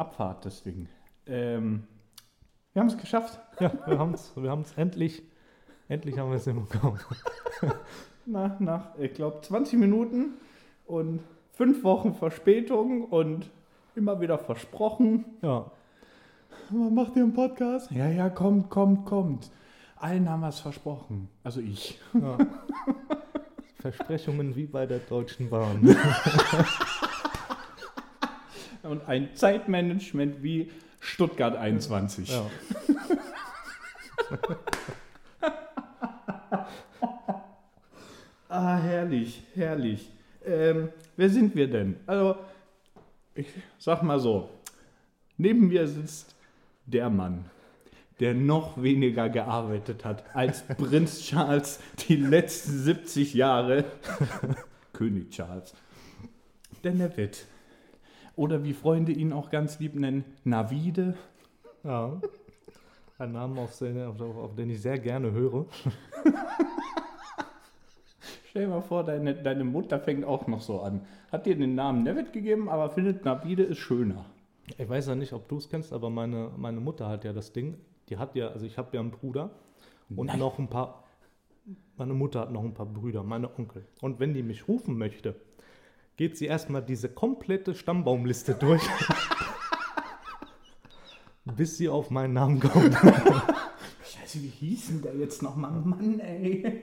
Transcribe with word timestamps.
Abfahrt 0.00 0.44
deswegen. 0.44 0.88
Ähm, 1.26 1.84
wir 2.72 2.80
haben 2.80 2.88
es 2.88 2.96
geschafft. 2.96 3.38
Ja, 3.60 3.72
wir 3.86 3.98
haben 3.98 4.14
es 4.14 4.32
wir 4.34 4.50
haben's 4.50 4.72
endlich, 4.76 5.22
endlich 5.88 6.18
haben 6.18 6.30
wir 6.30 6.36
es 6.36 6.44
hinbekommen. 6.44 6.98
Nach, 8.26 8.60
nach 8.60 8.96
ich 8.98 9.14
glaube, 9.14 9.40
20 9.40 9.78
Minuten 9.78 10.34
und 10.86 11.20
fünf 11.52 11.82
Wochen 11.82 12.14
Verspätung 12.14 13.04
und 13.04 13.50
immer 13.96 14.20
wieder 14.20 14.38
versprochen. 14.38 15.24
Ja, 15.42 15.70
Man 16.70 16.94
macht 16.94 17.16
ihr 17.16 17.22
einen 17.24 17.32
Podcast? 17.32 17.90
Ja, 17.90 18.08
ja, 18.08 18.28
kommt, 18.30 18.70
kommt, 18.70 19.06
kommt. 19.06 19.50
Allen 19.96 20.28
haben 20.28 20.40
wir 20.40 20.48
es 20.48 20.60
versprochen. 20.60 21.28
Also 21.42 21.60
ich. 21.60 21.98
ja. 22.14 22.38
Versprechungen 23.80 24.54
wie 24.56 24.66
bei 24.66 24.86
der 24.86 24.98
Deutschen 24.98 25.50
Bahn. 25.50 25.96
Und 28.90 29.06
ein 29.06 29.36
Zeitmanagement 29.36 30.42
wie 30.42 30.72
Stuttgart 30.98 31.54
21. 31.54 32.28
Ja. 32.28 32.50
Ah, 38.52 38.78
herrlich, 38.78 39.44
herrlich. 39.54 40.10
Ähm, 40.44 40.88
wer 41.16 41.30
sind 41.30 41.54
wir 41.54 41.70
denn? 41.70 41.94
Also, 42.04 42.34
ich 43.32 43.46
sag 43.78 44.02
mal 44.02 44.18
so: 44.18 44.50
Neben 45.36 45.68
mir 45.68 45.86
sitzt 45.86 46.34
der 46.84 47.10
Mann, 47.10 47.44
der 48.18 48.34
noch 48.34 48.82
weniger 48.82 49.28
gearbeitet 49.28 50.04
hat 50.04 50.24
als 50.34 50.62
Prinz 50.66 51.22
Charles 51.22 51.78
die 52.08 52.16
letzten 52.16 52.76
70 52.76 53.34
Jahre. 53.34 53.84
König 54.92 55.30
Charles. 55.30 55.72
Der 56.82 56.92
Nevitt. 56.92 57.46
Oder 58.36 58.64
wie 58.64 58.72
Freunde 58.72 59.12
ihn 59.12 59.32
auch 59.32 59.50
ganz 59.50 59.78
lieb 59.80 59.94
nennen, 59.94 60.24
Navide. 60.44 61.14
ja. 61.84 62.20
Ein 63.18 63.32
Name, 63.32 63.60
auf, 63.60 63.76
den- 63.78 64.02
auf, 64.02 64.18
auf 64.20 64.54
den 64.54 64.70
ich 64.70 64.80
sehr 64.80 64.98
gerne 64.98 65.30
höre. 65.32 65.66
Stell 68.48 68.62
dir 68.64 68.68
mal 68.68 68.80
vor, 68.80 69.04
deine, 69.04 69.34
deine 69.34 69.62
Mutter 69.64 70.00
fängt 70.00 70.24
auch 70.24 70.46
noch 70.46 70.60
so 70.60 70.80
an. 70.80 71.02
Hat 71.30 71.46
dir 71.46 71.56
den 71.56 71.74
Namen 71.74 72.02
Nevitt 72.02 72.32
gegeben, 72.32 72.68
aber 72.68 72.90
findet 72.90 73.24
Navide 73.24 73.62
ist 73.62 73.78
schöner. 73.78 74.24
Ich 74.78 74.88
weiß 74.88 75.08
ja 75.08 75.14
nicht, 75.14 75.32
ob 75.32 75.48
du 75.48 75.58
es 75.58 75.68
kennst, 75.68 75.92
aber 75.92 76.10
meine, 76.10 76.50
meine 76.56 76.80
Mutter 76.80 77.08
hat 77.08 77.24
ja 77.24 77.32
das 77.32 77.52
Ding. 77.52 77.76
Die 78.08 78.16
hat 78.18 78.34
ja, 78.34 78.48
also 78.48 78.66
ich 78.66 78.76
habe 78.78 78.88
ja 78.92 79.00
einen 79.00 79.10
Bruder 79.10 79.50
und 80.16 80.26
Nein. 80.26 80.38
noch 80.38 80.58
ein 80.58 80.68
paar. 80.68 81.04
Meine 81.96 82.14
Mutter 82.14 82.40
hat 82.40 82.50
noch 82.52 82.64
ein 82.64 82.74
paar 82.74 82.86
Brüder, 82.86 83.22
meine 83.22 83.50
Onkel. 83.56 83.84
Und 84.00 84.18
wenn 84.18 84.32
die 84.34 84.42
mich 84.42 84.66
rufen 84.66 84.96
möchte, 84.98 85.34
geht 86.20 86.36
sie 86.36 86.44
erstmal 86.44 86.82
diese 86.82 87.08
komplette 87.08 87.74
Stammbaumliste 87.74 88.52
durch, 88.52 88.82
bis 91.56 91.78
sie 91.78 91.88
auf 91.88 92.10
meinen 92.10 92.34
Namen 92.34 92.60
kommt. 92.60 92.92
Scheiße, 92.94 94.42
wie 94.42 94.48
hieß 94.48 94.88
denn 94.88 95.00
der 95.00 95.14
jetzt 95.16 95.42
nochmal? 95.42 95.70
Mann, 95.70 96.20
ey. 96.20 96.82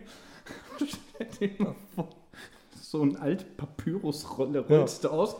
Stell 0.77 1.49
dir 1.49 1.63
mal 1.63 1.75
vor, 1.94 2.09
so 2.81 3.03
ein 3.03 3.16
alte 3.17 3.45
Papyrusrolle 3.45 4.61
rollst 4.67 5.03
du 5.03 5.09
aus. 5.09 5.35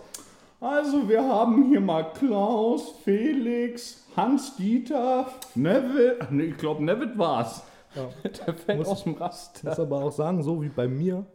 Also, 0.62 1.10
wir 1.10 1.24
haben 1.24 1.70
hier 1.70 1.82
mal 1.82 2.04
Klaus, 2.14 2.94
Felix, 3.04 4.04
Hans-Dieter, 4.16 5.26
Neville. 5.56 6.20
Nee, 6.30 6.44
ich 6.44 6.58
glaube, 6.58 6.84
Neville 6.84 7.18
war's. 7.18 7.64
Ja. 7.96 8.10
Der 8.46 8.54
fällt 8.54 8.78
Muss- 8.78 8.88
aus 8.90 9.04
dem 9.06 9.14
Ich 9.14 9.22
Raster. 9.22 9.70
muss 9.70 9.80
aber 9.80 10.04
auch 10.04 10.12
sagen, 10.12 10.44
so 10.44 10.62
wie 10.62 10.70
bei 10.70 10.88
mir 10.88 11.26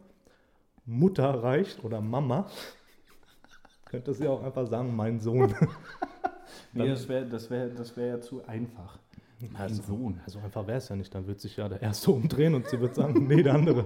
Mutter 0.85 1.43
reicht 1.43 1.83
oder 1.83 2.01
Mama, 2.01 2.47
könnte 3.85 4.13
sie 4.13 4.27
auch 4.27 4.43
einfach 4.43 4.67
sagen, 4.67 4.95
mein 4.95 5.19
Sohn. 5.19 5.53
Nee, 6.75 6.87
das 6.89 7.07
wäre 7.07 7.25
das 7.27 7.49
wär, 7.51 7.67
das 7.67 7.95
wär 7.95 8.07
ja 8.07 8.21
zu 8.21 8.43
einfach. 8.47 8.97
Mein 9.39 9.55
Also- 9.61 9.83
Sohn. 9.83 10.19
Also 10.25 10.39
einfach 10.39 10.65
wäre 10.65 10.79
es 10.79 10.89
ja 10.89 10.95
nicht, 10.95 11.13
dann 11.13 11.27
wird 11.27 11.39
sich 11.39 11.55
ja 11.57 11.69
der 11.69 11.81
Erste 11.83 12.09
umdrehen 12.11 12.55
und 12.55 12.67
sie 12.67 12.79
wird 12.79 12.95
sagen, 12.95 13.27
nee, 13.27 13.43
der 13.43 13.53
andere. 13.55 13.85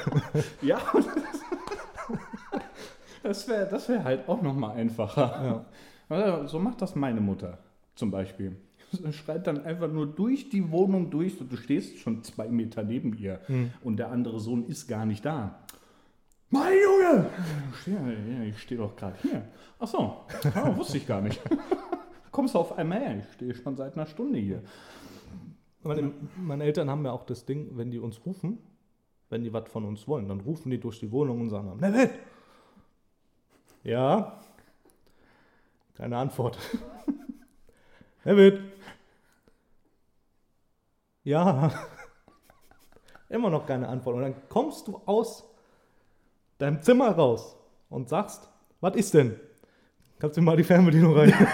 Ja, 0.62 0.80
das 3.22 3.48
wäre 3.48 3.66
das 3.68 3.88
wär 3.88 4.04
halt 4.04 4.28
auch 4.28 4.40
nochmal 4.42 4.76
einfacher. 4.76 5.64
Ja. 6.10 6.16
Also, 6.16 6.46
So 6.48 6.58
macht 6.58 6.80
das 6.82 6.94
meine 6.94 7.20
Mutter 7.20 7.58
zum 7.94 8.10
Beispiel. 8.10 8.56
Schreit 9.10 9.46
dann 9.46 9.64
einfach 9.64 9.88
nur 9.90 10.06
durch 10.06 10.48
die 10.50 10.70
Wohnung 10.70 11.10
durch 11.10 11.40
und 11.40 11.50
du 11.50 11.56
stehst 11.56 11.98
schon 11.98 12.22
zwei 12.22 12.48
Meter 12.48 12.82
neben 12.84 13.16
ihr 13.18 13.40
und 13.82 13.96
der 13.96 14.10
andere 14.12 14.38
Sohn 14.40 14.66
ist 14.66 14.86
gar 14.88 15.04
nicht 15.04 15.24
da. 15.24 15.58
Mein 16.54 16.72
Junge! 16.80 17.30
Ich 17.72 17.80
stehe, 17.80 18.46
ja, 18.46 18.52
stehe 18.56 18.80
doch 18.80 18.94
gerade 18.94 19.16
hier. 19.22 19.44
Ach 19.80 19.88
so, 19.88 19.98
ah, 20.54 20.76
wusste 20.76 20.98
ich 20.98 21.06
gar 21.06 21.20
nicht. 21.20 21.42
Kommst 22.30 22.54
du 22.54 22.60
auf 22.60 22.78
einmal 22.78 23.00
her? 23.00 23.18
Ich 23.18 23.32
stehe 23.32 23.52
schon 23.56 23.76
seit 23.76 23.94
einer 23.94 24.06
Stunde 24.06 24.38
hier. 24.38 24.62
Meine, 25.82 26.12
meine 26.36 26.62
Eltern 26.62 26.88
haben 26.88 27.04
ja 27.04 27.10
auch 27.10 27.26
das 27.26 27.44
Ding, 27.44 27.76
wenn 27.76 27.90
die 27.90 27.98
uns 27.98 28.24
rufen, 28.24 28.58
wenn 29.30 29.42
die 29.42 29.52
was 29.52 29.68
von 29.68 29.84
uns 29.84 30.06
wollen, 30.06 30.28
dann 30.28 30.42
rufen 30.42 30.70
die 30.70 30.78
durch 30.78 31.00
die 31.00 31.10
Wohnung 31.10 31.40
und 31.40 31.50
sagen, 31.50 31.76
Neville! 31.80 32.10
Ja? 33.82 34.40
Keine 35.94 36.18
Antwort. 36.18 36.56
Neville! 38.24 38.62
Ja? 41.24 41.72
Immer 43.28 43.50
noch 43.50 43.66
keine 43.66 43.88
Antwort. 43.88 44.14
Und 44.14 44.22
dann 44.22 44.48
kommst 44.48 44.86
du 44.86 45.02
aus 45.04 45.50
deinem 46.58 46.82
Zimmer 46.82 47.10
raus 47.10 47.56
und 47.90 48.08
sagst, 48.08 48.48
was 48.80 48.96
ist 48.96 49.14
denn? 49.14 49.36
Kannst 50.18 50.36
du 50.36 50.42
mal 50.42 50.56
die 50.56 50.64
Fernbedienung 50.64 51.14
rein? 51.16 51.32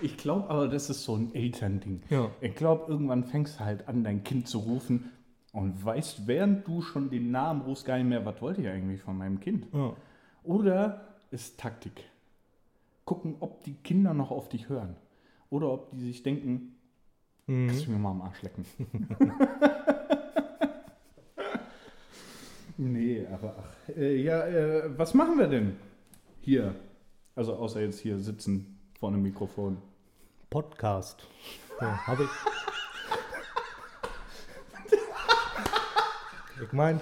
Ich 0.00 0.18
glaube 0.18 0.50
aber, 0.50 0.68
das 0.68 0.90
ist 0.90 1.02
so 1.04 1.16
ein 1.16 1.34
Elternding. 1.34 2.02
Ja. 2.10 2.30
Ich 2.42 2.54
glaube, 2.54 2.90
irgendwann 2.92 3.24
fängst 3.24 3.58
du 3.58 3.64
halt 3.64 3.88
an, 3.88 4.04
dein 4.04 4.22
Kind 4.22 4.46
zu 4.48 4.58
rufen 4.58 5.10
und 5.52 5.82
weißt, 5.82 6.26
während 6.26 6.66
du 6.68 6.82
schon 6.82 7.08
den 7.08 7.30
Namen 7.30 7.62
rufst, 7.62 7.86
gar 7.86 7.96
nicht 7.96 8.08
mehr, 8.08 8.22
was 8.26 8.40
wollte 8.42 8.60
ich 8.60 8.68
eigentlich 8.68 9.00
von 9.00 9.16
meinem 9.16 9.40
Kind. 9.40 9.66
ja. 9.72 9.94
Oder 10.42 11.06
ist 11.30 11.58
Taktik. 11.58 12.04
Gucken, 13.06 13.36
ob 13.40 13.64
die 13.64 13.72
Kinder 13.74 14.12
noch 14.12 14.30
auf 14.30 14.50
dich 14.50 14.68
hören. 14.68 14.94
Oder 15.48 15.70
ob 15.70 15.90
die 15.90 16.00
sich 16.00 16.22
denken, 16.22 16.70
Mhm. 17.46 17.68
kannst 17.68 17.86
du 17.86 17.90
mir 17.90 17.98
mal 17.98 18.10
am 18.10 18.22
Arsch 18.22 18.42
lecken. 18.42 18.64
nee, 22.76 23.26
aber 23.32 23.56
ach. 23.58 23.96
Äh, 23.96 24.22
ja, 24.22 24.46
äh, 24.46 24.98
was 24.98 25.14
machen 25.14 25.38
wir 25.38 25.46
denn 25.46 25.76
hier? 26.40 26.74
Also 27.34 27.54
außer 27.54 27.80
jetzt 27.80 28.00
hier 28.00 28.18
sitzen 28.18 28.78
vor 28.98 29.08
einem 29.10 29.22
Mikrofon. 29.22 29.78
Podcast. 30.50 31.26
Ja, 31.80 32.06
habe 32.06 32.24
ich. 32.24 32.30
Ich 36.62 36.72
meine, 36.72 37.00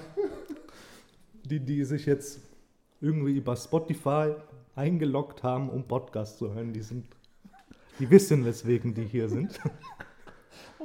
die, 1.45 1.61
die 1.61 1.85
sich 1.85 2.07
jetzt 2.07 2.41
irgendwie 3.01 3.37
über 3.37 3.55
Spotify 3.55 4.35
eingeloggt 4.75 5.43
haben, 5.43 5.69
um 5.69 5.87
Podcast 5.87 6.39
zu 6.39 6.55
hören, 6.55 6.73
die 6.73 6.81
sind, 6.81 7.07
die 7.99 8.09
wissen, 8.11 8.45
weswegen 8.45 8.95
die 8.95 9.05
hier 9.05 9.29
sind. 9.29 9.61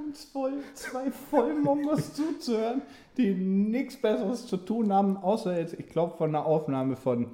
Um 0.07 0.13
voll, 0.13 0.53
zwei 0.73 1.11
Vollmongos 1.11 2.13
zuzuhören, 2.15 2.81
die 3.17 3.33
nichts 3.33 3.97
Besseres 3.97 4.47
zu 4.47 4.55
tun 4.57 4.93
haben, 4.93 5.17
außer 5.17 5.57
jetzt, 5.57 5.73
ich 5.73 5.89
glaube, 5.89 6.15
von 6.17 6.29
einer 6.29 6.45
Aufnahme 6.45 6.95
von, 6.95 7.25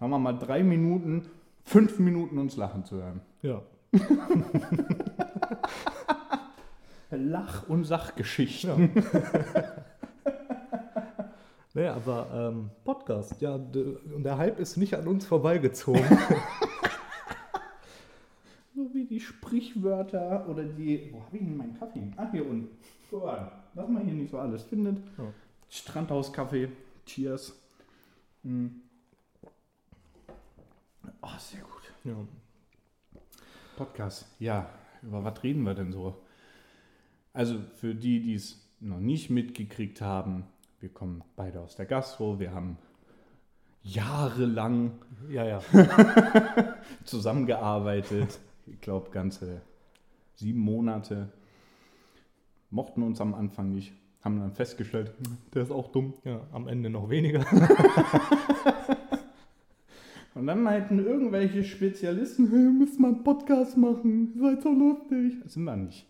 sagen 0.00 0.10
wir 0.10 0.18
mal, 0.18 0.32
drei 0.32 0.64
Minuten, 0.64 1.26
fünf 1.64 2.00
Minuten 2.00 2.38
uns 2.38 2.56
lachen 2.56 2.84
zu 2.84 2.96
hören. 2.96 3.20
Ja. 3.42 3.62
Lach- 7.10 7.68
und 7.68 7.84
Sachgeschichten. 7.84 8.90
Nee, 11.74 11.88
aber 11.88 12.28
ähm, 12.32 12.70
Podcast, 12.84 13.38
ja, 13.42 13.56
und 13.56 14.22
der 14.24 14.38
Hype 14.38 14.58
ist 14.58 14.78
nicht 14.78 14.94
an 14.94 15.06
uns 15.06 15.26
vorbeigezogen. 15.26 16.02
Die 19.16 19.22
Sprichwörter 19.22 20.46
oder 20.46 20.62
die. 20.62 21.08
Wo 21.10 21.24
habe 21.24 21.38
ich 21.38 21.42
denn 21.42 21.56
meinen 21.56 21.78
Kaffee? 21.78 22.12
Ah, 22.18 22.30
hier 22.30 22.46
unten. 22.46 22.76
Guck 23.08 23.24
mal, 23.24 23.50
was 23.72 23.88
man 23.88 24.04
hier 24.04 24.12
nicht 24.12 24.30
so 24.30 24.38
alles 24.38 24.62
findet. 24.64 24.98
Ja. 25.16 25.32
Strandhauskaffee. 25.70 26.68
Cheers. 27.06 27.58
Hm. 28.42 28.82
Oh, 31.22 31.28
sehr 31.38 31.62
gut. 31.62 31.90
ja. 32.04 32.14
Podcast. 33.78 34.26
Ja, 34.38 34.68
über 35.00 35.24
was 35.24 35.42
reden 35.42 35.62
wir 35.62 35.72
denn 35.72 35.92
so? 35.92 36.22
Also 37.32 37.58
für 37.76 37.94
die, 37.94 38.20
die 38.20 38.34
es 38.34 38.68
noch 38.80 39.00
nicht 39.00 39.30
mitgekriegt 39.30 40.02
haben, 40.02 40.44
wir 40.80 40.90
kommen 40.90 41.24
beide 41.36 41.60
aus 41.60 41.74
der 41.74 41.86
Gastro, 41.86 42.38
wir 42.38 42.52
haben 42.52 42.76
jahrelang 43.82 44.98
ja, 45.30 45.46
ja. 45.46 45.62
zusammengearbeitet. 47.04 48.40
Ich 48.66 48.80
glaube, 48.80 49.10
ganze 49.10 49.60
sieben 50.34 50.60
Monate. 50.60 51.28
Mochten 52.70 53.02
uns 53.02 53.20
am 53.20 53.34
Anfang 53.34 53.72
nicht. 53.72 53.92
Haben 54.22 54.40
dann 54.40 54.52
festgestellt, 54.52 55.12
hm, 55.18 55.36
der 55.54 55.62
ist 55.62 55.70
auch 55.70 55.92
dumm. 55.92 56.14
ja, 56.24 56.40
am 56.52 56.66
Ende 56.68 56.90
noch 56.90 57.08
weniger. 57.10 57.44
Und 60.34 60.46
dann 60.48 60.62
meinten 60.62 60.98
irgendwelche 60.98 61.64
Spezialisten, 61.64 62.50
hey, 62.50 62.58
müssen 62.58 63.00
mal 63.00 63.14
einen 63.14 63.24
Podcast 63.24 63.78
machen, 63.78 64.34
seid 64.38 64.62
so 64.62 64.70
lustig. 64.70 65.40
Das 65.42 65.54
sind 65.54 65.64
wir 65.64 65.76
nicht. 65.76 66.06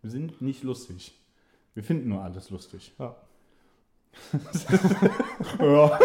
Wir 0.00 0.10
sind 0.10 0.40
nicht 0.40 0.62
lustig. 0.62 1.12
Wir 1.74 1.82
finden 1.82 2.10
nur 2.10 2.22
alles 2.22 2.50
lustig. 2.50 2.92
Ja. 2.98 3.16
Ja. 5.58 5.98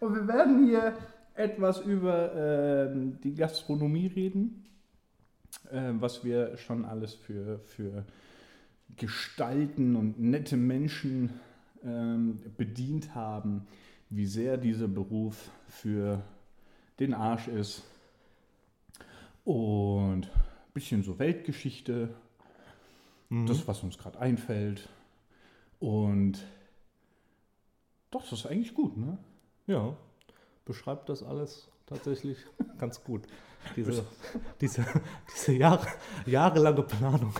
Und 0.00 0.14
wir 0.14 0.28
werden 0.28 0.66
hier 0.66 0.94
etwas 1.36 1.80
über 1.80 2.34
ähm, 2.34 3.18
die 3.22 3.34
Gastronomie 3.34 4.06
reden, 4.06 4.64
ähm, 5.70 6.00
was 6.00 6.24
wir 6.24 6.56
schon 6.56 6.84
alles 6.84 7.14
für, 7.14 7.60
für 7.60 8.04
Gestalten 8.96 9.96
und 9.96 10.20
nette 10.20 10.56
Menschen 10.56 11.30
ähm, 11.84 12.40
bedient 12.56 13.14
haben, 13.14 13.66
wie 14.10 14.26
sehr 14.26 14.56
dieser 14.56 14.88
Beruf 14.88 15.50
für 15.68 16.22
den 17.00 17.14
Arsch 17.14 17.48
ist. 17.48 17.82
Und 19.44 20.22
ein 20.26 20.72
bisschen 20.72 21.02
so 21.02 21.18
Weltgeschichte, 21.18 22.10
Mhm. 23.28 23.46
das, 23.46 23.66
was 23.66 23.82
uns 23.82 23.98
gerade 23.98 24.18
einfällt. 24.18 24.88
Und 25.80 26.44
doch, 28.10 28.22
das 28.22 28.40
ist 28.40 28.46
eigentlich 28.46 28.74
gut, 28.74 28.96
ne? 28.96 29.18
Ja, 29.66 29.96
beschreibt 30.66 31.08
das 31.08 31.22
alles 31.22 31.68
tatsächlich 31.86 32.36
ganz 32.78 33.02
gut. 33.02 33.22
Diese, 33.74 34.04
diese, 34.60 34.84
diese 35.34 35.52
Jahre, 35.54 35.86
jahrelange 36.26 36.82
Planung, 36.82 37.32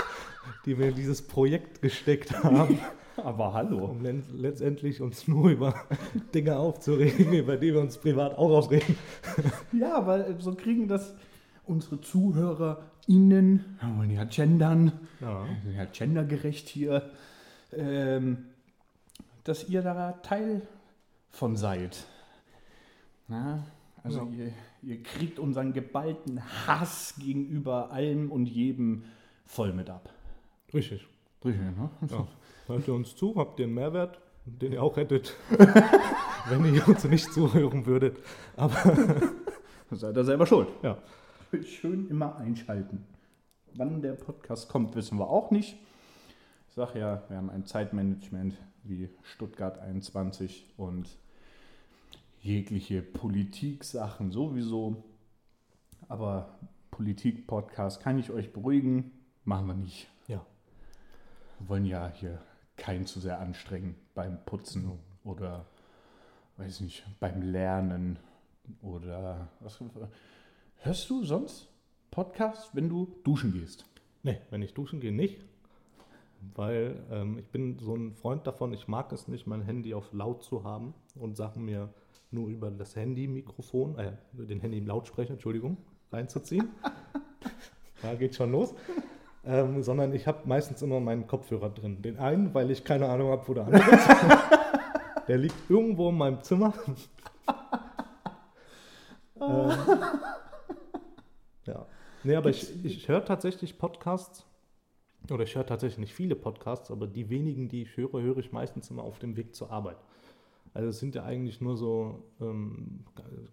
die 0.66 0.76
wir 0.78 0.88
in 0.88 0.94
dieses 0.96 1.22
Projekt 1.22 1.82
gesteckt 1.82 2.32
haben, 2.42 2.78
Aber 3.16 3.52
hallo. 3.52 3.84
um 3.84 4.02
letztendlich 4.32 5.02
uns 5.02 5.28
nur 5.28 5.50
über 5.50 5.74
Dinge 6.34 6.56
aufzuregen, 6.56 7.34
über 7.34 7.56
die 7.58 7.74
wir 7.74 7.80
uns 7.80 7.98
privat 7.98 8.32
auch 8.38 8.50
aufregen. 8.50 8.96
Ja, 9.72 10.06
weil 10.06 10.40
so 10.40 10.54
kriegen 10.54 10.88
das 10.88 11.14
unsere 11.66 12.00
ZuhörerInnen, 12.00 13.76
wir 13.80 13.96
wollen 13.98 14.10
ja 14.10 14.24
gendern, 14.24 14.92
Ja. 15.20 15.44
ja 15.76 15.84
gendergerecht 15.84 16.68
hier, 16.68 17.10
ähm, 17.72 18.46
dass 19.44 19.68
ihr 19.68 19.82
da 19.82 20.12
Teil 20.22 20.62
von 21.30 21.56
seid. 21.56 22.04
Na, 23.30 23.64
also 24.02 24.20
Ja. 24.20 24.44
ihr, 24.46 24.52
ihr 24.82 25.02
kriegt 25.02 25.38
unseren 25.38 25.72
geballten 25.72 26.40
Hass 26.66 27.14
gegenüber 27.18 27.92
allem 27.92 28.30
und 28.32 28.46
jedem 28.46 29.04
voll 29.46 29.72
mit 29.72 29.88
ab. 29.88 30.12
Richtig. 30.74 31.06
Richtig, 31.44 31.62
ne? 31.62 31.90
Ja. 32.10 32.26
Hört 32.66 32.86
ihr 32.88 32.94
uns 32.94 33.16
zu? 33.16 33.34
Habt 33.36 33.58
ihr 33.60 33.66
einen 33.66 33.74
Mehrwert, 33.74 34.20
den 34.44 34.72
ihr 34.72 34.82
auch 34.82 34.96
hättet, 34.96 35.34
wenn 36.48 36.74
ihr 36.74 36.86
uns 36.86 37.04
nicht 37.04 37.32
zuhören 37.32 37.86
würdet? 37.86 38.18
Aber 38.56 38.74
Seid 39.92 40.16
ihr 40.16 40.24
selber 40.24 40.46
schuld. 40.46 40.68
ja, 40.82 40.98
Schön 41.64 42.08
immer 42.08 42.36
einschalten. 42.36 43.04
Wann 43.74 44.02
der 44.02 44.12
Podcast 44.12 44.68
kommt, 44.68 44.94
wissen 44.94 45.18
wir 45.18 45.28
auch 45.28 45.50
nicht. 45.50 45.76
Ich 46.68 46.74
sage 46.74 46.98
ja, 47.00 47.22
wir 47.28 47.36
haben 47.36 47.50
ein 47.50 47.64
Zeitmanagement 47.66 48.56
wie 48.84 49.08
Stuttgart 49.22 49.78
21 49.80 50.72
und 50.76 51.08
jegliche 52.40 53.02
Politik-Sachen 53.02 54.30
sowieso. 54.32 55.04
Aber 56.08 56.58
Politik-Podcast 56.90 58.00
kann 58.02 58.18
ich 58.18 58.30
euch 58.30 58.52
beruhigen, 58.52 59.12
machen 59.44 59.66
wir 59.66 59.74
nicht. 59.74 60.08
ja. 60.26 60.44
Wir 61.58 61.68
wollen 61.68 61.84
ja 61.84 62.10
hier 62.14 62.40
keinen 62.76 63.06
zu 63.06 63.20
sehr 63.20 63.38
anstrengen 63.38 63.94
beim 64.14 64.42
Putzen 64.46 64.90
oder, 65.24 65.66
weiß 66.56 66.80
nicht, 66.80 67.04
beim 67.20 67.42
Lernen 67.42 68.18
oder 68.80 69.48
was. 69.60 69.78
Hörst 70.76 71.10
du 71.10 71.24
sonst 71.24 71.68
Podcasts, 72.10 72.70
wenn 72.74 72.88
du 72.88 73.14
duschen 73.22 73.52
gehst? 73.52 73.84
Nee, 74.22 74.40
wenn 74.50 74.62
ich 74.62 74.72
duschen 74.72 75.00
gehe, 75.00 75.12
nicht. 75.12 75.44
Weil 76.54 77.04
ähm, 77.10 77.38
ich 77.38 77.48
bin 77.48 77.78
so 77.78 77.94
ein 77.94 78.14
Freund 78.14 78.46
davon, 78.46 78.72
ich 78.72 78.88
mag 78.88 79.12
es 79.12 79.28
nicht, 79.28 79.46
mein 79.46 79.60
Handy 79.60 79.92
auf 79.92 80.12
laut 80.12 80.42
zu 80.42 80.64
haben 80.64 80.94
und 81.14 81.36
Sachen 81.36 81.66
mir 81.66 81.92
nur 82.30 82.48
über 82.48 82.70
das 82.70 82.96
Handy-Mikrofon, 82.96 83.98
äh, 83.98 84.12
über 84.32 84.44
den 84.44 84.60
Handy 84.60 84.78
im 84.78 84.86
Lautsprecher, 84.86 85.32
Entschuldigung, 85.32 85.76
reinzuziehen. 86.12 86.68
da 88.02 88.14
geht 88.14 88.34
schon 88.34 88.52
los. 88.52 88.74
Ähm, 89.44 89.82
sondern 89.82 90.12
ich 90.12 90.26
habe 90.26 90.46
meistens 90.46 90.82
immer 90.82 91.00
meinen 91.00 91.26
Kopfhörer 91.26 91.70
drin. 91.70 92.02
Den 92.02 92.18
einen, 92.18 92.52
weil 92.52 92.70
ich 92.70 92.84
keine 92.84 93.08
Ahnung 93.08 93.30
habe, 93.30 93.48
wo 93.48 93.54
der 93.54 93.64
andere 93.64 93.90
ist. 93.90 94.08
der 95.28 95.38
liegt 95.38 95.70
irgendwo 95.70 96.10
in 96.10 96.18
meinem 96.18 96.42
Zimmer. 96.42 96.74
ähm, 99.40 99.72
ja. 101.64 101.86
Nee, 102.22 102.36
aber 102.36 102.50
ich, 102.50 102.84
ich 102.84 103.08
höre 103.08 103.24
tatsächlich 103.24 103.78
Podcasts, 103.78 104.44
oder 105.30 105.44
ich 105.44 105.54
höre 105.54 105.64
tatsächlich 105.64 105.98
nicht 105.98 106.14
viele 106.14 106.36
Podcasts, 106.36 106.90
aber 106.90 107.06
die 107.06 107.30
wenigen, 107.30 107.68
die 107.68 107.82
ich 107.82 107.96
höre, 107.96 108.20
höre 108.20 108.38
ich 108.38 108.52
meistens 108.52 108.90
immer 108.90 109.04
auf 109.04 109.18
dem 109.18 109.36
Weg 109.38 109.54
zur 109.54 109.70
Arbeit. 109.70 109.96
Also 110.72 110.88
es 110.88 110.98
sind 111.00 111.14
ja 111.14 111.24
eigentlich 111.24 111.60
nur 111.60 111.76
so, 111.76 112.22
ähm, 112.40 113.04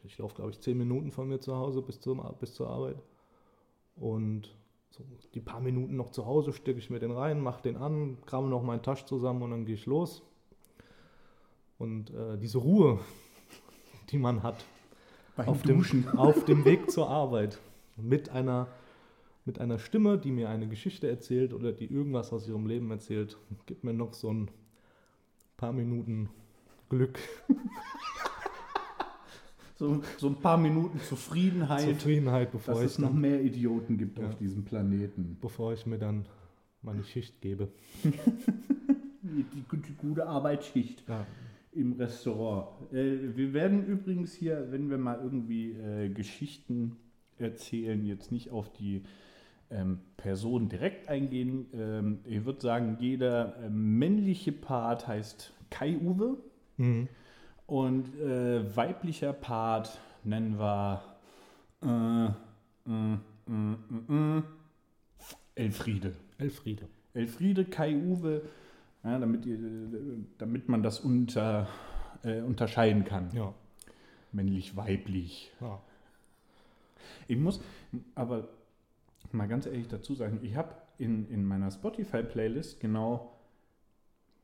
ich 0.03 0.17
laufe 0.17 0.35
glaube 0.35 0.51
ich 0.51 0.59
zehn 0.59 0.77
Minuten 0.77 1.11
von 1.11 1.27
mir 1.27 1.39
zu 1.39 1.55
Hause 1.55 1.81
bis, 1.81 1.99
zum, 1.99 2.21
bis 2.39 2.53
zur 2.53 2.69
Arbeit. 2.69 3.01
Und 3.95 4.55
so 4.91 5.03
die 5.33 5.41
paar 5.41 5.59
Minuten 5.59 5.95
noch 5.95 6.11
zu 6.11 6.25
Hause 6.25 6.53
stecke 6.53 6.79
ich 6.79 6.89
mir 6.89 6.99
den 6.99 7.11
rein, 7.11 7.41
mache 7.41 7.63
den 7.63 7.77
an, 7.77 8.17
kramme 8.25 8.49
noch 8.49 8.63
meinen 8.63 8.83
Tasch 8.83 9.05
zusammen 9.05 9.41
und 9.41 9.51
dann 9.51 9.65
gehe 9.65 9.75
ich 9.75 9.85
los. 9.85 10.21
Und 11.79 12.11
äh, 12.11 12.37
diese 12.37 12.59
Ruhe, 12.59 12.99
die 14.11 14.17
man 14.17 14.43
hat, 14.43 14.65
auf 15.37 15.61
dem, 15.63 15.83
auf 16.17 16.45
dem 16.45 16.65
Weg 16.65 16.89
zur 16.91 17.09
Arbeit 17.09 17.59
mit 17.95 18.29
einer, 18.29 18.67
mit 19.45 19.59
einer 19.59 19.79
Stimme, 19.79 20.17
die 20.17 20.31
mir 20.31 20.49
eine 20.49 20.67
Geschichte 20.67 21.07
erzählt 21.07 21.53
oder 21.53 21.71
die 21.71 21.85
irgendwas 21.85 22.31
aus 22.31 22.47
ihrem 22.47 22.67
Leben 22.67 22.91
erzählt, 22.91 23.37
gibt 23.65 23.83
mir 23.83 23.93
noch 23.93 24.13
so 24.13 24.31
ein 24.31 24.49
paar 25.57 25.73
Minuten 25.73 26.29
Glück, 26.89 27.19
So, 29.79 30.01
so 30.17 30.27
ein 30.29 30.35
paar 30.37 30.57
Minuten 30.57 30.99
Zufriedenheit, 31.01 31.81
Zufriedenheit, 31.99 32.51
bevor 32.51 32.73
dass 32.75 32.83
ich, 32.83 32.91
es 32.93 32.97
noch 32.99 33.13
mehr 33.13 33.39
Idioten 33.41 33.97
gibt 33.99 34.17
Ja. 34.17 34.25
auf 34.27 34.35
diesem 34.35 34.65
Planeten. 34.65 35.37
bevor 35.39 35.71
ich 35.73 35.85
mir 35.85 35.99
dann 35.99 36.25
meine 36.81 37.03
Schicht 37.03 37.41
gebe. 37.41 37.67
Die, 38.03 38.11
die, 39.43 39.77
die 39.77 39.93
gute 39.97 40.25
Arbeitsschicht. 40.25 41.03
Ja, 41.07 41.27
im 41.73 41.93
Restaurant. 41.93 42.91
Äh, 42.91 43.35
wir 43.35 43.53
werden 43.53 43.85
übrigens 43.85 44.33
hier, 44.33 44.71
wenn 44.71 44.89
wir 44.89 44.97
mal 44.97 45.19
irgendwie 45.21 45.73
äh, 45.73 46.09
Geschichten 46.09 46.95
erzählen, 47.37 48.03
jetzt 48.03 48.31
nicht 48.31 48.49
auf 48.49 48.71
die 48.73 49.03
ähm, 49.69 49.99
Person 50.15 50.69
direkt 50.69 51.07
eingehen. 51.07 51.67
Ähm, 51.73 52.19
ich 52.23 52.45
würde 52.45 52.61
sagen, 52.61 52.97
jeder 52.99 53.57
äh, 53.61 53.69
männliche 53.69 54.51
Part 54.53 55.07
heißt 55.07 55.53
Kai-Uwe 55.69 56.37
mhm. 56.77 57.07
und 57.65 58.19
äh, 58.19 58.75
weiblicher 58.75 59.33
Part 59.33 59.99
nennen 60.23 60.57
wir 60.59 61.03
äh, 61.83 62.25
äh, 62.89 63.13
äh, 63.47 63.73
äh, 64.09 64.37
äh, 64.37 64.43
Elfriede. 65.55 66.13
Elfriede. 66.37 66.87
Elfriede, 67.13 67.65
Kai-Uwe, 67.65 68.43
ja, 69.03 69.19
damit, 69.19 69.45
ihr, 69.45 69.57
damit 70.37 70.69
man 70.69 70.83
das 70.83 70.99
unter, 70.99 71.67
unterscheiden 72.23 73.05
kann. 73.05 73.31
Ja, 73.33 73.53
Männlich, 74.31 74.75
weiblich. 74.75 75.51
ja. 75.61 75.81
Ich 77.27 77.37
muss 77.37 77.61
aber 78.15 78.47
mal 79.31 79.47
ganz 79.47 79.65
ehrlich 79.65 79.87
dazu 79.87 80.15
sagen, 80.15 80.39
ich 80.43 80.55
habe 80.55 80.75
in, 80.97 81.29
in 81.29 81.45
meiner 81.45 81.71
Spotify-Playlist 81.71 82.79
genau 82.79 83.33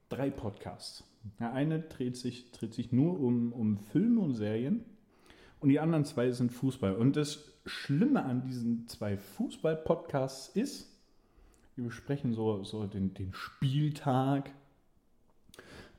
drei 0.10 0.30
Podcasts. 0.30 1.04
Der 1.40 1.54
eine 1.54 1.80
dreht 1.80 2.18
sich, 2.18 2.52
dreht 2.52 2.74
sich 2.74 2.92
nur 2.92 3.20
um, 3.20 3.54
um 3.54 3.78
Filme 3.78 4.22
und 4.22 4.36
Serien 4.36 4.84
und 5.60 5.70
die 5.70 5.80
anderen 5.80 6.06
zwei 6.06 6.32
sind 6.32 6.52
Fußball. 6.52 6.96
Und 6.96 7.16
das 7.16 7.52
Schlimme 7.66 8.24
an 8.26 8.42
diesen 8.44 8.88
zwei 8.88 9.18
Fußball-Podcasts 9.18 10.50
ist, 10.56 10.90
wir 11.76 11.86
besprechen 11.86 12.34
so, 12.34 12.64
so 12.64 12.86
den, 12.86 13.14
den 13.14 13.34
Spieltag, 13.34 14.52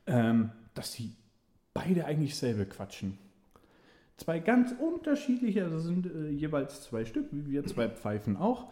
ähm, 0.07 0.50
dass 0.75 0.93
sie 0.93 1.12
beide 1.73 2.04
eigentlich 2.04 2.37
selber 2.37 2.64
quatschen. 2.64 3.19
Zwei 4.16 4.38
ganz 4.38 4.73
unterschiedliche, 4.78 5.64
also 5.64 5.81
sind 5.81 6.07
äh, 6.07 6.28
jeweils 6.28 6.83
zwei 6.83 7.04
Stück, 7.04 7.26
wie 7.33 7.50
wir 7.50 7.64
zwei 7.64 7.88
Pfeifen 7.88 8.37
auch. 8.37 8.71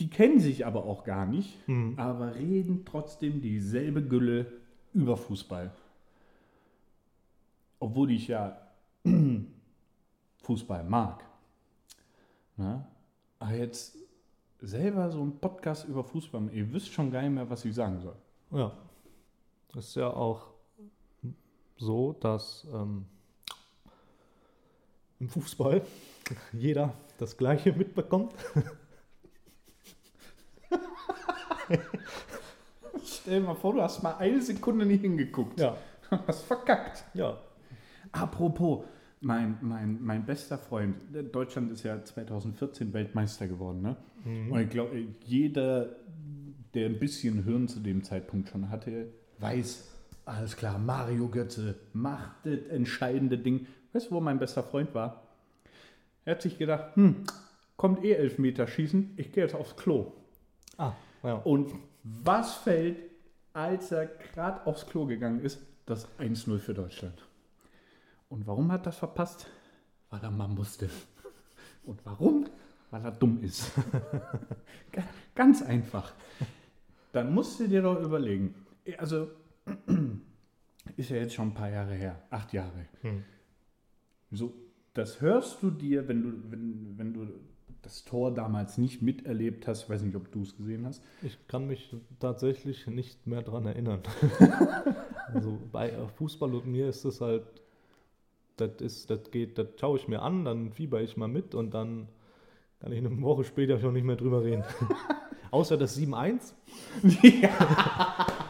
Die 0.00 0.08
kennen 0.08 0.40
sich 0.40 0.64
aber 0.64 0.84
auch 0.84 1.04
gar 1.04 1.26
nicht, 1.26 1.66
Mhm. 1.68 1.94
aber 1.98 2.34
reden 2.36 2.84
trotzdem 2.86 3.40
dieselbe 3.42 4.02
Gülle 4.02 4.46
über 4.96 5.16
Fußball. 5.16 5.70
Obwohl 7.78 8.10
ich 8.10 8.28
ja 8.28 8.58
Fußball 10.42 10.84
mag. 10.84 11.22
Na? 12.56 12.88
Aber 13.38 13.52
jetzt 13.52 13.98
selber 14.60 15.10
so 15.10 15.22
ein 15.22 15.38
Podcast 15.38 15.86
über 15.86 16.02
Fußball, 16.02 16.50
ihr 16.52 16.72
wisst 16.72 16.92
schon 16.92 17.10
gar 17.10 17.20
nicht 17.20 17.32
mehr, 17.32 17.48
was 17.48 17.64
ich 17.66 17.74
sagen 17.74 18.00
soll. 18.00 18.16
Ja. 18.50 18.72
Das 19.74 19.88
ist 19.88 19.96
ja 19.96 20.08
auch 20.08 20.46
so, 21.76 22.14
dass 22.14 22.66
ähm, 22.72 23.04
im 25.20 25.28
Fußball 25.28 25.82
jeder 26.54 26.94
das 27.18 27.36
Gleiche 27.36 27.74
mitbekommt. 27.74 28.32
Stell 33.06 33.40
dir 33.40 33.46
mal 33.46 33.54
vor, 33.54 33.74
du 33.74 33.82
hast 33.82 34.02
mal 34.02 34.16
eine 34.18 34.40
Sekunde 34.40 34.84
nicht 34.84 35.02
hingeguckt. 35.02 35.60
Ja. 35.60 35.76
Hast 36.26 36.44
verkackt. 36.44 37.04
Ja. 37.14 37.36
Apropos, 38.12 38.84
mein, 39.20 39.58
mein, 39.60 39.98
mein 40.02 40.24
bester 40.24 40.58
Freund, 40.58 40.96
Deutschland 41.32 41.72
ist 41.72 41.82
ja 41.82 42.02
2014 42.02 42.92
Weltmeister 42.92 43.48
geworden, 43.48 43.82
ne? 43.82 43.96
Und 44.24 44.60
ich 44.60 44.70
glaube, 44.70 45.04
jeder, 45.24 45.96
der 46.74 46.86
ein 46.86 46.98
bisschen 46.98 47.44
Hirn 47.44 47.68
zu 47.68 47.80
dem 47.80 48.02
Zeitpunkt 48.02 48.48
schon 48.48 48.70
hatte, 48.70 49.08
weiß, 49.38 49.88
alles 50.24 50.56
klar, 50.56 50.78
Mario 50.78 51.28
Götze 51.28 51.76
macht 51.92 52.44
das 52.44 52.58
entscheidende 52.70 53.38
Ding. 53.38 53.66
Weißt 53.92 54.10
du, 54.10 54.16
wo 54.16 54.20
mein 54.20 54.38
bester 54.38 54.64
Freund 54.64 54.94
war? 54.94 55.22
Er 56.24 56.34
hat 56.34 56.42
sich 56.42 56.58
gedacht, 56.58 56.96
hm, 56.96 57.24
kommt 57.76 58.04
eh 58.04 58.12
Elfmeter 58.12 58.66
schießen, 58.66 59.12
ich 59.16 59.32
gehe 59.32 59.44
jetzt 59.44 59.54
aufs 59.54 59.76
Klo. 59.76 60.12
Ah, 60.76 60.92
ja. 61.22 61.34
Und 61.34 61.72
was 62.22 62.54
fällt, 62.54 62.98
als 63.52 63.90
er 63.90 64.06
gerade 64.06 64.64
aufs 64.66 64.86
Klo 64.86 65.06
gegangen 65.06 65.40
ist? 65.40 65.60
Das 65.86 66.08
1-0 66.18 66.58
für 66.58 66.74
Deutschland. 66.74 67.26
Und 68.28 68.46
warum 68.46 68.70
hat 68.72 68.82
er 68.82 68.84
das 68.86 68.96
verpasst? 68.98 69.46
Weil 70.10 70.20
er 70.22 70.30
mal 70.30 70.48
musste. 70.48 70.88
Und 71.84 72.04
warum? 72.04 72.46
Weil 72.90 73.04
er 73.04 73.12
dumm 73.12 73.40
ist. 73.42 73.72
Ga- 74.92 75.04
Ganz 75.34 75.62
einfach. 75.62 76.12
Dann 77.12 77.32
musst 77.34 77.58
du 77.60 77.68
dir 77.68 77.82
doch 77.82 78.00
überlegen. 78.00 78.54
Also, 78.98 79.30
ist 80.96 81.10
ja 81.10 81.16
jetzt 81.16 81.34
schon 81.34 81.48
ein 81.48 81.54
paar 81.54 81.70
Jahre 81.70 81.94
her. 81.94 82.22
Acht 82.30 82.52
Jahre. 82.52 82.86
Hm. 83.02 83.24
So, 84.32 84.54
das 84.94 85.20
hörst 85.20 85.62
du 85.62 85.70
dir, 85.70 86.06
wenn 86.08 86.22
du, 86.22 86.50
wenn, 86.50 86.98
wenn 86.98 87.12
du 87.14 87.26
das 87.86 88.04
Tor 88.04 88.34
damals 88.34 88.78
nicht 88.78 89.00
miterlebt 89.00 89.68
hast. 89.68 89.84
Ich 89.84 89.90
weiß 89.90 90.02
nicht, 90.02 90.16
ob 90.16 90.32
du 90.32 90.42
es 90.42 90.56
gesehen 90.56 90.84
hast. 90.86 91.02
Ich 91.22 91.38
kann 91.46 91.68
mich 91.68 91.94
tatsächlich 92.18 92.86
nicht 92.88 93.26
mehr 93.28 93.42
dran 93.42 93.64
erinnern. 93.64 94.00
also 95.32 95.58
bei 95.70 95.90
äh, 95.90 96.08
Fußball 96.16 96.52
und 96.52 96.66
mir 96.66 96.88
ist 96.88 97.04
es 97.04 97.20
halt, 97.20 97.44
das 98.56 98.80
ist, 98.80 99.10
das 99.10 99.30
geht, 99.30 99.56
das 99.56 99.68
schaue 99.78 99.98
ich 99.98 100.08
mir 100.08 100.20
an, 100.22 100.44
dann 100.44 100.72
fieber 100.72 101.00
ich 101.00 101.16
mal 101.16 101.28
mit 101.28 101.54
und 101.54 101.74
dann 101.74 102.08
kann 102.80 102.90
ich 102.90 102.98
eine 102.98 103.22
Woche 103.22 103.44
später 103.44 103.78
schon 103.78 103.94
nicht 103.94 104.04
mehr 104.04 104.16
drüber 104.16 104.42
reden. 104.42 104.64
Außer 105.52 105.76
das 105.76 105.96
7-1. 105.96 106.54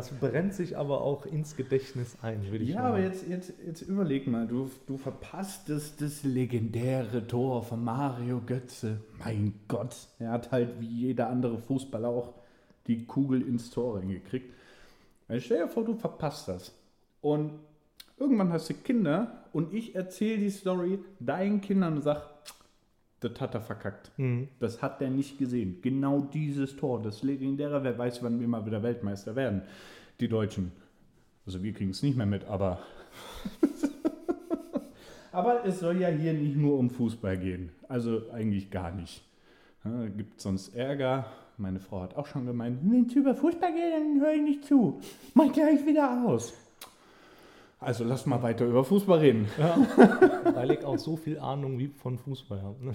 Das 0.00 0.18
brennt 0.18 0.54
sich 0.54 0.78
aber 0.78 1.02
auch 1.02 1.26
ins 1.26 1.56
Gedächtnis 1.56 2.16
ein, 2.22 2.50
würde 2.50 2.64
ich 2.64 2.70
Ja, 2.70 2.82
mal 2.82 2.88
aber 2.88 3.00
jetzt, 3.00 3.28
jetzt, 3.28 3.52
jetzt 3.66 3.82
überleg 3.82 4.26
mal, 4.26 4.46
du, 4.46 4.70
du 4.86 4.96
verpasst 4.96 5.68
das, 5.68 5.94
das 5.96 6.22
legendäre 6.22 7.26
Tor 7.26 7.62
von 7.62 7.84
Mario 7.84 8.40
Götze. 8.40 9.00
Mein 9.18 9.52
Gott, 9.68 9.94
er 10.18 10.30
hat 10.30 10.52
halt 10.52 10.80
wie 10.80 10.86
jeder 10.86 11.28
andere 11.28 11.58
Fußballer 11.58 12.08
auch 12.08 12.32
die 12.86 13.04
Kugel 13.04 13.42
ins 13.42 13.70
Tor 13.70 13.98
reingekriegt. 13.98 14.54
Also 15.28 15.44
stell 15.44 15.58
dir 15.58 15.68
vor, 15.68 15.84
du 15.84 15.94
verpasst 15.94 16.48
das. 16.48 16.72
Und 17.20 17.52
irgendwann 18.18 18.54
hast 18.54 18.70
du 18.70 18.74
Kinder 18.74 19.44
und 19.52 19.74
ich 19.74 19.94
erzähle 19.94 20.38
die 20.38 20.50
Story 20.50 20.98
deinen 21.18 21.60
Kindern 21.60 21.96
und 21.96 22.02
sag, 22.02 22.29
das 23.20 23.40
hat 23.40 23.54
er 23.54 23.60
verkackt. 23.60 24.10
Mhm. 24.16 24.48
Das 24.58 24.82
hat 24.82 25.00
er 25.02 25.10
nicht 25.10 25.38
gesehen. 25.38 25.80
Genau 25.82 26.20
dieses 26.20 26.76
Tor, 26.76 27.02
das 27.02 27.22
legendäre, 27.22 27.84
wer 27.84 27.96
weiß, 27.96 28.22
wann 28.22 28.40
wir 28.40 28.48
mal 28.48 28.64
wieder 28.66 28.82
Weltmeister 28.82 29.36
werden. 29.36 29.62
Die 30.18 30.28
Deutschen. 30.28 30.72
Also 31.46 31.62
wir 31.62 31.72
kriegen 31.72 31.90
es 31.90 32.02
nicht 32.02 32.16
mehr 32.16 32.26
mit, 32.26 32.44
aber. 32.44 32.80
aber 35.32 35.64
es 35.64 35.80
soll 35.80 36.00
ja 36.00 36.08
hier 36.08 36.32
nicht 36.32 36.56
nur 36.56 36.78
um 36.78 36.90
Fußball 36.90 37.38
gehen. 37.38 37.70
Also 37.88 38.30
eigentlich 38.32 38.70
gar 38.70 38.92
nicht. 38.92 39.22
Ja, 39.84 40.06
Gibt 40.06 40.40
sonst 40.40 40.74
Ärger. 40.74 41.26
Meine 41.56 41.80
Frau 41.80 42.00
hat 42.00 42.16
auch 42.16 42.26
schon 42.26 42.46
gemeint, 42.46 42.78
wenn 42.82 43.06
es 43.06 43.12
über 43.12 43.34
Fußball 43.34 43.72
geht, 43.72 43.92
dann 43.92 44.20
höre 44.20 44.32
ich 44.32 44.42
nicht 44.42 44.64
zu. 44.64 44.98
Mach 45.34 45.52
gleich 45.52 45.84
wieder 45.84 46.24
aus. 46.26 46.54
Also 47.80 48.04
lass 48.04 48.26
mal 48.26 48.42
weiter 48.42 48.66
über 48.66 48.84
Fußball 48.84 49.20
reden. 49.20 49.48
Ja, 49.58 49.76
weil 50.54 50.70
ich 50.72 50.84
auch 50.84 50.98
so 50.98 51.16
viel 51.16 51.38
Ahnung 51.38 51.78
wie 51.78 51.88
von 51.88 52.18
Fußball 52.18 52.62
habe. 52.62 52.84
ne? 52.84 52.92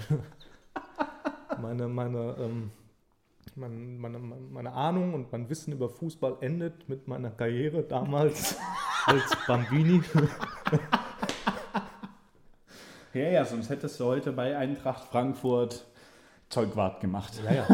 Meine, 1.60 1.88
meine, 1.88 2.36
ähm, 2.40 2.72
meine, 3.56 3.74
meine, 3.76 4.20
meine 4.20 4.72
Ahnung 4.74 5.16
und 5.16 5.32
mein 5.32 5.50
Wissen 5.50 5.74
über 5.74 5.90
Fußball 5.90 6.38
endet 6.42 6.88
mit 6.88 7.08
meiner 7.08 7.32
Karriere 7.32 7.82
damals 7.82 8.58
als 9.08 9.36
Bambini. 9.48 10.04
Ja, 13.14 13.30
ja, 13.30 13.46
sonst 13.46 13.70
hättest 13.70 14.00
du 14.00 14.06
heute 14.06 14.34
bei 14.34 14.56
Eintracht 14.56 15.06
Frankfurt 15.06 15.88
Zeugwart 16.50 17.02
gemacht. 17.02 17.34
Ja, 17.44 17.54
ja. 17.54 17.68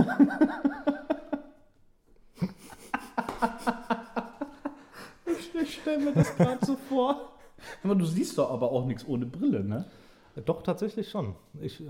Ich 5.62 5.81
stelle 5.92 6.06
mir 6.06 6.14
das 6.14 6.36
gerade 6.36 6.66
so 6.66 6.76
vor. 6.76 7.32
Aber 7.84 7.96
du 7.96 8.06
siehst 8.06 8.38
doch 8.38 8.50
aber 8.50 8.72
auch 8.72 8.86
nichts 8.86 9.08
ohne 9.08 9.26
Brille, 9.26 9.64
ne? 9.64 9.86
Doch, 10.46 10.64
tatsächlich 10.64 11.10
schon. 11.10 11.36
Ich, 11.60 11.84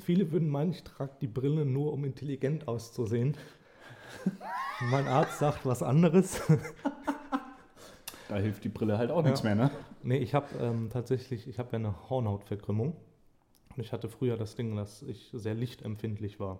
viele 0.00 0.30
würden 0.30 0.48
meinen, 0.50 0.72
ich 0.72 0.84
trage 0.84 1.12
die 1.20 1.26
Brille 1.26 1.64
nur, 1.64 1.92
um 1.92 2.04
intelligent 2.04 2.68
auszusehen. 2.68 3.36
mein 4.90 5.08
Arzt 5.08 5.38
sagt 5.38 5.64
was 5.66 5.82
anderes. 5.82 6.40
Da 8.26 8.36
hilft 8.36 8.64
die 8.64 8.70
Brille 8.70 8.96
halt 8.96 9.10
auch 9.10 9.22
nichts 9.22 9.42
Ja. 9.42 9.54
mehr, 9.54 9.66
ne? 9.66 9.70
Nee, 10.02 10.16
ich 10.16 10.34
habe 10.34 10.46
ähm, 10.58 10.88
tatsächlich, 10.90 11.46
ich 11.46 11.58
habe 11.58 11.72
ja 11.72 11.78
eine 11.78 12.08
Hornhautverkrümmung. 12.08 12.96
Und 13.76 13.82
ich 13.82 13.92
hatte 13.92 14.08
früher 14.08 14.38
das 14.38 14.56
Ding, 14.56 14.74
dass 14.76 15.02
ich 15.02 15.28
sehr 15.34 15.54
lichtempfindlich 15.54 16.40
war. 16.40 16.58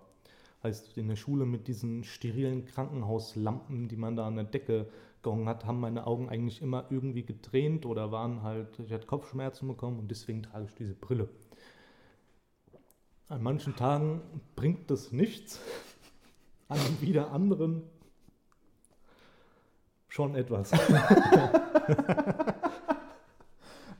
Heißt, 0.64 0.96
in 0.96 1.08
der 1.08 1.16
Schule 1.16 1.44
mit 1.44 1.68
diesen 1.68 2.04
sterilen 2.04 2.64
Krankenhauslampen, 2.64 3.86
die 3.88 3.96
man 3.96 4.16
da 4.16 4.26
an 4.26 4.36
der 4.36 4.44
Decke 4.44 4.88
gehangen 5.22 5.46
hat, 5.46 5.66
haben 5.66 5.78
meine 5.78 6.06
Augen 6.06 6.30
eigentlich 6.30 6.62
immer 6.62 6.86
irgendwie 6.88 7.22
getränt 7.22 7.84
oder 7.84 8.10
waren 8.10 8.42
halt, 8.42 8.78
ich 8.78 8.92
hatte 8.92 9.06
Kopfschmerzen 9.06 9.68
bekommen 9.68 9.98
und 9.98 10.10
deswegen 10.10 10.42
trage 10.42 10.64
ich 10.64 10.74
diese 10.74 10.94
Brille. 10.94 11.28
An 13.28 13.42
manchen 13.42 13.76
Tagen 13.76 14.22
bringt 14.56 14.90
das 14.90 15.12
nichts, 15.12 15.60
an 16.68 16.78
wieder 17.00 17.30
anderen 17.30 17.82
schon 20.08 20.34
etwas. 20.34 20.72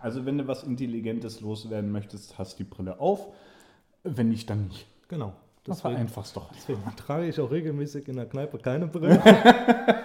Also 0.04 0.26
wenn 0.26 0.36
du 0.36 0.46
was 0.46 0.64
Intelligentes 0.64 1.40
loswerden 1.40 1.90
möchtest, 1.90 2.36
hast 2.36 2.58
die 2.58 2.64
Brille 2.64 3.00
auf. 3.00 3.32
Wenn 4.02 4.28
nicht, 4.28 4.50
dann 4.50 4.68
nicht. 4.68 4.86
Genau. 5.08 5.32
Das 5.64 5.80
vereinfachst 5.80 6.36
doch. 6.36 6.50
Deswegen 6.54 6.82
trage 6.96 7.26
ich 7.26 7.40
auch 7.40 7.50
regelmäßig 7.50 8.08
in 8.08 8.16
der 8.16 8.26
Kneipe 8.26 8.58
keine 8.58 8.86
Brille. 8.86 9.18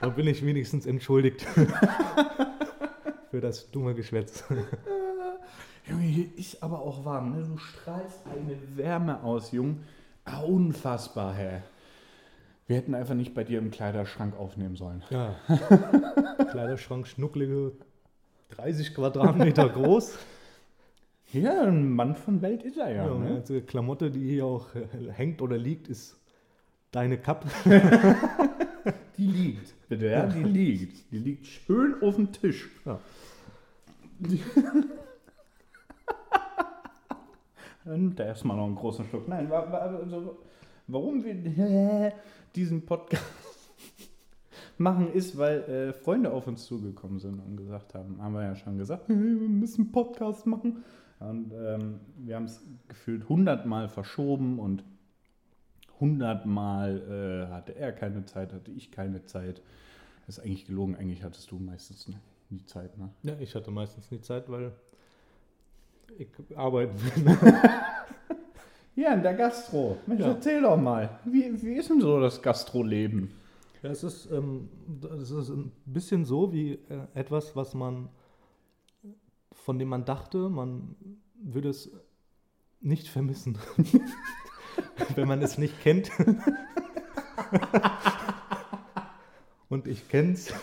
da 0.00 0.08
bin 0.08 0.26
ich 0.26 0.44
wenigstens 0.44 0.86
entschuldigt. 0.86 1.42
Für 3.30 3.40
das 3.40 3.70
dumme 3.70 3.94
Geschwätz. 3.94 4.44
Junge, 5.86 6.02
hier 6.02 6.26
ist 6.36 6.62
aber 6.62 6.80
auch 6.80 7.04
warm, 7.04 7.36
ne? 7.36 7.44
Du 7.44 7.58
strahlst 7.58 8.20
eine 8.26 8.56
Wärme 8.76 9.22
aus, 9.22 9.52
Jung. 9.52 9.80
Ah, 10.24 10.40
unfassbar, 10.40 11.34
hä? 11.34 11.62
Wir 12.66 12.76
hätten 12.76 12.94
einfach 12.94 13.14
nicht 13.14 13.34
bei 13.34 13.44
dir 13.44 13.58
im 13.58 13.70
Kleiderschrank 13.70 14.36
aufnehmen 14.36 14.76
sollen. 14.76 15.04
Ja. 15.10 15.36
Kleiderschrank, 16.50 17.06
schnucklige 17.06 17.72
30 18.50 18.94
Quadratmeter 18.94 19.68
groß. 19.68 20.18
Ja, 21.32 21.62
ein 21.62 21.90
Mann 21.90 22.14
von 22.14 22.40
Welt 22.42 22.62
ist 22.62 22.78
er 22.78 22.90
ja. 22.90 23.06
Ja, 23.06 23.14
ne? 23.18 23.36
also 23.36 23.60
Klamotte, 23.60 24.10
die 24.10 24.28
hier 24.28 24.46
auch 24.46 24.74
äh, 24.74 24.86
hängt 25.12 25.42
oder 25.42 25.58
liegt, 25.58 25.88
ist 25.88 26.18
deine 26.92 27.18
Kappe. 27.18 27.48
Die 29.18 29.26
liegt, 29.26 29.88
bitte, 29.88 30.06
ja? 30.06 30.26
Die 30.26 30.42
liegt. 30.42 31.10
Die 31.10 31.18
liegt 31.18 31.46
schön 31.46 32.00
auf 32.02 32.16
dem 32.16 32.32
Tisch. 32.32 32.68
Ja. 32.84 33.00
Dann 37.84 38.00
nimmt 38.00 38.20
er 38.20 38.26
erstmal 38.26 38.56
noch 38.56 38.66
einen 38.66 38.74
großen 38.74 39.06
Schluck. 39.06 39.28
Nein, 39.28 39.50
also, 39.50 40.38
warum 40.86 41.24
wir 41.24 42.12
diesen 42.54 42.84
Podcast 42.84 43.24
machen, 44.76 45.12
ist, 45.12 45.38
weil 45.38 45.60
äh, 45.62 45.92
Freunde 45.92 46.32
auf 46.32 46.46
uns 46.46 46.66
zugekommen 46.66 47.18
sind 47.18 47.40
und 47.40 47.56
gesagt 47.56 47.94
haben, 47.94 48.20
haben 48.20 48.34
wir 48.34 48.42
ja 48.42 48.54
schon 48.56 48.76
gesagt, 48.76 49.08
hey, 49.08 49.16
wir 49.16 49.48
müssen 49.48 49.84
einen 49.84 49.92
Podcast 49.92 50.46
machen. 50.46 50.84
Und 51.18 51.52
ähm, 51.52 52.00
wir 52.18 52.36
haben 52.36 52.44
es 52.44 52.62
gefühlt 52.88 53.28
hundertmal 53.28 53.88
verschoben 53.88 54.58
und 54.58 54.84
hundertmal 56.00 57.46
äh, 57.48 57.52
hatte 57.52 57.74
er 57.74 57.92
keine 57.92 58.24
Zeit, 58.26 58.52
hatte 58.52 58.70
ich 58.70 58.90
keine 58.92 59.24
Zeit. 59.24 59.62
Das 60.26 60.38
ist 60.38 60.44
eigentlich 60.44 60.66
gelogen, 60.66 60.96
eigentlich 60.96 61.22
hattest 61.22 61.50
du 61.50 61.58
meistens 61.58 62.08
nie 62.50 62.64
Zeit, 62.66 62.98
ne? 62.98 63.08
Ja, 63.22 63.34
ich 63.40 63.54
hatte 63.54 63.70
meistens 63.70 64.10
nie 64.10 64.20
Zeit, 64.20 64.50
weil 64.50 64.72
ich 66.18 66.28
arbeiten 66.56 66.94
will. 67.24 67.38
Ja, 68.98 69.12
in 69.12 69.22
der 69.22 69.34
Gastro. 69.34 69.98
Mensch, 70.06 70.22
Ja. 70.22 70.28
erzähl 70.28 70.62
doch 70.62 70.78
mal. 70.78 71.18
Wie, 71.26 71.62
wie 71.62 71.74
ist 71.74 71.90
denn 71.90 72.00
so 72.00 72.18
das 72.18 72.40
Gastroleben? 72.40 73.30
Ja, 73.82 73.90
es 73.90 74.02
ist, 74.02 74.30
ähm, 74.32 74.70
es 75.20 75.30
ist 75.30 75.50
ein 75.50 75.70
bisschen 75.84 76.24
so 76.24 76.50
wie 76.50 76.72
äh, 76.88 77.06
etwas, 77.12 77.54
was 77.54 77.74
man, 77.74 78.08
von 79.64 79.78
dem 79.78 79.88
man 79.88 80.04
dachte, 80.04 80.48
man 80.48 80.96
würde 81.34 81.68
es 81.68 81.90
nicht 82.80 83.08
vermissen, 83.08 83.58
wenn 85.14 85.28
man 85.28 85.42
es 85.42 85.58
nicht 85.58 85.80
kennt. 85.82 86.10
Und 89.68 89.88
ich 89.88 90.08
kenne 90.08 90.32
es 90.34 90.54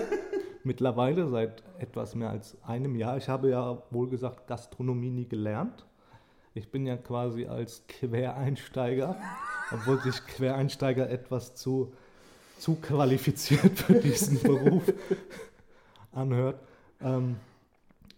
mittlerweile 0.64 1.28
seit 1.28 1.62
etwas 1.78 2.14
mehr 2.14 2.30
als 2.30 2.56
einem 2.62 2.96
Jahr. 2.96 3.18
Ich 3.18 3.28
habe 3.28 3.50
ja 3.50 3.82
wohl 3.90 4.08
gesagt 4.08 4.46
Gastronomie 4.46 5.10
nie 5.10 5.28
gelernt. 5.28 5.84
Ich 6.54 6.70
bin 6.70 6.86
ja 6.86 6.96
quasi 6.96 7.46
als 7.46 7.86
Quereinsteiger, 7.86 9.16
obwohl 9.70 10.00
sich 10.00 10.26
Quereinsteiger 10.26 11.10
etwas 11.10 11.54
zu, 11.54 11.92
zu 12.58 12.76
qualifiziert 12.76 13.78
für 13.78 13.94
diesen 13.94 14.40
Beruf 14.40 14.82
anhört. 16.10 16.60
Ähm, 17.00 17.36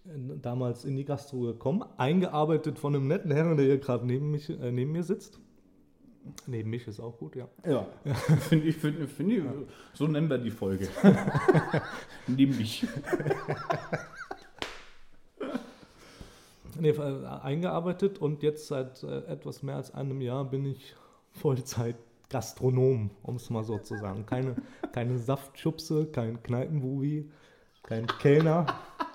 damals 0.05 0.85
in 0.85 0.97
die 0.97 1.05
Gastro 1.05 1.41
gekommen, 1.41 1.85
eingearbeitet 1.97 2.79
von 2.79 2.95
einem 2.95 3.07
netten 3.07 3.31
Herrn, 3.31 3.57
der 3.57 3.67
hier 3.67 3.79
gerade 3.79 4.07
neben, 4.07 4.35
äh, 4.35 4.73
neben 4.73 4.93
mir 4.93 5.03
sitzt. 5.03 5.39
Neben 6.47 6.71
mich 6.71 6.87
ist 6.87 7.01
auch 7.01 7.19
gut, 7.19 7.35
ja. 7.35 7.49
Ja, 7.67 7.87
finde 8.41 8.67
ich, 8.67 8.77
find, 8.77 9.11
find 9.11 9.33
ich, 9.33 9.43
so 9.95 10.07
nennen 10.07 10.29
wir 10.29 10.39
die 10.39 10.51
Folge. 10.51 10.87
Neben 12.27 12.57
mich. 12.59 12.87
Nee, 16.79 16.91
äh, 16.91 17.27
eingearbeitet 17.43 18.19
und 18.19 18.43
jetzt 18.43 18.69
seit 18.69 19.03
äh, 19.03 19.25
etwas 19.27 19.63
mehr 19.63 19.77
als 19.77 19.95
einem 19.95 20.21
Jahr 20.21 20.45
bin 20.45 20.67
ich 20.67 20.95
Vollzeit 21.33 21.97
Gastronom, 22.29 23.11
um 23.23 23.37
es 23.37 23.51
mal 23.51 23.65
so 23.65 23.79
zu 23.79 23.97
sagen. 23.97 24.25
Keine, 24.25 24.57
keine 24.93 25.19
Saftschubse, 25.19 26.07
kein 26.07 26.43
Kneipenbubi, 26.43 27.31
kein 27.83 28.07
Kellner, 28.07 28.67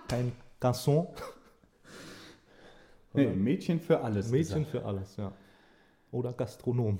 kein 0.07 0.31
Garçon. 0.59 1.07
Nee, 3.15 3.27
Mädchen 3.27 3.79
für 3.79 4.01
alles. 4.01 4.29
Mädchen 4.29 4.65
gesagt. 4.65 4.71
für 4.71 4.85
alles, 4.85 5.15
ja. 5.17 5.31
Oder 6.11 6.33
Gastronom. 6.33 6.99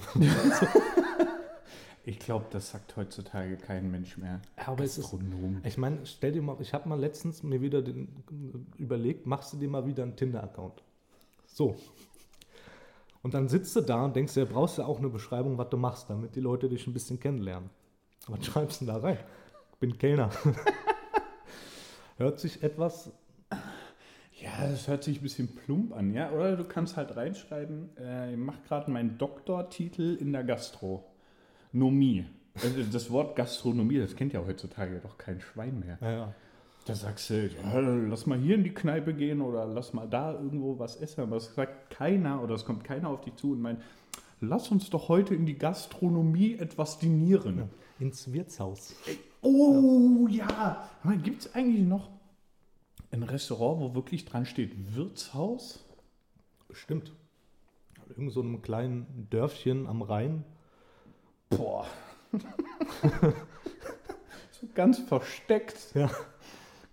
ich 2.06 2.20
glaube, 2.20 2.46
das 2.52 2.72
sagt 2.72 2.96
heutzutage 2.96 3.58
kein 3.58 3.92
Mensch 3.92 4.18
mehr. 4.18 4.42
Aber 4.56 4.78
Gastronom. 4.78 5.58
Ist, 5.58 5.66
ich 5.66 5.78
meine, 5.78 6.06
stell 6.06 6.32
dir 6.32 6.42
mal, 6.42 6.58
ich 6.60 6.74
habe 6.74 6.88
mal 6.90 7.00
letztens 7.00 7.44
mir 7.44 7.62
wieder 7.62 7.82
den, 7.82 8.24
überlegt, 8.78 9.26
machst 9.26 9.54
du 9.54 9.58
dir 9.58 9.70
mal 9.70 9.86
wieder 9.86 10.04
einen 10.04 10.16
Tinder-Account. 10.16 10.84
So. 11.46 11.76
Und 13.22 13.34
dann 13.34 13.48
sitzt 13.48 13.76
du 13.76 13.82
da 13.82 14.06
und 14.06 14.16
denkst 14.16 14.34
dir, 14.34 14.46
brauchst 14.46 14.78
du 14.78 14.84
ja 14.84 14.88
auch 14.88 15.00
eine 15.00 15.10
Beschreibung, 15.10 15.58
was 15.58 15.70
du 15.70 15.78
machst, 15.78 16.10
damit 16.10 16.36
die 16.36 16.42
Leute 16.42 16.70
dich 16.70 16.86
ein 16.88 16.94
bisschen 16.94 17.20
kennenlernen. 17.20 17.70
Was 18.28 18.46
schreibst 18.46 18.82
du 18.82 18.86
denn 18.86 18.96
da 18.96 19.02
rein? 19.02 19.20
Ich 19.74 19.80
bin 19.80 19.98
Kellner. 19.98 20.30
Hört 22.18 22.40
sich 22.40 22.64
etwas 22.64 23.08
ja, 23.08 23.25
das 24.62 24.88
hört 24.88 25.04
sich 25.04 25.20
ein 25.20 25.24
bisschen 25.24 25.48
plump 25.48 25.94
an, 25.96 26.14
ja. 26.14 26.32
Oder 26.32 26.56
du 26.56 26.64
kannst 26.64 26.98
halt 26.98 27.16
reinschreiben, 27.16 27.90
äh, 27.98 28.32
ich 28.34 28.38
mache 28.38 28.60
gerade 28.68 28.92
meinen 28.92 29.18
Doktortitel 29.18 30.18
in 30.20 30.34
der 30.34 30.44
Gastronomie. 30.44 32.26
Also 32.62 32.84
das 32.92 33.12
Wort 33.12 33.36
Gastronomie, 33.36 34.00
das 34.00 34.16
kennt 34.16 34.34
ja 34.34 34.42
heutzutage 34.46 35.00
doch 35.00 35.18
kein 35.18 35.42
Schwein 35.42 35.80
mehr. 35.80 35.98
Ja, 36.02 36.12
ja. 36.12 36.34
Da 36.86 36.94
sagst 36.94 37.32
du, 37.32 37.48
ja, 37.48 37.80
lass 37.80 38.28
mal 38.28 38.38
hier 38.38 38.56
in 38.56 38.64
die 38.64 38.74
Kneipe 38.74 39.14
gehen 39.14 39.42
oder 39.42 39.66
lass 39.66 39.94
mal 39.94 40.08
da 40.08 40.34
irgendwo 40.34 40.78
was 40.78 40.98
essen. 40.98 41.22
Aber 41.22 41.38
es 41.38 41.54
sagt 41.56 41.90
keiner 41.90 42.44
oder 42.44 42.54
es 42.54 42.64
kommt 42.64 42.84
keiner 42.84 43.10
auf 43.10 43.22
dich 43.22 43.36
zu 43.36 43.54
und 43.54 43.62
meint, 43.62 43.82
lass 44.40 44.70
uns 44.70 44.92
doch 44.92 45.10
heute 45.10 45.34
in 45.34 45.48
die 45.48 45.58
Gastronomie 45.58 46.54
etwas 46.54 47.00
dinieren. 47.00 47.58
Ja, 47.58 47.68
ins 48.00 48.32
Wirtshaus. 48.32 48.94
Oh 49.42 50.28
ja, 50.30 50.88
ja. 51.04 51.16
gibt 51.16 51.42
es 51.42 51.56
eigentlich 51.56 51.86
noch 51.86 52.10
ein 53.16 53.24
Restaurant, 53.24 53.80
wo 53.80 53.96
wirklich 53.96 54.26
dran 54.26 54.46
steht 54.46 54.96
Wirtshaus? 54.96 55.84
Bestimmt. 56.68 57.14
Irgend 58.10 58.34
so 58.34 58.42
einem 58.42 58.62
kleinen 58.62 59.28
Dörfchen 59.30 59.88
am 59.88 60.01
Rhein. 60.01 60.44
Boah. 61.50 61.88
so 64.51 64.68
ganz 64.75 65.00
versteckt. 65.00 65.96
Ja. 65.96 66.12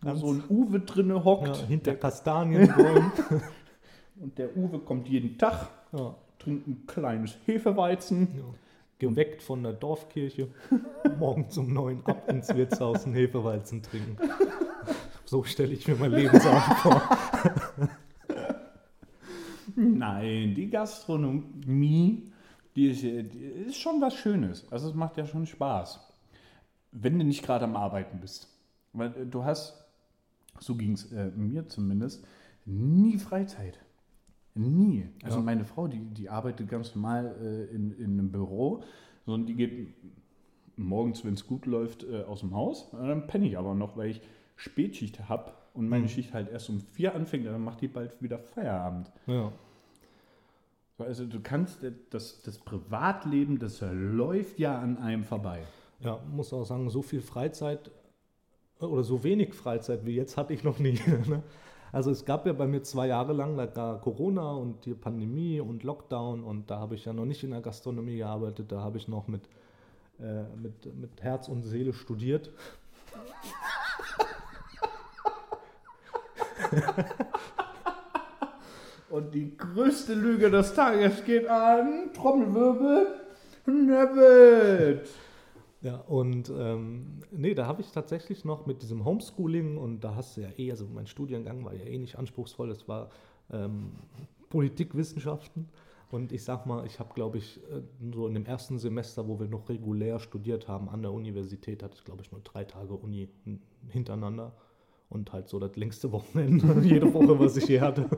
Ganz 0.02 0.20
so 0.20 0.32
ein 0.32 0.44
Uwe 0.48 0.80
drinne 0.80 1.24
hockt. 1.24 1.48
Ja, 1.48 1.66
hinter 1.66 1.94
Kastanienbäumen. 1.96 3.12
Und 4.20 4.38
der 4.38 4.56
Uwe 4.56 4.78
kommt 4.78 5.08
jeden 5.08 5.36
Tag, 5.36 5.68
ja. 5.92 6.14
trinkt 6.38 6.68
ein 6.68 6.86
kleines 6.86 7.36
Hefeweizen. 7.46 8.28
Ja. 8.36 8.44
Geweckt 8.98 9.42
von 9.42 9.64
der 9.64 9.72
Dorfkirche. 9.72 10.48
Morgens 11.18 11.58
um 11.58 11.72
neun 11.72 12.06
ab 12.06 12.28
ins 12.28 12.54
Wirtshaus 12.54 13.04
ein 13.04 13.14
Hefeweizen 13.14 13.82
trinken. 13.82 14.16
So 15.32 15.42
stelle 15.44 15.72
ich 15.72 15.88
mir 15.88 15.96
mein 15.96 16.12
Lebensabend 16.12 16.78
vor. 16.80 17.02
Nein, 19.74 20.54
die 20.54 20.68
Gastronomie, 20.68 22.30
die 22.76 22.88
ist, 22.88 23.02
die 23.02 23.38
ist, 23.66 23.78
schon 23.78 23.98
was 24.02 24.14
Schönes. 24.14 24.70
Also 24.70 24.90
es 24.90 24.94
macht 24.94 25.16
ja 25.16 25.24
schon 25.24 25.46
Spaß, 25.46 26.06
wenn 26.90 27.18
du 27.18 27.24
nicht 27.24 27.42
gerade 27.42 27.64
am 27.64 27.76
Arbeiten 27.76 28.20
bist. 28.20 28.54
Weil 28.92 29.16
äh, 29.16 29.24
du 29.24 29.42
hast, 29.42 29.82
so 30.60 30.74
ging 30.74 30.92
es 30.92 31.10
äh, 31.12 31.30
mir 31.34 31.66
zumindest, 31.66 32.26
nie 32.66 33.16
Freizeit. 33.16 33.78
Nie. 34.54 35.08
Also 35.22 35.38
ja. 35.38 35.44
meine 35.44 35.64
Frau, 35.64 35.88
die, 35.88 36.00
die 36.00 36.28
arbeitet 36.28 36.68
ganz 36.68 36.94
normal 36.94 37.34
äh, 37.40 37.74
in, 37.74 37.92
in 37.92 38.18
einem 38.18 38.30
Büro, 38.30 38.82
sondern 39.24 39.46
die 39.46 39.54
geht 39.54 39.94
morgens, 40.76 41.24
wenn 41.24 41.32
es 41.32 41.46
gut 41.46 41.64
läuft, 41.64 42.04
äh, 42.04 42.24
aus 42.24 42.40
dem 42.40 42.54
Haus. 42.54 42.90
Und 42.92 43.08
dann 43.08 43.26
penne 43.28 43.46
ich 43.46 43.56
aber 43.56 43.74
noch, 43.74 43.96
weil 43.96 44.10
ich 44.10 44.20
Spätschicht 44.62 45.28
habe 45.28 45.52
und 45.74 45.88
meine 45.88 46.04
mhm. 46.04 46.08
Schicht 46.08 46.32
halt 46.32 46.48
erst 46.48 46.68
um 46.68 46.80
vier 46.80 47.14
anfängt, 47.14 47.46
dann 47.46 47.62
macht 47.62 47.80
die 47.80 47.88
bald 47.88 48.20
wieder 48.22 48.38
Feierabend. 48.38 49.10
Ja. 49.26 49.52
Also 50.98 51.26
du 51.26 51.40
kannst, 51.40 51.78
das, 52.10 52.42
das 52.42 52.58
Privatleben, 52.58 53.58
das 53.58 53.82
läuft 53.90 54.60
ja 54.60 54.78
an 54.78 54.98
einem 54.98 55.24
vorbei. 55.24 55.64
Ja, 56.00 56.20
muss 56.30 56.52
auch 56.52 56.64
sagen, 56.64 56.90
so 56.90 57.02
viel 57.02 57.20
Freizeit 57.20 57.90
oder 58.78 59.02
so 59.02 59.24
wenig 59.24 59.54
Freizeit 59.54 60.06
wie 60.06 60.14
jetzt 60.14 60.36
hatte 60.36 60.54
ich 60.54 60.62
noch 60.62 60.78
nie. 60.78 60.98
Ne? 61.28 61.42
Also 61.90 62.10
es 62.10 62.24
gab 62.24 62.46
ja 62.46 62.52
bei 62.54 62.66
mir 62.66 62.82
zwei 62.82 63.08
Jahre 63.08 63.32
lang, 63.32 63.56
da 63.74 64.00
Corona 64.02 64.52
und 64.52 64.86
die 64.86 64.94
Pandemie 64.94 65.60
und 65.60 65.82
Lockdown 65.82 66.42
und 66.42 66.70
da 66.70 66.78
habe 66.78 66.94
ich 66.94 67.04
ja 67.04 67.12
noch 67.12 67.26
nicht 67.26 67.44
in 67.44 67.50
der 67.50 67.60
Gastronomie 67.60 68.16
gearbeitet, 68.16 68.72
da 68.72 68.80
habe 68.80 68.96
ich 68.96 69.08
noch 69.08 69.28
mit, 69.28 69.42
äh, 70.18 70.44
mit, 70.56 70.94
mit 70.96 71.22
Herz 71.22 71.48
und 71.48 71.62
Seele 71.62 71.92
studiert. 71.92 72.50
Und 79.10 79.34
die 79.34 79.54
größte 79.56 80.14
Lüge 80.14 80.50
des 80.50 80.72
Tages 80.72 81.22
geht 81.24 81.46
an 81.46 82.10
Trommelwirbel 82.14 83.20
Nebbit. 83.66 85.06
Ja, 85.82 85.96
und 85.96 86.50
ähm, 86.56 87.20
nee, 87.30 87.54
da 87.54 87.66
habe 87.66 87.82
ich 87.82 87.90
tatsächlich 87.90 88.44
noch 88.46 88.64
mit 88.64 88.80
diesem 88.82 89.04
Homeschooling 89.04 89.76
und 89.76 90.00
da 90.00 90.14
hast 90.14 90.36
du 90.36 90.40
ja 90.40 90.48
eh, 90.56 90.70
also 90.70 90.86
mein 90.86 91.06
Studiengang 91.06 91.62
war 91.64 91.74
ja 91.74 91.84
eh 91.84 91.98
nicht 91.98 92.16
anspruchsvoll, 92.16 92.70
es 92.70 92.88
war 92.88 93.10
ähm, 93.50 93.92
Politikwissenschaften. 94.48 95.68
Und 96.10 96.32
ich 96.32 96.44
sag 96.44 96.66
mal, 96.66 96.86
ich 96.86 96.98
habe, 96.98 97.12
glaube 97.14 97.38
ich, 97.38 97.58
äh, 97.64 97.82
so 98.14 98.26
in 98.26 98.34
dem 98.34 98.46
ersten 98.46 98.78
Semester, 98.78 99.28
wo 99.28 99.40
wir 99.40 99.48
noch 99.48 99.68
regulär 99.68 100.20
studiert 100.20 100.68
haben 100.68 100.88
an 100.88 101.02
der 101.02 101.12
Universität, 101.12 101.82
hatte 101.82 101.96
ich, 101.96 102.04
glaube 102.04 102.22
ich, 102.22 102.32
nur 102.32 102.40
drei 102.40 102.64
Tage 102.64 102.94
Uni 102.94 103.28
hintereinander 103.88 104.54
und 105.12 105.32
halt 105.32 105.48
so 105.48 105.58
das 105.58 105.76
längste 105.76 106.10
Wochenende 106.10 106.80
jede 106.82 107.12
Woche, 107.12 107.38
was 107.38 107.56
ich 107.56 107.68
je 107.68 107.80
hatte. 107.80 108.08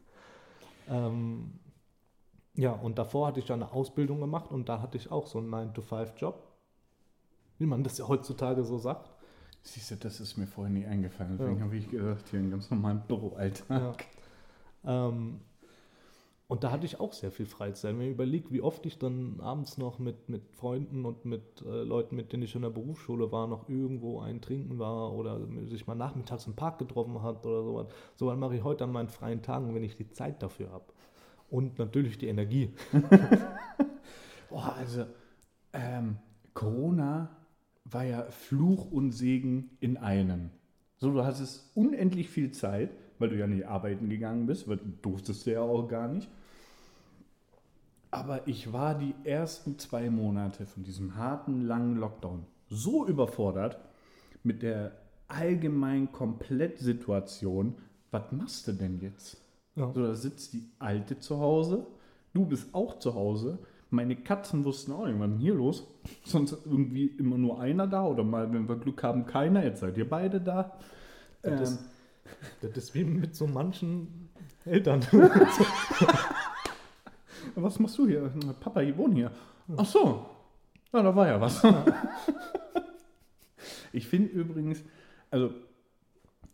ähm, 0.88 1.52
ja, 2.54 2.72
und 2.72 2.98
davor 2.98 3.28
hatte 3.28 3.40
ich 3.40 3.46
dann 3.46 3.62
eine 3.62 3.72
Ausbildung 3.72 4.20
gemacht 4.20 4.52
und 4.52 4.68
da 4.68 4.80
hatte 4.80 4.98
ich 4.98 5.10
auch 5.10 5.26
so 5.26 5.38
einen 5.38 5.52
9-to-5-Job, 5.52 6.42
wie 7.58 7.66
man 7.66 7.82
das 7.82 7.98
ja 7.98 8.06
heutzutage 8.06 8.64
so 8.64 8.78
sagt. 8.78 9.10
Siehst 9.62 9.90
du, 9.90 9.96
das 9.96 10.20
ist 10.20 10.36
mir 10.36 10.46
vorher 10.46 10.72
nie 10.72 10.84
eingefallen. 10.84 11.38
Deswegen 11.38 11.58
ja. 11.58 11.64
habe 11.64 11.76
ich 11.76 11.88
gedacht, 11.88 12.28
hier 12.28 12.38
einen 12.38 12.50
ganz 12.50 12.70
normalen 12.70 13.00
Büroalltag. 13.08 14.04
Ja. 14.84 15.08
Ähm, 15.08 15.40
und 16.46 16.62
da 16.62 16.70
hatte 16.70 16.84
ich 16.84 17.00
auch 17.00 17.14
sehr 17.14 17.30
viel 17.30 17.46
Freizeit. 17.46 17.96
Wenn 17.98 18.06
ich 18.06 18.12
überlege, 18.12 18.50
wie 18.50 18.60
oft 18.60 18.84
ich 18.84 18.98
dann 18.98 19.40
abends 19.40 19.78
noch 19.78 19.98
mit, 19.98 20.28
mit 20.28 20.42
Freunden 20.52 21.06
und 21.06 21.24
mit 21.24 21.62
äh, 21.62 21.82
Leuten, 21.82 22.16
mit 22.16 22.32
denen 22.32 22.42
ich 22.42 22.54
in 22.54 22.62
der 22.62 22.70
Berufsschule 22.70 23.32
war, 23.32 23.46
noch 23.46 23.68
irgendwo 23.68 24.20
ein 24.20 24.42
Trinken 24.42 24.78
war 24.78 25.14
oder 25.14 25.40
sich 25.66 25.86
mal 25.86 25.94
nachmittags 25.94 26.46
im 26.46 26.54
Park 26.54 26.78
getroffen 26.78 27.22
hat 27.22 27.46
oder 27.46 27.62
sowas. 27.62 27.86
So 28.14 28.26
was 28.26 28.36
mache 28.36 28.56
ich 28.56 28.62
heute 28.62 28.84
an 28.84 28.92
meinen 28.92 29.08
freien 29.08 29.40
Tagen, 29.40 29.74
wenn 29.74 29.82
ich 29.82 29.96
die 29.96 30.10
Zeit 30.10 30.42
dafür 30.42 30.70
habe. 30.70 30.84
Und 31.48 31.78
natürlich 31.78 32.18
die 32.18 32.28
Energie. 32.28 32.74
Boah, 34.50 34.74
also 34.76 35.06
ähm, 35.72 36.18
Corona 36.52 37.34
war 37.84 38.04
ja 38.04 38.22
Fluch 38.24 38.90
und 38.90 39.12
Segen 39.12 39.70
in 39.80 39.96
einem. 39.96 40.50
So, 40.98 41.10
du 41.10 41.24
hattest 41.24 41.70
unendlich 41.74 42.28
viel 42.28 42.50
Zeit 42.50 42.90
weil 43.18 43.30
du 43.30 43.36
ja 43.36 43.46
nicht 43.46 43.66
arbeiten 43.66 44.08
gegangen 44.08 44.46
bist, 44.46 44.68
weil 44.68 44.78
du 44.78 44.92
durftest 45.02 45.46
ja 45.46 45.60
auch 45.60 45.86
gar 45.88 46.08
nicht. 46.08 46.28
Aber 48.10 48.46
ich 48.46 48.72
war 48.72 48.94
die 48.96 49.14
ersten 49.24 49.78
zwei 49.78 50.08
Monate 50.08 50.66
von 50.66 50.84
diesem 50.84 51.16
harten, 51.16 51.62
langen 51.62 51.96
Lockdown 51.96 52.44
so 52.68 53.06
überfordert 53.06 53.78
mit 54.44 54.62
der 54.62 54.92
allgemeinen 55.26 56.12
Komplettsituation. 56.12 57.74
Was 58.10 58.30
machst 58.30 58.68
du 58.68 58.72
denn 58.72 59.00
jetzt? 59.00 59.38
Ja. 59.74 59.92
So, 59.92 60.06
da 60.06 60.14
sitzt 60.14 60.52
die 60.52 60.68
Alte 60.78 61.18
zu 61.18 61.40
Hause, 61.40 61.86
du 62.32 62.46
bist 62.46 62.72
auch 62.72 62.98
zu 62.98 63.14
Hause. 63.14 63.58
Meine 63.90 64.16
Katzen 64.16 64.64
wussten 64.64 64.92
auch 64.92 65.06
nicht, 65.06 65.18
was 65.18 65.30
ist 65.30 65.40
hier 65.40 65.54
los? 65.54 65.86
Sonst 66.24 66.56
irgendwie 66.64 67.06
immer 67.06 67.38
nur 67.38 67.60
einer 67.60 67.86
da 67.86 68.04
oder 68.04 68.24
mal, 68.24 68.52
wenn 68.52 68.68
wir 68.68 68.76
Glück 68.76 69.02
haben, 69.02 69.26
keiner. 69.26 69.64
Jetzt 69.64 69.80
seid 69.80 69.96
ihr 69.98 70.08
beide 70.08 70.40
da. 70.40 70.72
Ähm, 71.42 71.78
das 72.60 72.76
ist 72.76 72.94
wie 72.94 73.04
mit 73.04 73.34
so 73.34 73.46
manchen 73.46 74.30
Eltern. 74.64 75.00
Was 77.54 77.78
machst 77.78 77.98
du 77.98 78.06
hier? 78.06 78.32
Papa, 78.60 78.80
ich 78.80 78.96
wohne 78.96 79.14
hier. 79.14 79.30
Ach 79.76 79.86
so. 79.86 80.26
Ja, 80.92 81.02
da 81.02 81.14
war 81.14 81.26
ja 81.26 81.40
was. 81.40 81.62
ich 83.92 84.06
finde 84.06 84.30
übrigens, 84.30 84.82
also, 85.30 85.52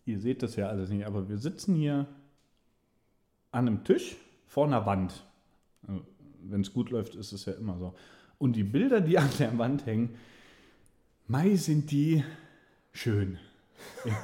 ihr 0.07 0.19
seht 0.19 0.43
das 0.43 0.57
ja 0.57 0.69
alles 0.69 0.91
nicht, 0.91 1.07
aber 1.07 1.29
wir 1.29 1.39
sitzen 1.39 1.75
hier 1.75 2.07
an 3.53 3.67
einem 3.67 3.85
Tisch 3.85 4.17
vor 4.47 4.67
einer 4.67 4.87
Wand. 4.87 5.25
Wenn 6.43 6.63
es 6.63 6.73
gut 6.73 6.91
läuft, 6.91 7.15
ist 7.15 7.33
es 7.33 7.45
ja 7.45 7.53
immer 7.53 7.79
so. 7.79 7.95
Und 8.39 8.57
die 8.57 8.65
Bilder, 8.65 9.01
die 9.01 9.19
an 9.19 9.29
der 9.39 9.57
Wand 9.59 9.87
hängen, 9.87 10.17
Mai 11.27 11.55
sind 11.57 11.91
die 11.91 12.25
schön. 12.93 13.39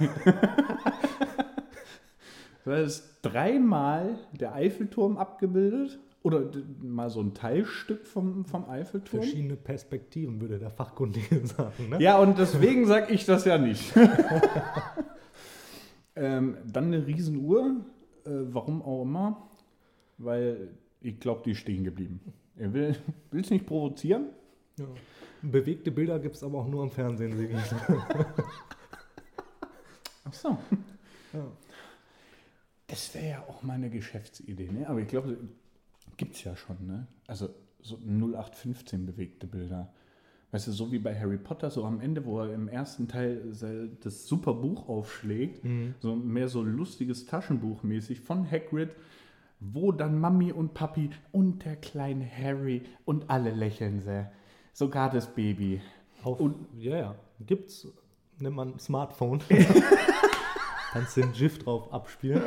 Da 2.66 2.78
ist 2.78 3.20
dreimal 3.22 4.18
der 4.32 4.52
Eiffelturm 4.52 5.18
abgebildet 5.18 6.00
oder 6.24 6.50
mal 6.82 7.10
so 7.10 7.20
ein 7.20 7.32
Teilstück 7.32 8.04
vom, 8.04 8.44
vom 8.44 8.68
Eiffelturm. 8.68 9.22
Verschiedene 9.22 9.54
Perspektiven, 9.54 10.40
würde 10.40 10.58
der 10.58 10.70
Fachkundige 10.70 11.46
sagen. 11.46 11.90
Ne? 11.90 12.02
Ja, 12.02 12.18
und 12.18 12.40
deswegen 12.40 12.86
sage 12.86 13.14
ich 13.14 13.24
das 13.24 13.44
ja 13.44 13.56
nicht. 13.56 13.94
ähm, 16.16 16.56
dann 16.66 16.86
eine 16.86 17.06
Riesenuhr, 17.06 17.84
äh, 18.24 18.30
warum 18.48 18.82
auch 18.82 19.02
immer, 19.02 19.48
weil 20.18 20.70
ich 21.00 21.20
glaube, 21.20 21.42
die 21.44 21.52
ist 21.52 21.58
stehen 21.58 21.84
geblieben. 21.84 22.18
Er 22.56 22.74
will 22.74 22.96
es 23.30 23.50
nicht 23.50 23.64
provozieren. 23.64 24.30
Ja. 24.76 24.86
Bewegte 25.40 25.92
Bilder 25.92 26.18
gibt 26.18 26.34
es 26.34 26.42
aber 26.42 26.58
auch 26.58 26.66
nur 26.66 26.82
im 26.82 26.90
Fernsehen, 26.90 27.36
sehe 27.36 27.48
ich. 27.48 27.56
Ach 30.24 30.32
so. 30.32 30.58
Das 32.96 33.14
wäre 33.14 33.28
ja 33.28 33.44
auch 33.48 33.62
mal 33.62 33.74
eine 33.74 33.90
Geschäftsidee, 33.90 34.70
ne? 34.72 34.88
Aber 34.88 35.00
ich 35.00 35.08
glaube, 35.08 35.36
gibt 36.16 36.34
es 36.34 36.44
ja 36.44 36.56
schon, 36.56 36.76
ne? 36.86 37.06
Also 37.26 37.50
so 37.82 37.96
0815 37.96 39.04
bewegte 39.04 39.46
Bilder. 39.46 39.92
Weißt 40.50 40.66
du, 40.68 40.72
so 40.72 40.90
wie 40.92 40.98
bei 40.98 41.14
Harry 41.18 41.36
Potter, 41.36 41.70
so 41.70 41.84
am 41.84 42.00
Ende, 42.00 42.24
wo 42.24 42.40
er 42.40 42.54
im 42.54 42.68
ersten 42.68 43.06
Teil 43.06 43.42
das 44.02 44.26
super 44.26 44.54
Buch 44.54 44.88
aufschlägt, 44.88 45.60
so 46.00 46.16
mehr 46.16 46.48
so 46.48 46.62
lustiges 46.62 47.26
Taschenbuch 47.26 47.82
mäßig 47.82 48.20
von 48.20 48.50
Hagrid, 48.50 48.90
wo 49.60 49.92
dann 49.92 50.18
Mami 50.18 50.52
und 50.52 50.72
Papi 50.72 51.10
und 51.32 51.64
der 51.66 51.76
kleine 51.76 52.26
Harry 52.30 52.84
und 53.04 53.28
alle 53.28 53.50
lächeln 53.50 54.00
sehr. 54.00 54.32
Sogar 54.72 55.10
das 55.10 55.34
Baby. 55.34 55.82
Auf, 56.22 56.40
Und- 56.40 56.66
ja, 56.78 56.96
ja. 56.96 57.14
Gibt's, 57.40 57.86
nimmt 58.38 58.56
man 58.56 58.72
ein 58.74 58.78
Smartphone. 58.78 59.40
Kannst 60.96 61.16
den 61.18 61.30
GIF 61.34 61.58
drauf 61.58 61.92
abspielen. 61.92 62.40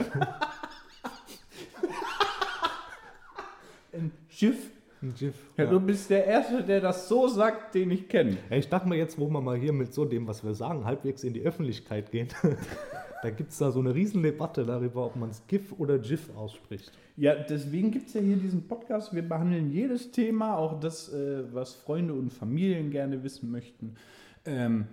Ein 3.94 4.12
Schiff. 4.28 4.72
Ein 5.04 5.14
GIF. 5.14 5.36
Ja, 5.56 5.66
Ja. 5.66 5.70
du 5.70 5.80
bist 5.80 6.10
der 6.10 6.26
Erste, 6.26 6.64
der 6.64 6.82
das 6.82 7.08
so 7.08 7.28
sagt, 7.28 7.76
den 7.76 7.92
ich 7.92 8.10
kenne. 8.10 8.38
Ja, 8.50 8.58
ich 8.58 8.68
dachte 8.68 8.90
mir 8.90 8.96
jetzt, 8.98 9.20
wo 9.20 9.30
wir 9.30 9.40
mal 9.40 9.56
hier 9.56 9.72
mit 9.72 9.94
so 9.94 10.04
dem, 10.04 10.26
was 10.28 10.44
wir 10.44 10.56
sagen, 10.56 10.84
halbwegs 10.84 11.24
in 11.24 11.34
die 11.34 11.42
Öffentlichkeit 11.42 12.10
gehen, 12.12 12.28
da 13.22 13.30
gibt 13.30 13.52
es 13.52 13.60
da 13.60 13.70
so 13.72 13.82
eine 13.82 13.94
Riesendebatte 13.94 14.66
darüber, 14.66 15.06
ob 15.06 15.16
man 15.16 15.30
es 15.30 15.44
GIF 15.48 15.74
oder 15.78 16.00
GIF 16.00 16.36
ausspricht. 16.36 16.92
Ja, 17.18 17.36
deswegen 17.36 17.92
gibt 17.92 18.08
es 18.08 18.16
ja 18.16 18.22
hier 18.22 18.38
diesen 18.38 18.68
Podcast. 18.68 19.14
Wir 19.14 19.22
behandeln 19.22 19.72
jedes 19.72 20.10
Thema, 20.12 20.58
auch 20.58 20.80
das, 20.80 21.14
äh, 21.14 21.44
was 21.54 21.76
Freunde 21.76 22.16
und 22.16 22.34
Familien 22.34 22.90
gerne 22.90 23.24
wissen 23.24 23.52
möchten. 23.52 23.96
Ähm, 24.44 24.88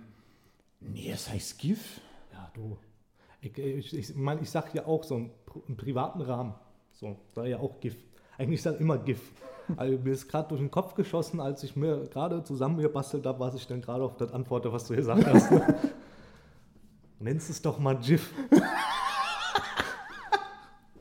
nee, 0.79 1.09
es 1.11 1.27
heißt 1.27 1.57
GIF. 1.57 1.99
Ja, 2.33 2.51
du. 2.53 2.77
Ich, 3.47 3.57
ich, 3.57 3.97
ich, 3.97 4.15
mein, 4.15 4.41
ich 4.41 4.49
sag 4.49 4.73
ja 4.73 4.85
auch 4.85 5.03
so 5.03 5.15
im, 5.15 5.29
pri- 5.45 5.61
im 5.67 5.77
privaten 5.77 6.21
Rahmen. 6.21 6.53
So, 6.93 7.15
da 7.33 7.45
ja 7.45 7.59
auch 7.59 7.79
GIF. 7.79 7.95
Eigentlich 8.37 8.61
sag 8.61 8.75
ich 8.75 8.81
immer 8.81 8.97
GIF. 8.97 9.21
Also 9.75 9.97
mir 9.99 10.13
ist 10.13 10.27
gerade 10.29 10.47
durch 10.49 10.61
den 10.61 10.71
Kopf 10.71 10.93
geschossen, 10.95 11.39
als 11.41 11.61
ich 11.63 11.75
mir 11.75 12.05
gerade 12.07 12.43
zusammengebastelt 12.43 13.25
habe, 13.25 13.39
was 13.39 13.55
ich 13.55 13.67
dann 13.67 13.81
gerade 13.81 14.03
auf 14.03 14.15
das 14.17 14.31
antworte, 14.31 14.71
was 14.71 14.85
du 14.87 14.95
gesagt 14.95 15.25
hast. 15.25 15.51
Nennst 17.19 17.49
es 17.49 17.61
doch 17.61 17.77
mal 17.79 17.97
GIF. 17.97 18.31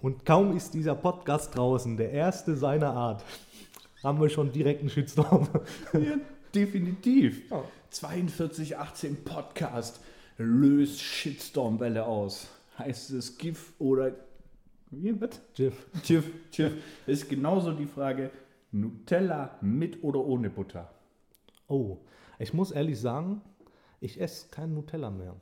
Und 0.03 0.25
kaum 0.25 0.57
ist 0.57 0.75
dieser 0.75 0.95
Podcast 0.95 1.57
draußen, 1.57 1.97
der 1.97 2.11
erste 2.11 2.57
seiner 2.57 2.93
Art, 2.93 3.25
haben 4.03 4.21
wir 4.21 4.29
schon 4.29 4.53
direkt 4.53 4.81
einen 4.81 4.91
Shitstorm. 4.91 5.49
Ja, 5.93 6.17
definitiv. 6.55 7.51
Ja. 7.51 7.63
4218 7.91 9.25
Podcast 9.25 10.01
löst 10.39 11.01
Shitstorm-Welle 11.01 12.05
aus. 12.05 12.49
Heißt 12.79 13.11
es 13.11 13.39
GIF 13.39 13.73
oder. 13.79 14.13
Wie, 14.91 15.19
was? 15.21 15.41
GIF. 15.55 15.75
GIF, 16.03 16.31
GIF. 16.53 16.73
Ist 17.07 17.29
genauso 17.29 17.73
die 17.73 17.87
Frage: 17.87 18.31
Nutella 18.73 19.59
mit 19.61 20.03
oder 20.03 20.25
ohne 20.25 20.51
Butter? 20.51 20.91
Oh, 21.69 21.99
ich 22.39 22.53
muss 22.53 22.71
ehrlich 22.71 23.01
sagen, 23.01 23.41
ich 24.01 24.21
esse 24.21 24.49
kein 24.51 24.75
Nutella 24.75 25.11
mehr. 25.11 25.35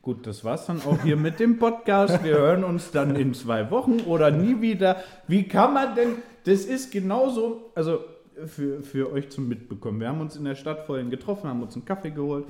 Gut, 0.00 0.26
das 0.26 0.42
war's 0.42 0.66
dann 0.66 0.82
auch 0.82 1.00
hier 1.02 1.16
mit 1.16 1.38
dem 1.38 1.60
Podcast. 1.60 2.24
Wir 2.24 2.36
hören 2.36 2.64
uns 2.64 2.90
dann 2.90 3.14
in 3.14 3.34
zwei 3.34 3.70
Wochen 3.70 4.00
oder 4.00 4.32
nie 4.32 4.60
wieder. 4.60 5.04
Wie 5.28 5.44
kann 5.44 5.74
man 5.74 5.94
denn, 5.94 6.16
das 6.42 6.64
ist 6.64 6.90
genauso, 6.90 7.70
also 7.76 8.00
für, 8.46 8.82
für 8.82 9.12
euch 9.12 9.30
zum 9.30 9.46
Mitbekommen. 9.46 10.00
Wir 10.00 10.08
haben 10.08 10.20
uns 10.20 10.34
in 10.34 10.44
der 10.44 10.56
Stadt 10.56 10.86
vorhin 10.86 11.10
getroffen, 11.10 11.48
haben 11.48 11.62
uns 11.62 11.76
einen 11.76 11.84
Kaffee 11.84 12.10
geholt, 12.10 12.46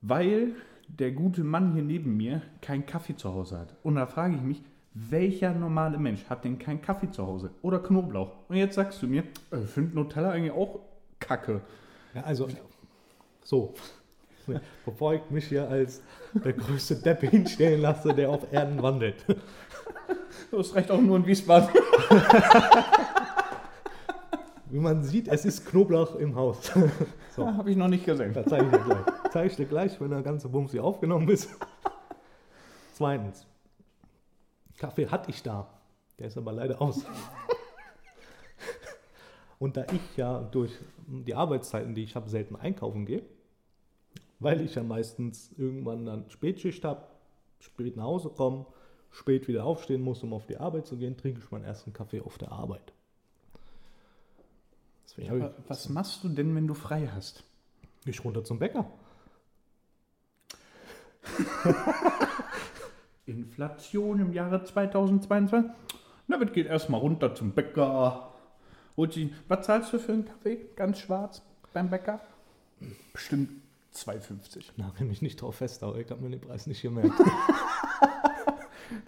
weil 0.00 0.54
der 0.88 1.12
gute 1.12 1.44
Mann 1.44 1.74
hier 1.74 1.82
neben 1.82 2.16
mir 2.16 2.42
keinen 2.62 2.86
Kaffee 2.86 3.16
zu 3.16 3.32
Hause 3.32 3.58
hat. 3.58 3.74
Und 3.82 3.96
da 3.96 4.06
frage 4.06 4.36
ich 4.36 4.42
mich, 4.42 4.62
welcher 4.94 5.52
normale 5.52 5.98
Mensch 5.98 6.24
hat 6.28 6.44
denn 6.44 6.58
keinen 6.58 6.82
Kaffee 6.82 7.10
zu 7.10 7.26
Hause 7.26 7.50
oder 7.62 7.78
Knoblauch? 7.78 8.32
Und 8.48 8.56
jetzt 8.56 8.74
sagst 8.74 9.02
du 9.02 9.06
mir, 9.06 9.22
äh, 9.52 9.62
ich 9.62 9.70
finde 9.70 9.94
Nutella 9.94 10.30
eigentlich 10.30 10.52
auch 10.52 10.80
kacke. 11.20 11.60
Ja, 12.14 12.22
also, 12.22 12.48
so. 13.44 13.74
Bevor 14.86 15.12
ich 15.14 15.20
mich 15.28 15.46
hier 15.46 15.68
als 15.68 16.02
der 16.32 16.54
größte 16.54 16.96
Depp 16.96 17.20
hinstellen 17.20 17.82
lasse, 17.82 18.14
der 18.14 18.30
auf 18.30 18.50
Erden 18.50 18.82
wandelt. 18.82 19.24
Das 20.50 20.74
reicht 20.74 20.90
auch 20.90 21.00
nur 21.00 21.18
in 21.18 21.26
Wiesbaden. 21.26 21.68
Wie 24.70 24.78
man 24.78 25.02
sieht, 25.02 25.28
es 25.28 25.44
ist 25.44 25.66
Knoblauch 25.66 26.16
im 26.16 26.34
Haus. 26.34 26.72
So, 27.38 27.46
Habe 27.46 27.70
ich 27.70 27.76
noch 27.76 27.86
nicht 27.86 28.04
gesehen. 28.04 28.32
da 28.32 28.44
zeige 28.44 28.66
ich 28.66 28.72
dir 28.72 28.80
gleich. 28.80 29.06
Zeige 29.30 29.46
ich 29.46 29.56
dir 29.56 29.66
gleich, 29.66 30.00
wenn 30.00 30.10
der 30.10 30.22
ganze 30.22 30.48
Bums 30.48 30.72
hier 30.72 30.82
aufgenommen 30.82 31.28
ist. 31.28 31.48
Zweitens. 32.94 33.46
Kaffee 34.76 35.06
hatte 35.06 35.30
ich 35.30 35.40
da. 35.42 35.68
Der 36.18 36.26
ist 36.26 36.36
aber 36.36 36.50
leider 36.50 36.82
aus. 36.82 37.04
Und 39.60 39.76
da 39.76 39.84
ich 39.92 40.16
ja 40.16 40.40
durch 40.40 40.72
die 41.06 41.34
Arbeitszeiten, 41.34 41.94
die 41.94 42.02
ich 42.02 42.16
habe, 42.16 42.28
selten 42.28 42.56
einkaufen 42.56 43.06
gehe, 43.06 43.22
weil 44.40 44.60
ich 44.60 44.74
ja 44.74 44.82
meistens 44.82 45.52
irgendwann 45.56 46.06
dann 46.06 46.30
Spätschicht 46.30 46.84
habe, 46.84 47.06
spät 47.60 47.96
nach 47.96 48.04
Hause 48.04 48.30
komme, 48.30 48.66
spät 49.10 49.46
wieder 49.46 49.64
aufstehen 49.64 50.00
muss, 50.00 50.24
um 50.24 50.32
auf 50.32 50.46
die 50.46 50.56
Arbeit 50.56 50.86
zu 50.86 50.96
gehen, 50.96 51.16
trinke 51.16 51.40
ich 51.40 51.50
meinen 51.52 51.64
ersten 51.64 51.92
Kaffee 51.92 52.20
auf 52.20 52.38
der 52.38 52.50
Arbeit. 52.50 52.92
Deswegen 55.18 55.42
Aber 55.42 55.54
was 55.66 55.88
machst 55.88 56.22
du 56.24 56.28
denn, 56.28 56.54
wenn 56.54 56.66
du 56.66 56.74
frei 56.74 57.08
hast? 57.12 57.44
ich 58.04 58.24
runter 58.24 58.44
zum 58.44 58.58
Bäcker. 58.58 58.90
Inflation 63.26 64.20
im 64.20 64.32
Jahre 64.32 64.64
2022? 64.64 65.70
Na, 66.28 66.38
das 66.38 66.52
geht 66.52 66.66
erstmal 66.66 67.00
runter 67.00 67.34
zum 67.34 67.52
Bäcker. 67.52 68.32
Holt 68.96 69.18
was 69.48 69.66
zahlst 69.66 69.92
du 69.92 69.98
für 69.98 70.12
einen 70.12 70.24
Kaffee? 70.24 70.70
Ganz 70.74 71.00
schwarz 71.00 71.42
beim 71.74 71.90
Bäcker? 71.90 72.20
Bestimmt 73.12 73.50
2,50. 73.94 74.70
Nagel 74.76 75.06
mich 75.06 75.20
nicht 75.20 75.42
drauf 75.42 75.56
fest, 75.56 75.82
aber 75.82 75.96
ich 75.98 76.10
habe 76.10 76.22
mir 76.22 76.30
den 76.30 76.40
Preis 76.40 76.66
nicht 76.66 76.80
gemerkt. 76.80 77.12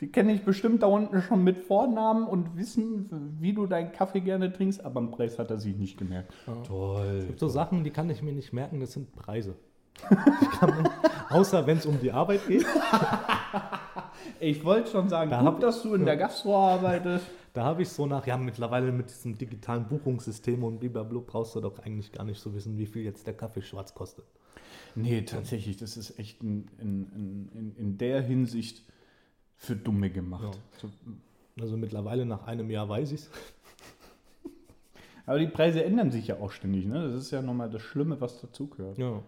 Die 0.01 0.09
kenne 0.09 0.33
ich 0.33 0.43
bestimmt 0.45 0.83
da 0.83 0.87
unten 0.87 1.23
schon 1.23 1.43
mit 1.45 1.59
Vornamen 1.59 2.27
und 2.27 2.57
wissen, 2.57 3.37
wie 3.41 3.53
du 3.53 3.67
deinen 3.67 3.93
Kaffee 3.93 4.21
gerne 4.21 4.53
trinkst, 4.53 4.85
aber 4.85 5.01
am 5.01 5.11
Preis 5.11 5.39
hat 5.39 5.51
er 5.51 5.59
sich 5.59 5.77
nicht 5.77 5.97
gemerkt. 5.99 6.33
Es 6.63 6.69
Toll. 6.69 7.25
gibt 7.27 7.41
so 7.41 7.49
Sachen, 7.49 7.85
die 7.85 7.91
kann 7.91 8.11
ich 8.11 8.23
mir 8.23 8.33
nicht 8.33 8.53
merken, 8.53 8.81
das 8.81 8.93
sind 8.93 9.13
Preise. 9.13 9.55
Ich 10.43 10.51
kann 10.59 10.83
mir, 10.83 10.91
außer 11.31 11.67
wenn 11.67 11.79
es 11.79 11.87
um 11.87 11.99
die 12.01 12.13
Arbeit 12.13 12.47
geht, 12.47 12.65
Ich 14.41 14.65
wollte 14.65 14.91
schon 14.91 15.09
sagen, 15.09 15.31
Da 15.31 15.39
gut, 15.39 15.47
hab- 15.47 15.61
dass 15.61 15.83
du 15.83 15.95
in 15.95 16.05
der 16.05 16.17
Gastro 16.17 16.57
arbeitest. 16.57 17.25
Da 17.53 17.65
habe 17.65 17.83
ich 17.83 17.89
so 17.89 18.07
nach, 18.07 18.29
ja, 18.29 18.37
mittlerweile 18.37 18.93
mit 18.93 19.11
diesem 19.11 19.37
digitalen 19.37 19.89
Buchungssystem 19.89 20.63
und 20.63 20.79
blablabla 20.79 21.21
brauchst 21.27 21.57
du 21.57 21.61
doch 21.61 21.81
eigentlich 21.81 22.13
gar 22.13 22.23
nicht 22.25 22.39
so 22.39 22.55
wissen, 22.55 22.79
wie 22.79 22.87
viel 22.87 23.03
jetzt 23.03 23.27
der 23.27 23.35
Kaffee 23.35 23.61
schwarz 23.61 23.93
kostet. 23.93 24.25
Nee, 24.95 25.23
tatsächlich, 25.23 25.77
das 25.77 25.97
ist 25.97 26.17
echt 26.21 26.45
in, 26.45 26.69
in, 26.81 27.49
in, 27.53 27.75
in 27.77 27.99
der 27.99 28.21
Hinsicht 28.23 28.85
für 29.61 29.77
Dumme 29.77 30.11
gemacht. 30.11 30.59
Ja. 30.83 30.89
Also 31.61 31.77
mittlerweile 31.77 32.25
nach 32.25 32.47
einem 32.47 32.71
Jahr 32.71 32.89
weiß 32.89 33.13
ich 33.13 33.21
es. 33.21 33.31
Aber 35.27 35.39
die 35.39 35.49
Preise 35.49 35.85
ändern 35.85 36.11
sich 36.11 36.29
ja 36.29 36.41
auch 36.41 36.51
ständig, 36.51 36.87
ne? 36.87 37.03
Das 37.03 37.15
ist 37.15 37.31
ja 37.31 37.43
nochmal 37.43 37.69
das 37.69 37.83
Schlimme, 37.83 38.19
was 38.21 38.41
dazugehört. 38.41 38.97
Ja. 38.97 39.23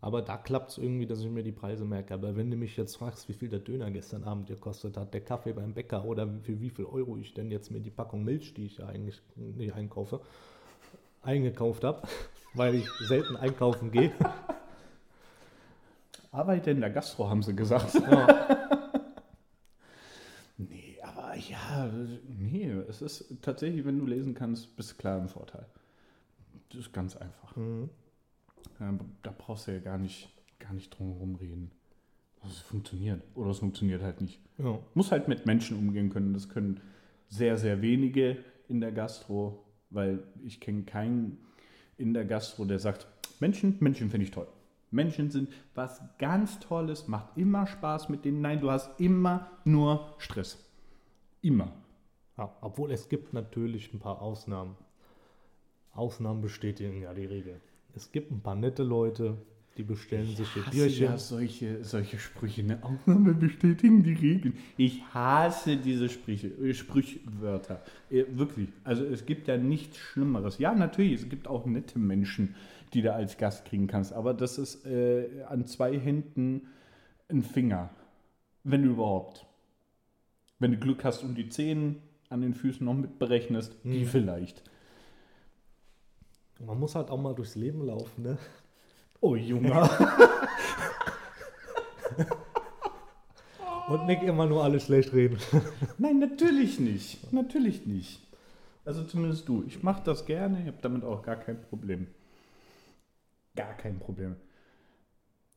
Aber 0.00 0.22
da 0.22 0.36
klappt 0.36 0.70
es 0.70 0.78
irgendwie, 0.78 1.04
dass 1.04 1.20
ich 1.20 1.28
mir 1.28 1.42
die 1.42 1.52
Preise 1.52 1.84
merke. 1.84 2.14
Aber 2.14 2.36
wenn 2.36 2.48
du 2.48 2.56
mich 2.56 2.76
jetzt 2.76 2.96
fragst, 2.96 3.28
wie 3.28 3.32
viel 3.32 3.48
der 3.48 3.58
Döner 3.58 3.90
gestern 3.90 4.22
Abend 4.22 4.46
gekostet 4.46 4.96
hat, 4.96 5.12
der 5.12 5.20
Kaffee 5.20 5.52
beim 5.52 5.74
Bäcker 5.74 6.04
oder 6.04 6.28
für 6.42 6.60
wie 6.60 6.70
viel 6.70 6.84
Euro 6.84 7.16
ich 7.16 7.34
denn 7.34 7.50
jetzt 7.50 7.72
mir 7.72 7.80
die 7.80 7.90
Packung 7.90 8.24
Milch, 8.24 8.54
die 8.54 8.66
ich 8.66 8.78
ja 8.78 8.86
eigentlich 8.86 9.20
nicht 9.34 9.74
einkaufe, 9.74 10.20
eingekauft 11.22 11.82
habe, 11.82 12.06
weil 12.54 12.76
ich 12.76 12.88
selten 13.00 13.36
einkaufen 13.36 13.90
gehe. 13.90 14.12
Arbeite 16.30 16.70
in 16.70 16.80
der 16.80 16.90
Gastro, 16.90 17.28
haben 17.28 17.42
sie 17.42 17.56
gesagt. 17.56 17.94
Ja. 17.94 18.68
Nee, 20.68 20.98
aber 21.02 21.36
ja, 21.36 21.90
nee, 22.28 22.70
es 22.88 23.02
ist 23.02 23.24
tatsächlich, 23.42 23.84
wenn 23.84 23.98
du 23.98 24.06
lesen 24.06 24.34
kannst, 24.34 24.76
bist 24.76 24.92
du 24.92 24.96
klar 24.96 25.18
im 25.18 25.28
Vorteil. 25.28 25.66
Das 26.70 26.80
ist 26.80 26.92
ganz 26.92 27.16
einfach. 27.16 27.56
Mhm. 27.56 27.90
Da 29.22 29.34
brauchst 29.36 29.66
du 29.66 29.72
ja 29.72 29.78
gar 29.78 29.98
nicht, 29.98 30.30
gar 30.58 30.72
nicht 30.72 30.90
drum 30.90 31.12
herum 31.12 31.34
reden. 31.36 31.70
Es 32.46 32.58
funktioniert. 32.58 33.22
Oder 33.34 33.50
es 33.50 33.58
funktioniert 33.58 34.02
halt 34.02 34.20
nicht. 34.20 34.40
Ja. 34.58 34.78
Muss 34.94 35.12
halt 35.12 35.28
mit 35.28 35.46
Menschen 35.46 35.76
umgehen 35.76 36.10
können. 36.10 36.32
Das 36.32 36.48
können 36.48 36.80
sehr, 37.28 37.58
sehr 37.58 37.82
wenige 37.82 38.38
in 38.68 38.80
der 38.80 38.92
Gastro, 38.92 39.64
weil 39.90 40.22
ich 40.44 40.60
kenne 40.60 40.84
keinen 40.84 41.38
in 41.98 42.14
der 42.14 42.24
Gastro, 42.24 42.64
der 42.64 42.78
sagt, 42.78 43.06
Menschen, 43.40 43.76
Menschen 43.80 44.10
finde 44.10 44.24
ich 44.24 44.30
toll. 44.30 44.46
Menschen 44.90 45.30
sind 45.30 45.50
was 45.74 46.02
ganz 46.18 46.58
Tolles, 46.58 47.06
macht 47.08 47.36
immer 47.36 47.66
Spaß 47.66 48.08
mit 48.08 48.24
denen. 48.24 48.40
Nein, 48.40 48.60
du 48.60 48.70
hast 48.70 48.98
immer 49.00 49.50
nur 49.64 50.14
Stress. 50.18 50.58
Immer. 51.42 51.72
Ja, 52.36 52.56
obwohl 52.60 52.90
es 52.90 53.08
gibt 53.08 53.32
natürlich 53.32 53.92
ein 53.94 54.00
paar 54.00 54.20
Ausnahmen. 54.20 54.76
Ausnahmen 55.92 56.40
bestätigen 56.40 57.02
ja 57.02 57.14
die 57.14 57.26
Regel. 57.26 57.60
Es 57.94 58.12
gibt 58.12 58.30
ein 58.30 58.40
paar 58.40 58.54
nette 58.54 58.82
Leute, 58.82 59.36
die 59.76 59.82
bestellen 59.82 60.28
ich 60.28 60.36
sich 60.36 60.56
ihr 60.56 60.62
Bierchen. 60.70 61.04
Ja, 61.06 61.18
solche, 61.18 61.84
solche 61.84 62.18
Sprüche. 62.18 62.62
Ne? 62.62 62.78
Ausnahmen 62.82 63.38
bestätigen 63.38 64.02
die 64.02 64.14
Regeln. 64.14 64.58
Ich 64.76 65.02
hasse 65.14 65.76
diese 65.76 66.08
Sprüche, 66.08 66.48
äh, 66.48 66.74
Sprüchwörter. 66.74 67.82
Äh, 68.10 68.24
wirklich. 68.30 68.68
Also 68.84 69.04
es 69.04 69.24
gibt 69.26 69.48
ja 69.48 69.56
nichts 69.56 69.96
Schlimmeres. 69.96 70.58
Ja, 70.58 70.74
natürlich, 70.74 71.22
es 71.22 71.28
gibt 71.28 71.46
auch 71.46 71.66
nette 71.66 71.98
Menschen, 71.98 72.54
die 72.92 73.02
du 73.02 73.12
als 73.12 73.38
Gast 73.38 73.64
kriegen 73.64 73.86
kannst. 73.86 74.12
Aber 74.12 74.34
das 74.34 74.58
ist 74.58 74.84
äh, 74.86 75.44
an 75.48 75.66
zwei 75.66 75.98
Händen 75.98 76.68
ein 77.28 77.42
Finger. 77.42 77.90
Wenn 78.64 78.84
überhaupt. 78.84 79.46
Wenn 80.58 80.72
du 80.72 80.78
Glück 80.78 81.04
hast 81.04 81.22
und 81.22 81.36
die 81.36 81.48
Zehen 81.48 82.02
an 82.28 82.42
den 82.42 82.54
Füßen 82.54 82.84
noch 82.84 82.94
mitberechnest, 82.94 83.76
hm. 83.82 83.92
die 83.92 84.04
vielleicht. 84.04 84.62
Man 86.64 86.78
muss 86.78 86.94
halt 86.94 87.10
auch 87.10 87.20
mal 87.20 87.34
durchs 87.34 87.54
Leben 87.54 87.86
laufen, 87.86 88.22
ne? 88.22 88.38
Oh, 89.20 89.36
Junge. 89.36 89.70
Und 93.88 94.06
nicht 94.06 94.22
immer 94.22 94.46
nur 94.46 94.62
alles 94.62 94.84
schlecht 94.84 95.12
reden. 95.12 95.38
Nein, 95.98 96.20
natürlich 96.20 96.78
nicht. 96.78 97.32
Natürlich 97.32 97.86
nicht. 97.86 98.20
Also 98.84 99.04
zumindest 99.04 99.48
du. 99.48 99.64
Ich 99.66 99.82
mache 99.82 100.02
das 100.04 100.24
gerne. 100.26 100.60
Ich 100.60 100.68
habe 100.68 100.78
damit 100.80 101.04
auch 101.04 101.22
gar 101.22 101.36
kein 101.36 101.60
Problem. 101.60 102.06
Gar 103.56 103.74
kein 103.74 103.98
Problem. 103.98 104.36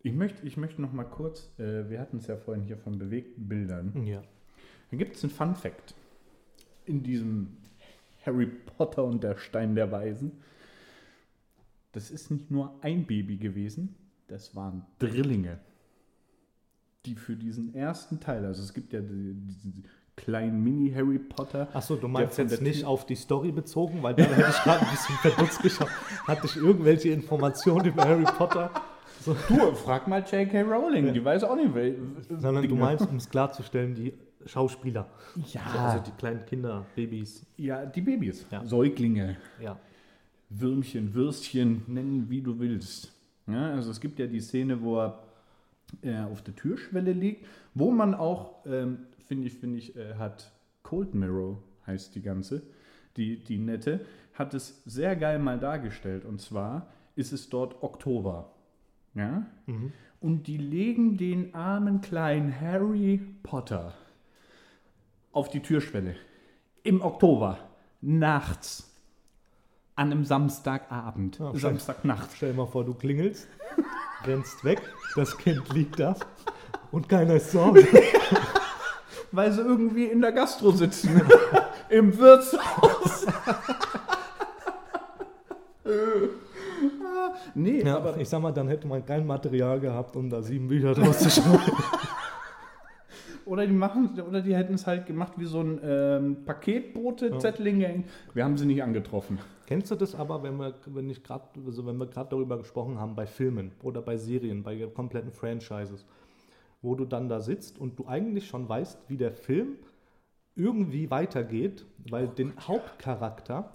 Ich 0.01 0.13
möchte, 0.13 0.45
ich 0.45 0.57
möchte 0.57 0.81
noch 0.81 0.91
mal 0.91 1.05
kurz, 1.05 1.47
äh, 1.59 1.89
wir 1.89 1.99
hatten 1.99 2.17
es 2.17 2.27
ja 2.27 2.35
vorhin 2.35 2.63
hier 2.63 2.77
von 2.77 2.97
bewegten 2.97 3.47
Bildern. 3.47 4.05
Ja. 4.05 4.21
Da 4.91 4.97
gibt 4.97 5.15
es 5.15 5.23
einen 5.23 5.31
Fun 5.31 5.55
Fact 5.55 5.95
in 6.85 7.03
diesem 7.03 7.57
Harry 8.25 8.47
Potter 8.47 9.03
und 9.03 9.23
der 9.23 9.37
Stein 9.37 9.75
der 9.75 9.91
Weisen 9.91 10.43
das 11.93 12.11
ist 12.11 12.29
nicht 12.29 12.51
nur 12.51 12.77
ein 12.81 13.05
Baby 13.05 13.37
gewesen, 13.37 13.95
das 14.27 14.55
waren 14.55 14.85
Drillinge, 14.99 15.59
die 17.05 17.15
für 17.15 17.35
diesen 17.35 17.73
ersten 17.73 18.19
Teil, 18.19 18.45
also 18.45 18.61
es 18.61 18.73
gibt 18.73 18.93
ja 18.93 18.99
diesen 19.01 19.85
kleinen 20.15 20.63
Mini-Harry 20.63 21.19
Potter. 21.19 21.67
Achso, 21.73 21.95
du 21.95 22.07
meinst 22.07 22.37
jetzt 22.37 22.61
nicht 22.61 22.85
auf 22.85 23.05
die 23.05 23.15
Story 23.15 23.51
bezogen, 23.51 24.03
weil 24.03 24.13
da 24.13 24.23
hätte 24.23 24.49
ich 24.49 24.63
gerade 24.63 24.85
ein 24.85 24.91
bisschen 24.91 25.15
verdutzt 25.15 25.61
geschaut. 25.61 25.89
Hatte 26.27 26.45
ich 26.45 26.55
irgendwelche 26.55 27.09
Informationen 27.09 27.85
über 27.85 28.03
Harry 28.03 28.23
Potter? 28.23 28.69
So. 29.21 29.35
Du, 29.47 29.73
frag 29.73 30.07
mal 30.07 30.19
J.K. 30.19 30.61
Rowling, 30.61 31.07
ja. 31.07 31.13
die 31.13 31.23
weiß 31.23 31.43
auch 31.45 31.55
nicht, 31.55 31.73
wel, 31.73 31.97
Sondern 32.29 32.63
Dinge. 32.63 32.67
du 32.67 32.75
meinst, 32.75 33.07
um 33.07 33.15
es 33.15 33.29
klarzustellen, 33.29 33.95
die 33.95 34.13
Schauspieler. 34.45 35.07
Ja. 35.51 35.61
Also 35.61 36.03
die 36.03 36.11
kleinen 36.11 36.45
Kinder, 36.45 36.85
Babys. 36.95 37.45
Ja, 37.57 37.85
die 37.85 38.01
Babys. 38.01 38.45
Ja. 38.51 38.65
Säuglinge. 38.65 39.37
Ja. 39.61 39.79
Würmchen, 40.59 41.13
Würstchen, 41.13 41.83
nennen 41.87 42.29
wie 42.29 42.41
du 42.41 42.59
willst. 42.59 43.11
Ja, 43.47 43.71
also 43.71 43.91
es 43.91 43.99
gibt 43.99 44.19
ja 44.19 44.27
die 44.27 44.39
Szene, 44.39 44.81
wo 44.81 44.99
er 44.99 45.23
äh, 46.01 46.19
auf 46.19 46.41
der 46.41 46.55
Türschwelle 46.55 47.11
liegt, 47.11 47.45
wo 47.73 47.91
man 47.91 48.13
auch, 48.13 48.65
ähm, 48.65 48.99
finde 49.25 49.47
ich, 49.47 49.53
finde 49.53 49.79
ich, 49.79 49.95
äh, 49.95 50.15
hat 50.15 50.51
Cold 50.83 51.13
Mirror 51.13 51.61
heißt 51.85 52.15
die 52.15 52.21
ganze, 52.21 52.63
die, 53.17 53.43
die 53.43 53.57
nette, 53.57 54.05
hat 54.33 54.53
es 54.53 54.81
sehr 54.85 55.15
geil 55.15 55.39
mal 55.39 55.59
dargestellt. 55.59 56.25
Und 56.25 56.41
zwar 56.41 56.87
ist 57.15 57.33
es 57.33 57.49
dort 57.49 57.83
Oktober. 57.83 58.53
Ja? 59.13 59.45
Mhm. 59.65 59.91
Und 60.19 60.47
die 60.47 60.57
legen 60.57 61.17
den 61.17 61.53
armen 61.53 62.01
kleinen 62.01 62.59
Harry 62.59 63.19
Potter 63.43 63.93
auf 65.31 65.49
die 65.49 65.59
Türschwelle. 65.59 66.15
Im 66.83 67.01
Oktober. 67.01 67.59
Nachts 68.01 68.92
an 69.95 70.11
einem 70.11 70.25
Samstagabend, 70.25 71.39
ja, 71.39 71.53
Samstagnacht. 71.55 72.29
Stell 72.35 72.51
dir 72.51 72.57
mal 72.57 72.67
vor, 72.67 72.83
du 72.83 72.93
klingelst, 72.93 73.47
rennst 74.25 74.63
weg, 74.63 74.81
das 75.15 75.37
Kind 75.37 75.71
liegt 75.73 75.99
da 75.99 76.15
und 76.91 77.07
keiner 77.09 77.35
ist 77.35 77.51
zu 77.51 77.63
Hause. 77.63 77.87
Weil 79.31 79.51
sie 79.51 79.61
irgendwie 79.61 80.05
in 80.05 80.21
der 80.21 80.31
Gastro 80.31 80.71
sitzen. 80.71 81.21
Im 81.89 82.15
Wirtshaus. 82.17 83.25
nee, 87.55 87.83
ja, 87.83 87.97
aber 87.97 88.17
ich 88.17 88.29
sag 88.29 88.41
mal, 88.41 88.51
dann 88.51 88.67
hätte 88.67 88.87
man 88.87 89.03
kein 89.05 89.25
Material 89.25 89.79
gehabt, 89.79 90.15
um 90.15 90.29
da 90.29 90.41
sieben 90.41 90.67
Bücher 90.67 90.93
draus 90.93 91.19
zu 91.19 91.29
schreiben. 91.29 91.59
Oder 93.45 93.67
die 93.67 93.73
machen, 93.73 94.19
oder 94.27 94.41
die 94.41 94.55
hätten 94.55 94.75
es 94.75 94.87
halt 94.87 95.05
gemacht 95.05 95.33
wie 95.37 95.45
so 95.45 95.61
ein 95.61 95.79
ähm, 95.83 96.37
Paketbote-Zetteling. 96.45 97.81
Ja. 97.81 97.89
Wir 98.33 98.43
haben 98.45 98.57
sie 98.57 98.65
nicht 98.65 98.81
angetroffen. 98.81 99.39
Kennst 99.73 99.89
du 99.89 99.95
das 99.95 100.13
aber, 100.13 100.43
wenn 100.43 100.57
wir, 100.57 100.75
wenn 100.85 101.09
ich 101.09 101.23
grad, 101.23 101.57
also 101.65 101.83
wenn 101.87 101.97
wir 101.97 102.05
gerade 102.05 102.29
darüber 102.29 102.59
gesprochen 102.59 102.99
haben, 102.99 103.15
bei 103.15 103.25
Filmen 103.25 103.71
oder 103.81 104.03
bei 104.03 104.17
Serien, 104.17 104.61
bei 104.61 104.77
kompletten 104.85 105.31
Franchises, 105.31 106.05
wo 106.83 106.93
du 106.93 107.05
dann 107.05 107.27
da 107.27 107.39
sitzt 107.39 107.79
und 107.79 107.97
du 107.97 108.05
eigentlich 108.05 108.47
schon 108.47 108.69
weißt, 108.69 108.99
wie 109.07 109.17
der 109.17 109.31
Film 109.31 109.77
irgendwie 110.55 111.09
weitergeht, 111.09 111.87
weil 112.07 112.27
oh, 112.27 112.31
den 112.35 112.53
Hauptcharakter 112.55 113.73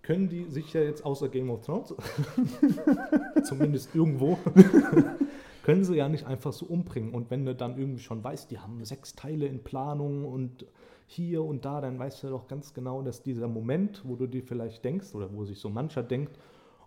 können 0.00 0.30
die 0.30 0.44
sich 0.44 0.72
ja 0.72 0.80
jetzt 0.80 1.04
außer 1.04 1.28
Game 1.28 1.50
of 1.50 1.66
Thrones, 1.66 1.94
zumindest 3.44 3.94
irgendwo, 3.94 4.38
können 5.64 5.84
sie 5.84 5.96
ja 5.96 6.08
nicht 6.08 6.24
einfach 6.26 6.54
so 6.54 6.64
umbringen. 6.64 7.12
Und 7.12 7.30
wenn 7.30 7.44
du 7.44 7.54
dann 7.54 7.76
irgendwie 7.76 8.02
schon 8.02 8.24
weißt, 8.24 8.50
die 8.50 8.58
haben 8.58 8.82
sechs 8.86 9.14
Teile 9.14 9.44
in 9.44 9.62
Planung 9.62 10.24
und 10.24 10.64
hier 11.06 11.42
und 11.42 11.64
da, 11.64 11.80
dann 11.80 11.98
weißt 11.98 12.24
du 12.24 12.28
doch 12.28 12.48
ganz 12.48 12.74
genau, 12.74 13.02
dass 13.02 13.22
dieser 13.22 13.48
Moment, 13.48 14.02
wo 14.04 14.16
du 14.16 14.26
dir 14.26 14.42
vielleicht 14.42 14.84
denkst 14.84 15.14
oder 15.14 15.32
wo 15.32 15.44
sich 15.44 15.58
so 15.58 15.70
mancher 15.70 16.02
denkt, 16.02 16.38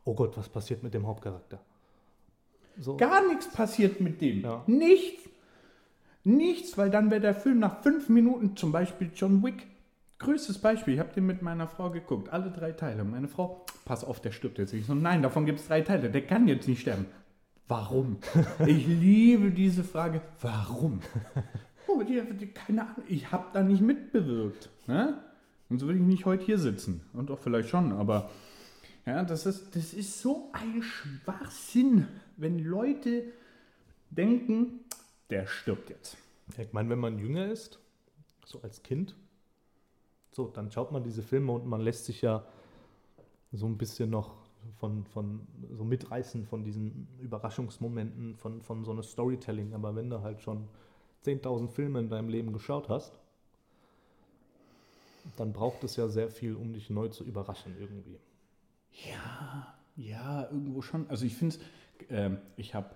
oh 0.03 0.13
Gott, 0.13 0.38
was 0.38 0.49
passiert 0.49 0.84
mit 0.84 0.93
dem 0.93 1.08
Hauptcharakter? 1.08 1.60
So. 2.77 2.97
Gar 2.97 3.27
nichts 3.27 3.51
passiert 3.51 3.99
mit 4.01 4.21
dem. 4.21 4.41
Ja. 4.41 4.63
Nichts. 4.67 5.23
Nichts, 6.23 6.77
weil 6.77 6.89
dann 6.89 7.12
wäre 7.12 7.21
der 7.21 7.34
Film 7.34 7.60
nach 7.60 7.82
fünf 7.82 8.10
Minuten, 8.10 8.55
zum 8.55 8.71
Beispiel 8.71 9.12
John 9.15 9.43
Wick. 9.43 9.67
Größtes 10.19 10.60
Beispiel, 10.60 10.95
ich 10.95 10.99
habe 10.99 11.13
den 11.13 11.25
mit 11.25 11.41
meiner 11.41 11.67
Frau 11.67 11.89
geguckt, 11.89 12.27
alle 12.29 12.51
drei 12.51 12.73
Teile. 12.73 13.05
Meine 13.05 13.29
Frau, 13.29 13.65
pass 13.86 14.03
auf, 14.03 14.19
der 14.19 14.32
stirbt 14.32 14.58
jetzt. 14.58 14.73
Ich 14.73 14.86
so, 14.86 14.93
nein, 14.93 15.21
davon 15.21 15.45
gibt 15.45 15.60
es 15.60 15.67
drei 15.67 15.79
Teile, 15.79 16.10
der 16.10 16.27
kann 16.27 16.47
jetzt 16.47 16.67
nicht 16.67 16.82
sterben. 16.82 17.05
Warum? 17.69 18.17
Ich 18.65 18.86
liebe 18.86 19.51
diese 19.51 19.84
Frage. 19.84 20.21
Warum? 20.41 20.99
Keine 22.53 22.81
Ahnung, 22.83 23.03
ich 23.07 23.31
habe 23.31 23.45
da 23.53 23.63
nicht 23.63 23.81
mitbewirkt. 23.81 24.69
Ne? 24.88 25.17
Und 25.69 25.79
so 25.79 25.85
würde 25.85 25.99
ich 25.99 26.05
nicht 26.05 26.25
heute 26.25 26.43
hier 26.43 26.57
sitzen. 26.57 27.01
Und 27.13 27.29
auch 27.31 27.39
vielleicht 27.39 27.69
schon, 27.69 27.91
aber 27.91 28.29
ja, 29.05 29.23
das 29.23 29.45
ist, 29.45 29.75
das 29.75 29.93
ist 29.93 30.21
so 30.21 30.49
ein 30.53 30.81
Schwachsinn, 30.81 32.07
wenn 32.38 32.59
Leute 32.59 33.23
denken, 34.09 34.81
der 35.29 35.45
stirbt 35.47 35.89
jetzt. 35.89 36.17
Ich 36.57 36.73
meine, 36.73 36.89
wenn 36.89 36.99
man 36.99 37.19
jünger 37.19 37.47
ist, 37.47 37.79
so 38.45 38.62
als 38.62 38.81
Kind, 38.81 39.15
So, 40.31 40.47
dann 40.47 40.71
schaut 40.71 40.91
man 40.91 41.03
diese 41.03 41.21
Filme 41.21 41.51
und 41.51 41.65
man 41.65 41.81
lässt 41.81 42.05
sich 42.05 42.21
ja 42.21 42.45
so 43.51 43.65
ein 43.65 43.77
bisschen 43.77 44.09
noch 44.09 44.35
von, 44.77 45.05
von 45.05 45.47
so 45.71 45.83
mitreißen 45.83 46.45
von 46.45 46.63
diesen 46.63 47.07
Überraschungsmomenten, 47.19 48.35
von, 48.38 48.62
von 48.62 48.83
so 48.85 48.91
einem 48.91 49.03
Storytelling. 49.03 49.73
Aber 49.73 49.95
wenn 49.95 50.09
du 50.09 50.21
halt 50.21 50.41
schon 50.41 50.67
10.000 51.25 51.69
Filme 51.69 51.99
in 51.99 52.10
deinem 52.10 52.29
Leben 52.29 52.53
geschaut 52.53 52.89
hast, 52.89 53.13
dann 55.38 55.53
braucht 55.53 55.84
es 55.84 55.95
ja 55.95 56.08
sehr 56.08 56.29
viel, 56.29 56.55
um 56.55 56.73
dich 56.73 56.89
neu 56.89 57.10
zu 57.10 57.23
überraschen 57.23 57.75
irgendwie. 57.79 58.17
Ja, 58.91 59.73
ja, 59.95 60.43
irgendwo 60.43 60.82
schon. 60.82 61.10
Also 61.10 61.25
ich 61.25 61.36
finde 61.36 61.58
es, 61.58 62.10
äh, 62.10 62.32
ich 62.55 62.73
habe 62.73 62.95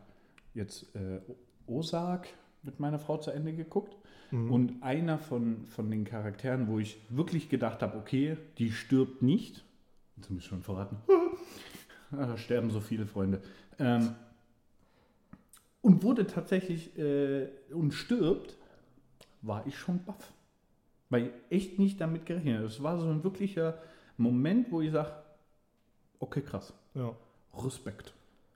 jetzt 0.53 0.95
äh, 0.95 1.19
Osak 1.67 2.27
mit 2.63 2.79
meiner 2.79 2.99
Frau 2.99 3.17
zu 3.17 3.31
Ende 3.31 3.53
geguckt. 3.53 3.95
Mhm. 4.31 4.51
Und 4.51 4.83
einer 4.83 5.19
von, 5.19 5.65
von 5.67 5.91
den 5.91 6.05
Charakteren, 6.05 6.67
wo 6.67 6.79
ich 6.79 6.97
wirklich 7.09 7.49
gedacht 7.49 7.81
habe, 7.81 7.97
okay, 7.97 8.37
die 8.57 8.71
stirbt 8.71 9.21
nicht. 9.21 9.63
Jetzt 10.17 10.33
wir 10.33 10.41
schon 10.41 10.63
verraten. 10.63 10.97
da 12.11 12.37
sterben 12.37 12.71
so 12.71 12.79
viele 12.79 13.05
Freunde. 13.05 13.41
Ähm, 13.79 14.15
und 15.83 16.01
wurde 16.01 16.25
tatsächlich 16.25 16.97
äh, 16.97 17.47
und 17.71 17.93
stirbt, 17.93 18.57
war 19.43 19.67
ich 19.67 19.77
schon 19.77 20.03
baff. 20.03 20.33
Weil 21.09 21.27
ich 21.27 21.31
echt 21.51 21.79
nicht 21.79 22.01
damit 22.01 22.25
gerechnet 22.25 22.55
habe. 22.55 22.65
Es 22.65 22.81
war 22.81 22.97
so 22.97 23.07
ein 23.07 23.23
wirklicher 23.23 23.77
Moment, 24.17 24.71
wo 24.71 24.81
ich 24.81 24.91
sage, 24.91 25.11
okay, 26.19 26.41
krass. 26.41 26.73
Ja. 26.95 27.15
Respekt. 27.53 28.13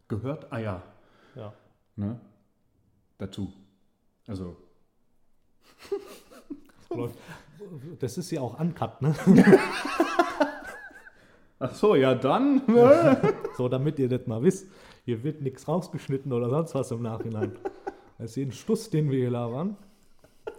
Gehört 0.08 0.52
Eier 0.52 0.82
ja. 1.36 1.54
ne? 1.96 2.20
dazu. 3.20 3.54
Also, 4.26 4.58
Das 8.00 8.18
ist 8.18 8.32
ja 8.32 8.42
auch 8.42 8.60
uncut, 8.60 9.02
ne? 9.02 9.16
ach 11.60 11.74
so, 11.74 11.96
ja 11.96 12.16
dann. 12.16 12.62
So, 13.58 13.68
damit 13.68 14.00
ihr 14.00 14.08
das 14.08 14.26
mal 14.28 14.42
wisst. 14.44 14.68
Hier 15.08 15.24
wird 15.24 15.41
nichts 15.41 15.70
rausgeschnitten 15.70 16.34
oder 16.34 16.50
sonst 16.50 16.76
was 16.76 16.91
im 16.91 17.02
Nachhinein. 17.02 17.54
Das 18.17 18.32
ist 18.32 18.36
jeden 18.36 18.52
Stuss, 18.52 18.89
den 18.89 19.12
wir 19.12 19.20
hier 19.20 19.30
labern. 19.30 19.78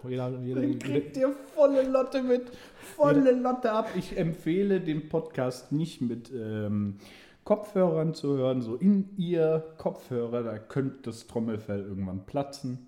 Jeder, 0.07 0.29
jeder, 0.39 0.61
Dann 0.61 0.71
jeder, 0.71 0.79
kriegt 0.79 1.17
ihr 1.17 1.35
volle 1.53 1.83
Lotte 1.87 2.23
mit. 2.23 2.49
Volle 2.95 3.33
Lotte 3.33 3.69
ab. 3.69 3.89
Ich 3.97 4.17
empfehle 4.17 4.79
den 4.79 5.09
Podcast 5.09 5.73
nicht 5.73 5.99
mit 5.99 6.31
ähm, 6.33 6.99
Kopfhörern 7.43 8.13
zu 8.13 8.37
hören, 8.37 8.61
so 8.61 8.75
in 8.75 9.09
ihr 9.17 9.73
Kopfhörer, 9.77 10.41
da 10.41 10.57
könnte 10.57 10.99
das 11.03 11.27
Trommelfell 11.27 11.81
irgendwann 11.81 12.25
platzen. 12.25 12.87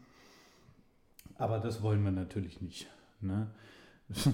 Aber 1.36 1.60
das 1.60 1.84
wollen 1.84 2.02
wir 2.04 2.12
natürlich 2.12 2.62
nicht. 2.62 2.88
Ne? 3.20 3.48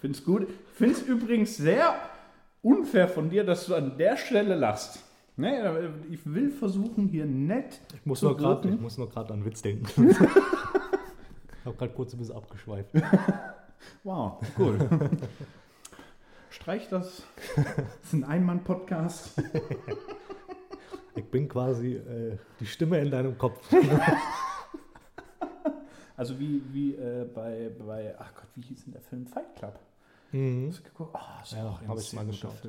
Find's 0.00 0.24
gut. 0.24 0.48
Find's 0.74 1.02
übrigens 1.02 1.58
sehr 1.58 1.94
unfair 2.62 3.08
von 3.08 3.30
dir, 3.30 3.44
dass 3.44 3.66
du 3.66 3.74
an 3.74 3.96
der 3.98 4.16
Stelle 4.16 4.54
lachst. 4.54 5.04
Ne, 5.36 5.92
ich 6.10 6.20
will 6.26 6.50
versuchen, 6.50 7.06
hier 7.08 7.24
nett 7.24 7.80
ich 7.94 8.04
muss 8.04 8.18
zu 8.20 8.26
nur 8.26 8.36
grad- 8.36 8.64
ich 8.64 8.80
muss 8.80 8.98
nur 8.98 9.08
gerade 9.08 9.32
an 9.34 9.44
Witz 9.44 9.62
denken. 9.62 10.10
ich 10.10 10.18
habe 11.64 11.76
gerade 11.76 11.92
kurz 11.92 12.12
ein 12.12 12.18
bisschen 12.18 12.36
abgeschweift. 12.36 12.90
Wow, 14.02 14.40
cool. 14.58 14.76
Streich 16.50 16.88
das. 16.88 17.22
Das 17.54 17.66
ist 18.02 18.12
ein 18.12 18.24
Einmann-Podcast. 18.24 19.40
Ich 21.14 21.24
bin 21.24 21.48
quasi 21.48 21.94
äh, 21.94 22.36
die 22.60 22.66
Stimme 22.66 23.00
in 23.00 23.10
deinem 23.10 23.36
Kopf. 23.38 23.60
Also 26.16 26.38
wie, 26.38 26.62
wie 26.72 26.94
äh, 26.94 27.24
bei, 27.32 27.70
bei, 27.84 28.14
ach 28.18 28.32
Gott, 28.34 28.46
wie 28.54 28.62
hieß 28.62 28.84
denn 28.84 28.92
der 28.92 29.02
Film? 29.02 29.26
Fight 29.26 29.54
Club. 29.56 29.78
Mhm. 30.32 30.68
Hast 30.68 30.80
du 30.80 30.82
geguckt? 30.84 31.14
Oh, 31.14 31.42
ist 31.42 31.52
Ja, 31.52 31.68
auch 31.68 31.80
ein 31.80 31.88
hab 31.88 31.98
ich 31.98 32.12
mal 32.12 32.26
geschaut. 32.26 32.68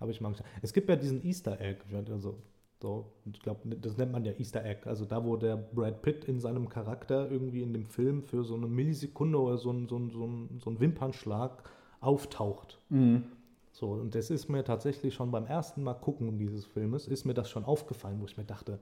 Habe 0.00 0.10
ich 0.10 0.20
mal 0.20 0.30
geschaut. 0.30 0.46
Es 0.62 0.72
gibt 0.72 0.88
ja 0.88 0.96
diesen 0.96 1.24
Easter 1.24 1.60
Egg. 1.60 1.80
Also, 1.92 2.38
so, 2.80 3.12
ich 3.24 3.40
glaube, 3.40 3.76
das 3.76 3.96
nennt 3.96 4.12
man 4.12 4.24
ja 4.24 4.32
Easter 4.32 4.64
Egg. 4.64 4.86
Also 4.86 5.06
da, 5.06 5.24
wo 5.24 5.36
der 5.36 5.56
Brad 5.56 6.02
Pitt 6.02 6.24
in 6.24 6.38
seinem 6.38 6.68
Charakter 6.68 7.30
irgendwie 7.30 7.62
in 7.62 7.72
dem 7.72 7.86
Film 7.86 8.22
für 8.22 8.44
so 8.44 8.54
eine 8.54 8.66
Millisekunde 8.66 9.40
oder 9.40 9.56
so 9.56 9.70
ein, 9.70 9.88
so 9.88 9.96
ein, 9.96 10.10
so 10.10 10.26
ein, 10.26 10.60
so 10.62 10.70
ein 10.70 10.80
Wimpernschlag 10.80 11.62
auftaucht. 12.00 12.78
Mhm. 12.90 13.24
So, 13.72 13.92
und 13.92 14.14
das 14.14 14.30
ist 14.30 14.48
mir 14.48 14.62
tatsächlich 14.64 15.14
schon 15.14 15.30
beim 15.30 15.46
ersten 15.46 15.82
Mal 15.82 15.94
gucken 15.94 16.38
dieses 16.38 16.64
Filmes, 16.66 17.08
ist 17.08 17.24
mir 17.24 17.34
das 17.34 17.50
schon 17.50 17.64
aufgefallen, 17.64 18.20
wo 18.20 18.26
ich 18.26 18.36
mir 18.36 18.44
dachte, 18.44 18.78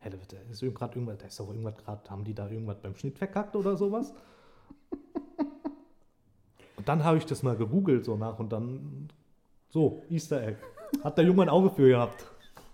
hä, 0.00 0.10
da 0.10 0.16
ist 0.50 0.60
gerade 0.60 0.94
irgendwas, 0.94 1.18
da 1.18 1.26
ist 1.26 1.40
doch 1.40 1.48
irgendwas 1.48 1.76
gerade, 1.76 2.08
haben 2.08 2.24
die 2.24 2.34
da 2.34 2.48
irgendwas 2.48 2.78
beim 2.80 2.94
Schnitt 2.94 3.18
verkackt 3.18 3.56
oder 3.56 3.76
sowas? 3.76 4.14
Dann 6.88 7.04
habe 7.04 7.18
ich 7.18 7.26
das 7.26 7.42
mal 7.42 7.54
gegoogelt 7.54 8.06
so 8.06 8.16
nach 8.16 8.38
und 8.38 8.50
dann, 8.50 9.08
so, 9.68 10.02
Easter 10.08 10.42
Egg. 10.42 10.56
Hat 11.04 11.18
der 11.18 11.26
Junge 11.26 11.42
ein 11.42 11.50
Auge 11.50 11.68
für 11.68 11.86
gehabt. 11.86 12.24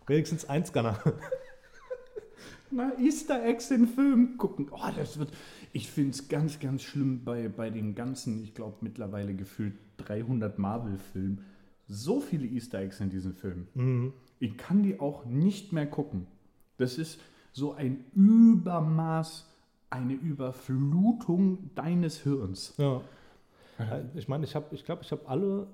Wenigstens 0.06 0.48
ein 0.48 0.64
Scanner. 0.64 1.00
Na, 2.70 2.92
Easter 2.96 3.44
Eggs 3.44 3.72
in 3.72 3.88
Filmen 3.88 4.36
gucken. 4.36 4.68
Oh, 4.70 4.88
das 4.96 5.18
wird. 5.18 5.32
Ich 5.72 5.90
finde 5.90 6.10
es 6.12 6.28
ganz, 6.28 6.60
ganz 6.60 6.84
schlimm 6.84 7.24
bei, 7.24 7.48
bei 7.48 7.70
den 7.70 7.96
ganzen, 7.96 8.44
ich 8.44 8.54
glaube 8.54 8.76
mittlerweile 8.82 9.34
gefühlt 9.34 9.74
300 9.96 10.60
Marvel-Filmen. 10.60 11.44
So 11.88 12.20
viele 12.20 12.46
Easter 12.46 12.78
Eggs 12.78 13.00
in 13.00 13.10
diesen 13.10 13.34
Filmen. 13.34 13.66
Mhm. 13.74 14.12
Ich 14.38 14.56
kann 14.56 14.84
die 14.84 15.00
auch 15.00 15.24
nicht 15.24 15.72
mehr 15.72 15.86
gucken. 15.86 16.28
Das 16.76 16.98
ist 16.98 17.18
so 17.50 17.72
ein 17.72 18.04
Übermaß, 18.14 19.50
eine 19.90 20.14
Überflutung 20.14 21.70
deines 21.74 22.20
Hirns. 22.20 22.74
Ja. 22.78 23.00
Äh, 23.78 24.02
Ich 24.14 24.28
meine, 24.28 24.44
ich 24.44 24.54
habe, 24.54 24.66
ich 24.74 24.84
glaube, 24.84 25.02
ich 25.02 25.10
habe 25.12 25.26
alle 25.26 25.66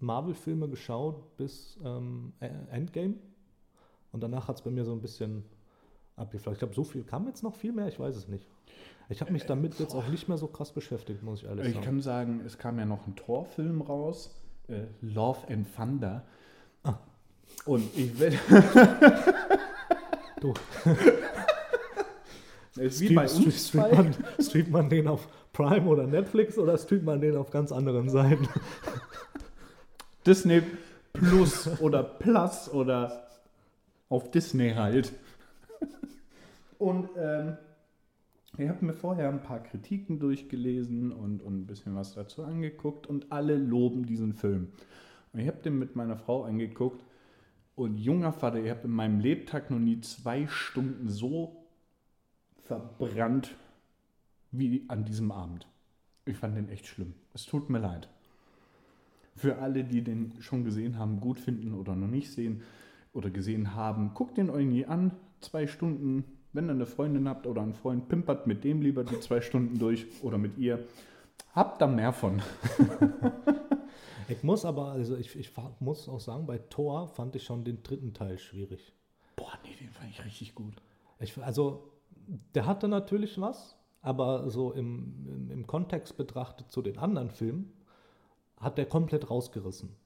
Marvel-Filme 0.00 0.68
geschaut 0.68 1.36
bis 1.36 1.78
ähm, 1.84 2.32
E- 2.40 2.48
Endgame. 2.70 3.14
Und 4.12 4.22
danach 4.22 4.48
hat 4.48 4.56
es 4.56 4.62
bei 4.62 4.70
mir 4.70 4.84
so 4.84 4.92
ein 4.92 5.00
bisschen 5.00 5.44
abgeflacht. 6.16 6.54
Ich 6.54 6.58
glaube, 6.58 6.74
so 6.74 6.84
viel 6.84 7.02
kam 7.04 7.26
jetzt 7.26 7.42
noch 7.42 7.54
viel 7.54 7.72
mehr, 7.72 7.88
ich 7.88 7.98
weiß 7.98 8.14
es 8.16 8.28
nicht. 8.28 8.46
Ich 9.08 9.20
habe 9.20 9.32
mich 9.32 9.44
damit 9.44 9.78
jetzt 9.78 9.94
auch 9.94 10.06
nicht 10.08 10.28
mehr 10.28 10.38
so 10.38 10.46
krass 10.46 10.72
beschäftigt, 10.72 11.22
muss 11.22 11.40
ich 11.42 11.48
ehrlich 11.48 11.66
Ich 11.66 11.72
sagen. 11.74 11.84
kann 11.84 12.00
sagen, 12.00 12.40
es 12.44 12.58
kam 12.58 12.78
ja 12.78 12.84
noch 12.84 13.06
ein 13.06 13.16
Torfilm 13.16 13.80
raus, 13.82 14.34
äh, 14.68 14.84
Love 15.00 15.48
and 15.48 15.66
Thunder. 15.74 16.24
Ah. 16.84 16.98
Und 17.66 17.84
ich 17.96 18.18
will. 18.18 18.38
Du. 20.40 20.52
Es 22.76 22.94
ist 22.94 23.00
wie 23.02 23.14
bei 23.14 23.28
Stream- 23.28 23.44
uns 23.44 23.68
streamt, 23.68 23.92
man, 23.92 24.14
streamt 24.40 24.70
man 24.70 24.88
den 24.88 25.08
auf 25.08 25.28
Prime 25.52 25.86
oder 25.86 26.06
Netflix 26.06 26.56
oder 26.58 26.78
streamt 26.78 27.04
man 27.04 27.20
den 27.20 27.36
auf 27.36 27.50
ganz 27.50 27.70
anderen 27.72 28.08
Seiten? 28.08 28.48
Disney 30.26 30.62
Plus 31.12 31.68
oder 31.80 32.02
Plus 32.02 32.70
oder 32.72 33.26
auf 34.08 34.30
Disney 34.30 34.70
halt. 34.72 35.12
Und 36.78 37.10
ähm, 37.16 37.56
ich 38.58 38.68
habe 38.68 38.84
mir 38.84 38.92
vorher 38.94 39.28
ein 39.28 39.42
paar 39.42 39.62
Kritiken 39.62 40.18
durchgelesen 40.18 41.10
und, 41.12 41.42
und 41.42 41.60
ein 41.60 41.66
bisschen 41.66 41.94
was 41.94 42.12
dazu 42.14 42.42
angeguckt 42.44 43.06
und 43.06 43.32
alle 43.32 43.56
loben 43.56 44.04
diesen 44.04 44.34
Film. 44.34 44.72
Und 45.32 45.40
ich 45.40 45.46
habe 45.48 45.62
den 45.62 45.78
mit 45.78 45.96
meiner 45.96 46.16
Frau 46.16 46.42
angeguckt 46.44 47.02
und 47.76 47.96
junger 47.96 48.32
Vater, 48.32 48.58
ich 48.62 48.68
habe 48.68 48.82
in 48.84 48.90
meinem 48.90 49.20
Lebtag 49.20 49.70
noch 49.70 49.78
nie 49.78 50.00
zwei 50.02 50.46
Stunden 50.48 51.08
so 51.08 51.61
verbrannt 52.64 53.54
wie 54.50 54.84
an 54.88 55.04
diesem 55.04 55.30
Abend. 55.32 55.66
Ich 56.24 56.36
fand 56.36 56.56
den 56.56 56.68
echt 56.68 56.86
schlimm. 56.86 57.14
Es 57.34 57.44
tut 57.44 57.70
mir 57.70 57.78
leid. 57.78 58.08
Für 59.34 59.58
alle, 59.58 59.84
die 59.84 60.02
den 60.02 60.34
schon 60.40 60.64
gesehen 60.64 60.98
haben, 60.98 61.20
gut 61.20 61.40
finden 61.40 61.74
oder 61.74 61.94
noch 61.94 62.08
nicht 62.08 62.30
sehen 62.30 62.62
oder 63.12 63.30
gesehen 63.30 63.74
haben, 63.74 64.14
guckt 64.14 64.36
den 64.36 64.50
euch 64.50 64.66
nie 64.66 64.86
an. 64.86 65.12
Zwei 65.40 65.66
Stunden, 65.66 66.24
wenn 66.52 66.68
ihr 66.68 66.72
eine 66.72 66.86
Freundin 66.86 67.28
habt 67.28 67.46
oder 67.46 67.62
einen 67.62 67.74
Freund, 67.74 68.08
pimpert 68.08 68.46
mit 68.46 68.62
dem 68.62 68.82
lieber 68.82 69.04
die 69.04 69.18
zwei 69.20 69.40
Stunden 69.40 69.78
durch 69.78 70.06
oder 70.22 70.38
mit 70.38 70.58
ihr. 70.58 70.86
Habt 71.54 71.80
da 71.80 71.86
mehr 71.86 72.12
von. 72.12 72.42
Ich 74.32 74.42
muss 74.42 74.64
aber, 74.64 74.92
also 74.92 75.16
ich, 75.16 75.36
ich 75.36 75.50
muss 75.80 76.08
auch 76.08 76.20
sagen, 76.20 76.46
bei 76.46 76.58
Thor 76.58 77.06
fand 77.08 77.36
ich 77.36 77.44
schon 77.44 77.64
den 77.64 77.82
dritten 77.82 78.14
Teil 78.14 78.38
schwierig. 78.38 78.92
Boah, 79.36 79.52
nee, 79.64 79.74
den 79.78 79.90
fand 79.90 80.10
ich 80.10 80.24
richtig 80.24 80.54
gut. 80.54 80.74
Ich, 81.20 81.36
also, 81.38 81.91
der 82.54 82.66
hatte 82.66 82.88
natürlich 82.88 83.40
was, 83.40 83.76
aber 84.00 84.50
so 84.50 84.72
im, 84.72 85.26
im, 85.26 85.50
im 85.50 85.66
Kontext 85.66 86.16
betrachtet 86.16 86.70
zu 86.70 86.82
den 86.82 86.98
anderen 86.98 87.30
Filmen 87.30 87.72
hat 88.58 88.78
der 88.78 88.86
komplett 88.86 89.30
rausgerissen. 89.30 89.96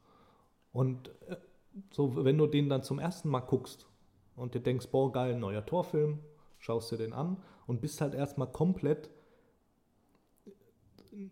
Und 0.73 1.09
äh, 1.29 1.37
so, 1.91 2.25
wenn 2.25 2.39
du 2.39 2.47
den 2.47 2.69
dann 2.69 2.83
zum 2.83 2.99
ersten 2.99 3.29
Mal 3.29 3.41
guckst 3.41 3.87
und 4.35 4.55
dir 4.55 4.61
denkst, 4.61 4.89
boah, 4.89 5.13
geil, 5.13 5.39
neuer 5.39 5.65
Torfilm, 5.65 6.21
schaust 6.59 6.91
dir 6.91 6.97
den 6.97 7.13
an 7.13 7.37
und 7.67 7.81
bist 7.81 8.01
halt 8.01 8.15
erstmal 8.15 8.51
komplett 8.51 9.11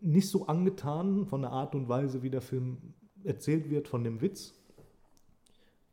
nicht 0.01 0.31
so 0.31 0.47
angetan 0.47 1.27
von 1.27 1.43
der 1.43 1.51
Art 1.51 1.75
und 1.75 1.89
Weise, 1.89 2.23
wie 2.23 2.31
der 2.31 2.41
Film 2.41 2.95
erzählt 3.23 3.69
wird, 3.71 3.89
von 3.89 4.05
dem 4.05 4.21
Witz, 4.21 4.55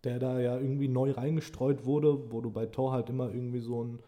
der 0.04 0.20
da 0.20 0.40
ja 0.40 0.58
irgendwie 0.58 0.88
neu 0.88 1.12
reingestreut 1.12 1.86
wurde, 1.86 2.32
wo 2.32 2.42
du 2.42 2.52
bei 2.52 2.66
Thor 2.66 2.92
halt 2.92 3.10
immer 3.10 3.34
irgendwie 3.34 3.60
so 3.60 3.84
ein 3.84 4.00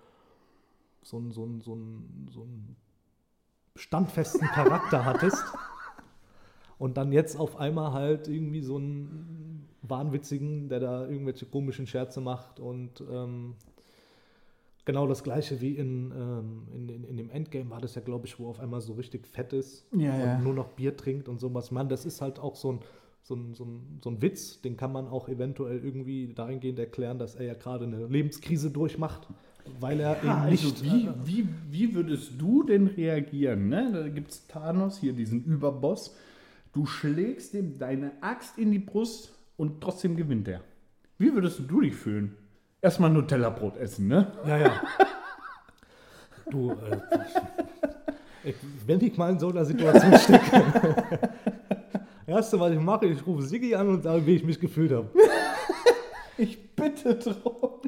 so 1.04 1.20
ein, 1.20 1.32
so 1.32 1.46
ein, 1.46 1.62
so 1.62 1.76
ein, 1.76 2.28
so 2.32 2.42
ein 2.44 2.76
standfesten 3.76 4.48
Charakter 4.48 5.06
hattest 5.06 5.44
und 6.78 6.98
dann 6.98 7.12
jetzt 7.12 7.40
auf 7.40 7.58
einmal 7.58 7.94
halt 7.94 8.28
irgendwie 8.28 8.62
so 8.62 8.78
einen 8.78 9.68
Wahnwitzigen, 9.82 10.70
der 10.70 10.80
da 10.80 11.08
irgendwelche 11.08 11.46
komischen 11.46 11.88
Scherze 11.88 12.22
macht 12.22 12.60
und 12.60 13.02
ähm, 13.12 13.56
genau 14.86 15.08
das 15.08 15.24
gleiche 15.24 15.62
wie 15.62 15.76
in, 15.76 16.12
ähm, 16.12 16.68
in, 16.74 16.90
in, 16.90 17.04
in 17.06 17.18
dem 17.18 17.30
Endgame 17.30 17.70
war 17.70 17.82
das 17.82 17.96
ja, 17.96 18.02
glaube 18.02 18.28
ich, 18.28 18.40
wo 18.40 18.48
auf 18.48 18.60
einmal 18.60 18.82
so 18.82 18.94
richtig 18.94 19.28
fett 19.28 19.54
ist 19.54 19.86
Ja, 19.92 20.16
und 20.18 20.20
ja. 20.20 20.40
nur 20.40 20.54
noch 20.54 20.70
Bier 20.70 20.96
trinkt 20.98 21.28
und 21.30 21.40
sowas. 21.40 21.72
Man, 21.72 21.90
das 21.90 22.06
ist 22.06 22.22
halt 22.22 22.40
auch 22.40 22.56
so 22.56 22.74
ein, 22.74 22.80
so, 23.22 23.36
ein, 23.36 23.54
so, 23.54 23.64
ein, 23.64 24.00
so 24.04 24.10
ein 24.10 24.22
Witz, 24.22 24.62
den 24.62 24.76
kann 24.78 24.92
man 24.92 25.08
auch 25.08 25.30
eventuell 25.30 25.84
irgendwie 25.84 26.34
dahingehend 26.34 26.80
erklären, 26.80 27.20
dass 27.20 27.36
er 27.36 27.46
ja 27.46 27.54
gerade 27.54 27.86
eine 27.86 28.08
Lebenskrise 28.08 28.72
durchmacht, 28.72 29.28
weil 29.80 30.00
er 30.00 30.18
Ja, 30.24 30.42
eben 30.44 30.50
nicht. 30.52 30.64
also 30.66 30.84
wie, 30.86 31.10
wie, 31.26 31.48
wie 31.72 31.96
würdest 31.96 32.32
du 32.40 32.64
denn 32.64 32.88
reagieren? 32.88 33.70
Ne? 33.70 33.92
Da 33.94 34.08
gibt 34.10 34.32
es 34.32 34.48
Thanos, 34.48 34.98
hier 35.00 35.14
diesen 35.14 35.44
Überboss. 35.44 36.16
Du 36.74 36.86
schlägst 36.86 37.54
ihm 37.54 37.78
deine 37.78 38.12
Axt 38.22 38.58
in 38.58 38.72
die 38.72 38.80
Brust 38.80 39.32
und 39.58 39.82
trotzdem 39.82 40.16
gewinnt 40.16 40.48
er. 40.48 40.62
Wie 41.18 41.34
würdest 41.34 41.62
du 41.68 41.82
dich 41.82 41.96
fühlen? 41.96 42.36
Erstmal 42.82 43.10
Nutella-Brot 43.12 43.78
essen, 43.78 44.08
ne? 44.08 44.32
Ja, 44.46 44.58
ja. 44.58 44.72
Du, 46.52 46.72
äh, 46.72 47.00
ich, 48.44 48.56
wenn 48.86 49.00
ich 49.02 49.16
mal 49.18 49.32
in 49.32 49.40
so 49.40 49.50
einer 49.50 49.64
Situation 49.64 50.18
stecke, 50.18 50.66
erste, 52.28 52.60
was 52.60 52.74
ich 52.74 52.80
mache, 52.80 53.06
ich 53.06 53.26
rufe 53.26 53.44
Siggi 53.44 53.74
an 53.76 53.88
und 53.88 54.04
sage, 54.04 54.26
wie 54.26 54.36
ich 54.36 54.44
mich 54.44 54.60
gefühlt 54.60 54.92
habe. 54.92 55.10
Ich 56.38 56.76
bitte 56.76 57.16
drum. 57.16 57.80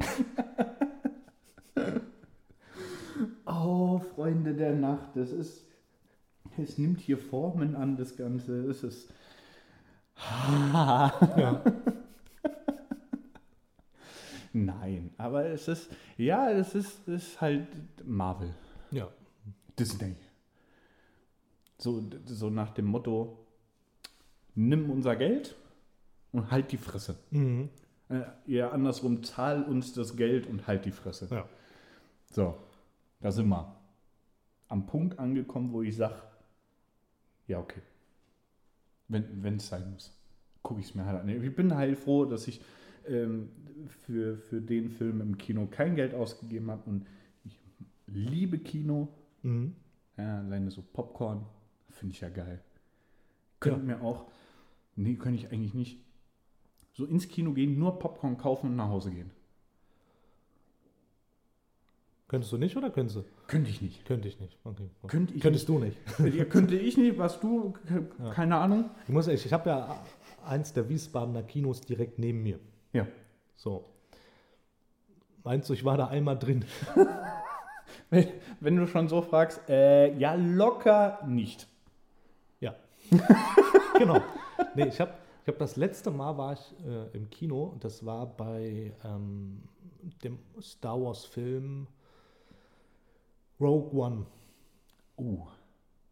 oh, 3.46 3.98
Freunde 3.98 4.54
der 4.54 4.74
Nacht, 4.74 5.10
das 5.14 5.32
ist. 5.32 5.64
Es 6.58 6.78
nimmt 6.78 7.00
hier 7.00 7.18
Formen 7.18 7.76
an, 7.76 7.96
das 7.96 8.16
Ganze. 8.16 8.68
Es 8.70 8.82
ist. 8.82 9.10
Ja. 10.22 11.62
Nein, 14.52 15.10
aber 15.18 15.44
es 15.46 15.68
ist. 15.68 15.90
Ja, 16.16 16.50
es 16.50 16.74
ist, 16.74 17.06
ist 17.08 17.40
halt 17.40 17.68
Marvel. 18.06 18.54
ja. 18.90 19.08
Disney. 19.78 20.16
So, 21.76 22.02
so 22.24 22.48
nach 22.48 22.70
dem 22.70 22.86
Motto: 22.86 23.46
Nimm 24.54 24.88
unser 24.90 25.14
Geld 25.16 25.54
und 26.32 26.50
halt 26.50 26.72
die 26.72 26.78
Fresse. 26.78 27.16
Mhm. 27.30 27.68
Äh, 28.08 28.22
eher 28.46 28.72
andersrum, 28.72 29.22
zahl 29.22 29.62
uns 29.64 29.92
das 29.92 30.16
Geld 30.16 30.46
und 30.46 30.66
halt 30.66 30.86
die 30.86 30.92
Fresse. 30.92 31.28
Ja. 31.30 31.46
So, 32.30 32.56
da 33.20 33.30
sind 33.30 33.48
wir. 33.48 33.76
Am 34.68 34.86
Punkt 34.86 35.18
angekommen, 35.18 35.72
wo 35.72 35.82
ich 35.82 35.96
sage, 35.96 36.16
ja, 37.46 37.60
okay. 37.60 37.82
Wenn 39.08 39.56
es 39.56 39.68
sein 39.68 39.92
muss, 39.92 40.12
gucke 40.62 40.80
ich 40.80 40.88
es 40.88 40.94
mir 40.96 41.06
halt 41.06 41.20
an. 41.20 41.28
Ich 41.28 41.54
bin 41.54 41.74
halt 41.74 41.96
froh, 41.96 42.24
dass 42.24 42.48
ich 42.48 42.60
ähm, 43.06 43.50
für, 44.04 44.36
für 44.36 44.60
den 44.60 44.90
Film 44.90 45.20
im 45.20 45.38
Kino 45.38 45.66
kein 45.70 45.94
Geld 45.94 46.14
ausgegeben 46.14 46.70
habe 46.70 46.90
und 46.90 47.06
ich 47.44 47.56
liebe 48.06 48.58
Kino. 48.58 49.08
Mhm. 49.42 49.76
Ja, 50.16 50.38
alleine 50.38 50.70
so 50.70 50.82
Popcorn, 50.82 51.46
finde 51.90 52.14
ich 52.14 52.20
ja 52.20 52.28
geil. 52.28 52.60
Könnte 53.60 53.80
mir 53.80 54.00
auch, 54.02 54.30
nee, 54.96 55.14
könnte 55.14 55.38
ich 55.38 55.52
eigentlich 55.52 55.74
nicht, 55.74 56.00
so 56.92 57.04
ins 57.04 57.28
Kino 57.28 57.52
gehen, 57.52 57.78
nur 57.78 57.98
Popcorn 57.98 58.38
kaufen 58.38 58.70
und 58.70 58.76
nach 58.76 58.88
Hause 58.88 59.10
gehen. 59.10 59.30
Könntest 62.28 62.52
du 62.52 62.58
nicht 62.58 62.76
oder 62.76 62.90
könntest 62.90 63.16
du? 63.18 63.24
Könnte 63.46 63.70
ich 63.70 63.80
nicht. 63.80 64.04
Könnte 64.04 64.26
ich 64.26 64.40
nicht. 64.40 64.58
Okay. 64.64 64.88
Könnte 65.06 65.34
ich 65.34 65.40
Könntest 65.42 65.68
du 65.68 65.78
nicht. 65.78 65.96
Ja, 66.34 66.44
könnte 66.44 66.74
ich 66.76 66.96
nicht, 66.96 67.18
was 67.18 67.38
du, 67.40 67.72
ke- 67.86 68.08
Ja. 68.18 68.30
keine 68.30 68.56
Ahnung. 68.56 68.90
Ich 69.06 69.12
muss 69.14 69.28
echt, 69.28 69.46
ich 69.46 69.52
habe 69.52 69.70
ja 69.70 69.96
eins 70.44 70.72
der 70.72 70.88
Wiesbadener 70.88 71.42
Kinos 71.44 71.80
direkt 71.82 72.18
neben 72.18 72.42
mir. 72.42 72.58
Ja. 72.92 73.06
So. 73.54 73.84
Meinst 75.44 75.68
du, 75.68 75.74
ich 75.74 75.84
war 75.84 75.96
da 75.96 76.08
einmal 76.08 76.36
drin? 76.36 76.64
Wenn, 78.10 78.26
wenn 78.60 78.76
du 78.76 78.86
schon 78.88 79.08
so 79.08 79.22
fragst, 79.22 79.60
äh, 79.68 80.12
ja, 80.18 80.34
locker 80.34 81.20
nicht. 81.28 81.68
Ja. 82.58 82.74
genau. 83.98 84.20
Nee, 84.74 84.88
ich 84.88 85.00
habe 85.00 85.12
ich 85.42 85.48
hab 85.48 85.58
das 85.58 85.76
letzte 85.76 86.10
Mal 86.10 86.36
war 86.36 86.54
ich 86.54 86.74
äh, 86.84 87.16
im 87.16 87.30
Kino 87.30 87.62
und 87.66 87.84
das 87.84 88.04
war 88.04 88.26
bei 88.26 88.92
ähm, 89.04 89.62
dem 90.24 90.40
Star 90.60 91.00
Wars 91.00 91.24
Film 91.24 91.86
Rogue 93.60 93.92
One. 93.98 94.26
Uh, 95.18 95.46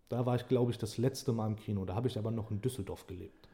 Da 0.09 0.25
war 0.27 0.37
ich, 0.37 0.49
glaube 0.49 0.71
ich, 0.71 0.79
das 0.79 0.97
letzte 0.99 1.33
Mal 1.33 1.47
im 1.49 1.57
Kino. 1.57 1.85
Da 1.85 1.95
habe 1.95 2.09
ich 2.09 2.19
aber 2.19 2.31
noch 2.31 2.51
in 2.51 2.61
Düsseldorf 2.61 3.07
gelebt. 3.07 3.49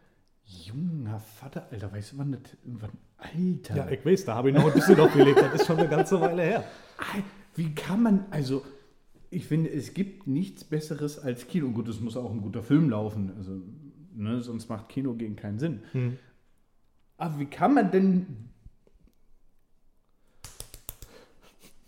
junger 0.45 1.21
Vater, 1.21 1.69
Alter, 1.71 1.93
weißt 1.93 2.13
du, 2.13 2.19
wann 2.19 2.33
das, 2.33 2.57
wann, 2.65 2.91
Alter. 3.19 3.77
Ja, 3.77 3.91
ich 3.91 4.05
weiß, 4.05 4.25
da 4.25 4.35
habe 4.35 4.51
ich 4.51 4.57
noch 4.57 4.67
in 4.67 4.75
Düsseldorf 4.75 5.13
gelebt. 5.13 5.39
Das 5.39 5.55
ist 5.55 5.67
schon 5.67 5.79
eine 5.79 5.89
ganze 5.89 6.21
Weile 6.21 6.43
her. 6.43 6.65
Wie 7.55 7.75
kann 7.75 8.03
man, 8.03 8.27
also, 8.31 8.63
ich 9.31 9.47
finde, 9.47 9.71
es 9.71 9.95
gibt 9.95 10.27
nichts 10.27 10.65
Besseres 10.65 11.19
als 11.19 11.47
Kino. 11.47 11.71
Gut, 11.71 11.89
es 11.89 12.01
muss 12.01 12.17
auch 12.17 12.31
ein 12.31 12.43
guter 12.43 12.63
Film 12.63 12.91
laufen, 12.91 13.33
also, 13.37 13.61
ne, 14.15 14.41
sonst 14.41 14.69
macht 14.69 14.89
Kino 14.89 15.15
gegen 15.15 15.37
keinen 15.37 15.59
Sinn. 15.59 15.83
Hm. 15.93 16.19
Aber 17.17 17.39
wie 17.39 17.47
kann 17.47 17.75
man 17.75 17.91
denn 17.91 18.50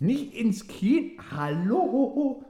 nicht 0.03 0.35
ins 0.35 0.67
Kino? 0.67 1.23
Hallo? 1.31 2.45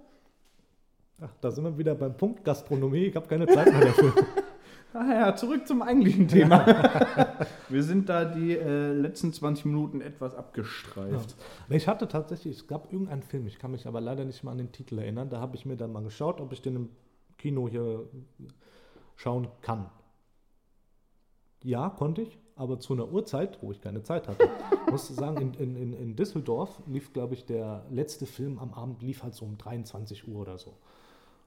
Ach, 1.20 1.30
da 1.40 1.50
sind 1.50 1.64
wir 1.64 1.78
wieder 1.78 1.94
beim 1.94 2.16
Punkt 2.16 2.44
Gastronomie. 2.44 3.04
Ich 3.04 3.16
habe 3.16 3.28
keine 3.28 3.46
Zeit 3.46 3.72
mehr 3.72 3.86
dafür. 3.86 4.14
Ah 4.94 5.10
ja, 5.10 5.34
zurück 5.34 5.66
zum 5.66 5.80
eigentlichen 5.80 6.28
Thema. 6.28 6.66
Wir 7.70 7.82
sind 7.82 8.10
da 8.10 8.26
die 8.26 8.54
äh, 8.54 8.92
letzten 8.92 9.32
20 9.32 9.64
Minuten 9.64 10.02
etwas 10.02 10.34
abgestreift. 10.34 11.34
Nee, 11.70 11.78
Ich 11.78 11.88
hatte 11.88 12.08
tatsächlich, 12.08 12.58
es 12.58 12.66
gab 12.66 12.92
irgendeinen 12.92 13.22
Film, 13.22 13.46
ich 13.46 13.58
kann 13.58 13.70
mich 13.70 13.86
aber 13.86 14.02
leider 14.02 14.26
nicht 14.26 14.44
mal 14.44 14.52
an 14.52 14.58
den 14.58 14.70
Titel 14.70 14.98
erinnern. 14.98 15.30
Da 15.30 15.40
habe 15.40 15.56
ich 15.56 15.64
mir 15.64 15.76
dann 15.76 15.92
mal 15.92 16.02
geschaut, 16.02 16.42
ob 16.42 16.52
ich 16.52 16.60
den 16.60 16.76
im 16.76 16.88
Kino 17.38 17.68
hier 17.68 18.06
schauen 19.16 19.48
kann. 19.62 19.86
Ja, 21.64 21.90
konnte 21.90 22.22
ich, 22.22 22.38
aber 22.56 22.80
zu 22.80 22.92
einer 22.92 23.10
Uhrzeit, 23.10 23.62
wo 23.62 23.70
ich 23.70 23.80
keine 23.80 24.02
Zeit 24.02 24.28
hatte. 24.28 24.48
Musste 24.90 25.14
sagen, 25.14 25.54
in, 25.58 25.76
in, 25.76 25.92
in, 25.92 26.16
Düsseldorf 26.16 26.82
lief, 26.86 27.12
glaube 27.12 27.34
ich, 27.34 27.44
der 27.44 27.84
letzte 27.90 28.26
Film 28.26 28.58
am 28.58 28.74
Abend 28.74 29.02
lief 29.02 29.22
halt 29.22 29.34
so 29.34 29.44
um 29.44 29.58
23 29.58 30.28
Uhr 30.28 30.40
oder 30.40 30.58
so. 30.58 30.74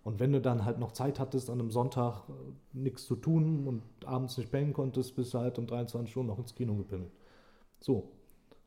Und 0.04 0.20
wenn 0.20 0.32
du 0.32 0.40
dann 0.40 0.66
halt 0.66 0.80
noch 0.80 0.92
Zeit 0.92 1.20
hattest, 1.20 1.50
an 1.50 1.60
einem 1.60 1.72
Sonntag 1.72 2.30
äh, 2.30 2.34
nichts 2.74 3.06
zu 3.06 3.16
tun 3.16 3.68
und 3.68 3.82
abends 4.06 4.38
nicht 4.38 4.52
pennen 4.52 4.72
konntest, 4.72 5.16
bist 5.16 5.34
du 5.34 5.40
halt 5.40 5.58
um 5.58 5.68
23 5.68 6.16
Uhr 6.16 6.24
noch 6.24 6.38
ins 6.38 6.54
Kino 6.54 6.76
gepimmelt. 6.76 7.12
So, 7.80 8.12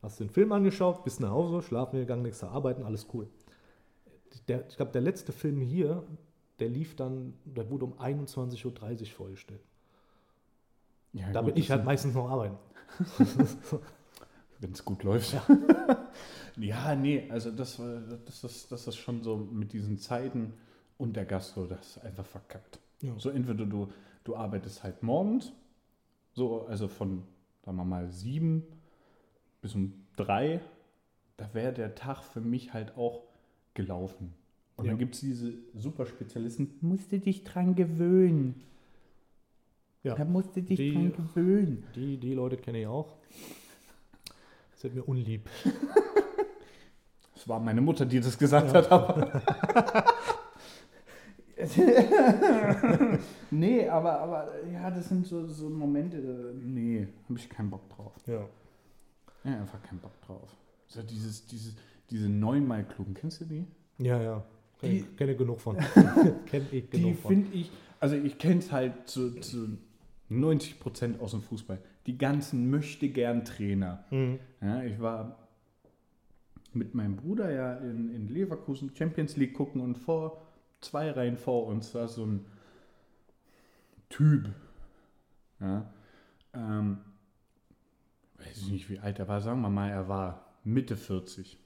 hast 0.02 0.20
den 0.20 0.30
Film 0.30 0.52
angeschaut, 0.52 1.04
bist 1.04 1.20
nach 1.20 1.30
Hause, 1.30 1.62
schlafen 1.62 1.98
gegangen, 1.98 2.22
nächste 2.22 2.48
arbeiten, 2.48 2.82
alles 2.82 3.06
cool. 3.14 3.28
Der, 4.48 4.66
ich 4.68 4.76
glaube, 4.76 4.92
der 4.92 5.00
letzte 5.00 5.32
Film 5.32 5.60
hier, 5.60 6.02
der 6.58 6.68
lief 6.68 6.96
dann, 6.96 7.34
der 7.44 7.70
wurde 7.70 7.84
um 7.84 7.94
21.30 7.94 8.66
Uhr 8.66 9.06
vorgestellt. 9.06 9.62
Ja, 11.12 11.30
Da 11.32 11.40
gut, 11.40 11.54
bin 11.54 11.60
ich 11.62 11.68
das 11.68 11.76
halt 11.76 11.86
meistens 11.86 12.14
noch 12.14 12.28
arbeiten. 12.30 12.56
wenn 14.60 14.72
es 14.72 14.84
gut 14.84 15.02
läuft. 15.02 15.36
Ja. 16.60 16.96
nee, 16.96 17.30
also 17.30 17.52
das, 17.52 17.80
das, 18.26 18.42
ist, 18.42 18.72
das 18.72 18.88
ist 18.88 18.96
schon 18.96 19.22
so 19.22 19.36
mit 19.36 19.72
diesen 19.72 19.96
Zeiten 19.98 20.54
und 20.96 21.14
der 21.14 21.24
Gastro, 21.24 21.66
das 21.66 21.96
ist 21.98 22.04
einfach 22.04 22.26
verkackt. 22.26 22.80
Ja. 23.00 23.12
So 23.16 23.30
entweder 23.30 23.64
du, 23.64 23.92
du 24.24 24.34
arbeitest 24.34 24.82
halt 24.82 25.04
morgens, 25.04 25.52
so, 26.32 26.66
also 26.66 26.88
von, 26.88 27.22
sagen 27.64 27.76
wir 27.76 27.84
mal, 27.84 28.10
sieben 28.10 28.64
bis 29.62 29.76
um 29.76 29.92
drei, 30.16 30.60
da 31.36 31.48
wäre 31.54 31.72
der 31.72 31.94
Tag 31.94 32.24
für 32.24 32.40
mich 32.40 32.72
halt 32.72 32.96
auch 32.96 33.22
gelaufen. 33.74 34.34
Und 34.76 34.86
Ja. 34.86 34.90
dann 34.90 34.98
gibt 34.98 35.14
es 35.14 35.20
diese 35.20 35.52
Superspezialisten, 35.76 36.70
musst 36.80 37.12
du 37.12 37.20
dich 37.20 37.44
dran 37.44 37.76
gewöhnen. 37.76 38.60
Ja. 40.02 40.14
Da 40.14 40.24
musst 40.24 40.54
du 40.56 40.62
dich 40.62 40.76
Die- 40.76 40.92
dran 40.94 41.12
gewöhnen. 41.34 41.84
Die, 41.94 42.16
die 42.18 42.34
Leute 42.34 42.56
kenne 42.56 42.80
ich 42.80 42.86
auch. 42.86 43.16
Das 44.72 44.84
wird 44.84 44.94
mir 44.94 45.02
unlieb. 45.04 45.48
Es 47.34 47.46
war 47.48 47.60
meine 47.60 47.80
Mutter, 47.80 48.04
die 48.04 48.18
das 48.18 48.36
gesagt 48.36 48.66
Ja. 48.72 48.74
hat, 48.74 48.90
aber. 48.90 49.42
nee, 53.50 53.88
aber, 53.88 54.18
aber 54.20 54.48
ja, 54.72 54.90
das 54.90 55.08
sind 55.08 55.26
so, 55.26 55.46
so 55.46 55.68
Momente, 55.68 56.20
da- 56.20 56.52
nee, 56.60 57.06
habe 57.28 57.38
ich 57.38 57.48
keinen 57.48 57.70
Bock 57.70 57.88
drauf. 57.90 58.12
Ja. 58.26 58.44
Ja, 59.44 59.60
einfach 59.60 59.80
keinen 59.82 60.00
Bock 60.00 60.20
drauf. 60.22 60.50
So 60.88 61.02
dieses, 61.02 61.46
dieses, 61.46 61.76
diese 62.10 62.28
neunmal-Klugen, 62.28 63.14
kennst 63.14 63.40
du 63.40 63.44
die? 63.44 63.64
Ja, 63.98 64.20
ja. 64.20 64.44
Kenne 64.80 64.92
Die- 64.94 64.98
ich, 65.00 65.16
kenn 65.16 65.28
ich 65.30 65.38
genug 65.38 65.60
von. 65.60 65.76
Kenne 66.46 66.66
ich 66.72 66.90
Die 66.90 66.98
genug 67.02 67.18
von. 67.18 67.30
finde 67.30 67.56
ich, 67.56 67.70
also 68.00 68.16
ich 68.16 68.36
kenne 68.38 68.58
es 68.58 68.72
halt 68.72 69.08
zu, 69.08 69.32
zu 69.40 69.78
90 70.28 70.80
Prozent 70.80 71.20
aus 71.20 71.30
dem 71.32 71.42
Fußball. 71.42 71.78
Die 72.06 72.18
ganzen 72.18 72.70
möchte 72.70 73.08
gern 73.08 73.44
Trainer. 73.44 74.04
Mhm. 74.10 74.38
Ja, 74.60 74.82
ich 74.82 75.00
war 75.00 75.48
mit 76.72 76.94
meinem 76.94 77.16
Bruder 77.16 77.50
ja 77.50 77.74
in, 77.76 78.14
in 78.14 78.28
Leverkusen 78.28 78.94
Champions 78.94 79.36
League 79.36 79.54
gucken 79.54 79.80
und 79.80 79.96
vor 79.96 80.42
zwei 80.80 81.10
Reihen 81.10 81.36
vor 81.36 81.66
uns 81.66 81.94
war 81.94 82.08
so 82.08 82.24
ein 82.24 82.44
Typ. 84.08 84.48
Ja, 85.60 85.90
ähm, 86.54 86.98
weiß 88.38 88.58
ich 88.58 88.70
nicht, 88.70 88.90
wie 88.90 88.98
alt 88.98 89.18
er 89.18 89.28
war, 89.28 89.40
sagen 89.40 89.60
wir 89.60 89.70
mal, 89.70 89.90
er 89.90 90.08
war 90.08 90.46
Mitte 90.64 90.96
40. 90.96 91.58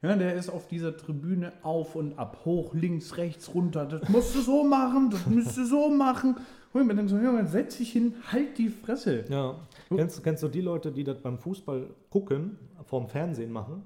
Ja, 0.00 0.16
der 0.16 0.34
ist 0.34 0.48
auf 0.48 0.66
dieser 0.66 0.96
Tribüne 0.96 1.52
auf 1.62 1.94
und 1.94 2.18
ab, 2.18 2.40
hoch, 2.44 2.74
links, 2.74 3.16
rechts, 3.18 3.54
runter. 3.54 3.86
Das 3.86 4.08
musst 4.08 4.34
du 4.34 4.40
so 4.40 4.64
machen, 4.64 5.10
das 5.10 5.26
musst 5.26 5.56
du 5.56 5.64
so 5.64 5.90
machen. 5.90 6.36
Und 6.72 6.80
ich 6.80 6.86
mir 6.86 6.94
dann 6.94 7.08
so, 7.08 7.18
Junge, 7.18 7.46
setz 7.46 7.76
dich 7.76 7.92
hin, 7.92 8.14
halt 8.30 8.56
die 8.56 8.68
Fresse. 8.68 9.24
Ja. 9.28 9.56
Kennst, 9.94 10.22
kennst 10.24 10.42
du 10.42 10.48
die 10.48 10.62
Leute, 10.62 10.90
die 10.90 11.04
das 11.04 11.18
beim 11.18 11.38
Fußball 11.38 11.88
gucken, 12.08 12.56
vorm 12.84 13.08
Fernsehen 13.08 13.52
machen? 13.52 13.82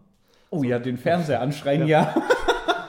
Oh 0.50 0.62
ja, 0.62 0.78
den 0.78 0.96
Fernseher 0.96 1.40
anschreien, 1.40 1.86
ja. 1.86 2.14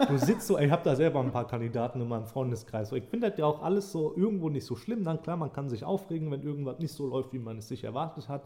Du 0.07 0.17
sitzt 0.17 0.45
so, 0.45 0.59
ich 0.59 0.69
habe 0.69 0.83
da 0.83 0.95
selber 0.95 1.19
ein 1.19 1.31
paar 1.31 1.47
Kandidaten 1.47 1.99
in 1.99 2.07
meinem 2.07 2.27
Freundeskreis. 2.27 2.91
Ich 2.91 3.05
finde 3.05 3.29
das 3.29 3.39
ja 3.39 3.45
auch 3.45 3.63
alles 3.63 3.91
so 3.91 4.13
irgendwo 4.15 4.49
nicht 4.49 4.65
so 4.65 4.75
schlimm. 4.75 5.03
Dann 5.03 5.21
klar, 5.21 5.37
man 5.37 5.51
kann 5.51 5.69
sich 5.69 5.83
aufregen, 5.83 6.29
wenn 6.29 6.43
irgendwas 6.43 6.77
nicht 6.79 6.91
so 6.91 7.07
läuft, 7.07 7.33
wie 7.33 7.39
man 7.39 7.57
es 7.57 7.67
sich 7.67 7.83
erwartet 7.83 8.29
hat. 8.29 8.43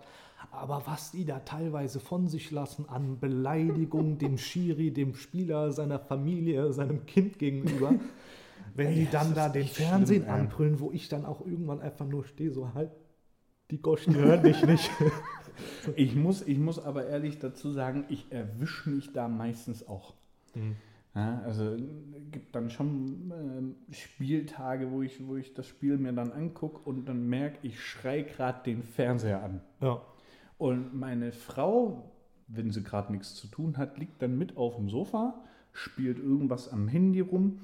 Aber 0.52 0.84
was 0.86 1.12
die 1.12 1.26
da 1.26 1.40
teilweise 1.40 2.00
von 2.00 2.28
sich 2.30 2.52
lassen 2.52 2.88
an 2.88 3.20
Beleidigung 3.20 4.18
dem 4.18 4.38
Schiri, 4.38 4.92
dem 4.92 5.14
Spieler, 5.14 5.72
seiner 5.72 6.00
Familie, 6.00 6.72
seinem 6.72 7.06
Kind 7.06 7.38
gegenüber, 7.38 7.94
wenn 8.76 8.94
die 8.96 9.08
dann 9.10 9.34
da 9.34 9.50
den 9.50 9.68
Fernsehen 9.68 10.24
schlimm, 10.24 10.34
anbrüllen, 10.34 10.80
wo 10.80 10.92
ich 10.92 11.10
dann 11.10 11.26
auch 11.26 11.46
irgendwann 11.46 11.82
einfach 11.82 12.06
nur 12.06 12.26
stehe, 12.26 12.52
so 12.52 12.74
halt, 12.74 12.92
die 13.70 13.82
Goschen 13.82 14.16
hören 14.16 14.44
dich 14.44 14.66
nicht. 14.66 14.90
Ich 15.96 16.16
muss, 16.16 16.42
ich 16.48 16.58
muss 16.58 16.84
aber 16.84 17.08
ehrlich 17.08 17.38
dazu 17.38 17.72
sagen, 17.72 18.06
ich 18.10 18.32
erwische 18.32 18.90
mich 18.90 19.12
da 19.12 19.28
meistens 19.28 19.88
auch. 19.88 20.16
Ja, 21.14 21.42
also 21.44 21.76
äh, 21.76 21.82
gibt 22.32 22.56
dann 22.56 22.70
schon 22.70 23.32
ähm, 23.36 23.76
Spieltage, 23.92 24.92
wo 24.92 25.02
ich, 25.02 25.26
wo 25.28 25.36
ich 25.36 25.54
das 25.54 25.68
Spiel 25.68 25.98
mir 25.98 26.14
dann 26.14 26.32
angucke 26.32 26.80
und 26.90 27.08
dann 27.08 27.28
merke, 27.28 27.60
ich 27.64 27.82
schrei 27.82 28.22
gerade 28.22 28.64
den 28.64 28.84
Fernseher 28.84 29.44
an. 29.44 29.62
Ja. 29.82 30.02
Und 30.58 30.94
meine 30.98 31.34
Frau, 31.34 32.12
wenn 32.48 32.72
sie 32.72 32.84
gerade 32.84 33.12
nichts 33.12 33.36
zu 33.36 33.48
tun 33.48 33.78
hat, 33.78 33.98
liegt 33.98 34.22
dann 34.22 34.38
mit 34.38 34.56
auf 34.56 34.78
dem 34.78 34.90
Sofa, 34.90 35.34
spielt 35.74 36.18
irgendwas 36.18 36.70
am 36.70 36.88
Handy 36.88 37.20
rum, 37.20 37.60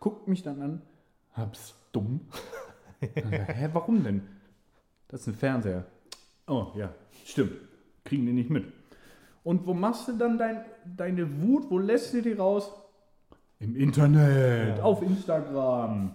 guckt 0.00 0.26
mich 0.28 0.42
dann 0.42 0.60
an, 0.62 0.82
hab's 1.34 1.74
dumm. 1.92 2.20
Dann 3.00 3.30
sag 3.30 3.48
ich, 3.48 3.56
Hä, 3.56 3.68
warum 3.72 4.04
denn? 4.04 4.22
Das 5.08 5.22
ist 5.22 5.28
ein 5.28 5.34
Fernseher. 5.34 5.84
Oh 6.46 6.66
ja, 6.76 6.92
stimmt. 7.24 7.52
Kriegen 8.04 8.26
die 8.26 8.32
nicht 8.32 8.50
mit. 8.50 8.64
Und 9.42 9.66
wo 9.66 9.72
machst 9.72 10.06
du 10.08 10.12
dann 10.12 10.36
dein, 10.36 10.64
deine 10.96 11.42
Wut? 11.42 11.70
Wo 11.70 11.78
lässt 11.78 12.12
du 12.12 12.20
die 12.20 12.32
raus? 12.34 12.70
Im 13.58 13.74
Internet, 13.74 14.76
Ja. 14.78 14.82
auf 14.82 15.00
Instagram. 15.02 16.14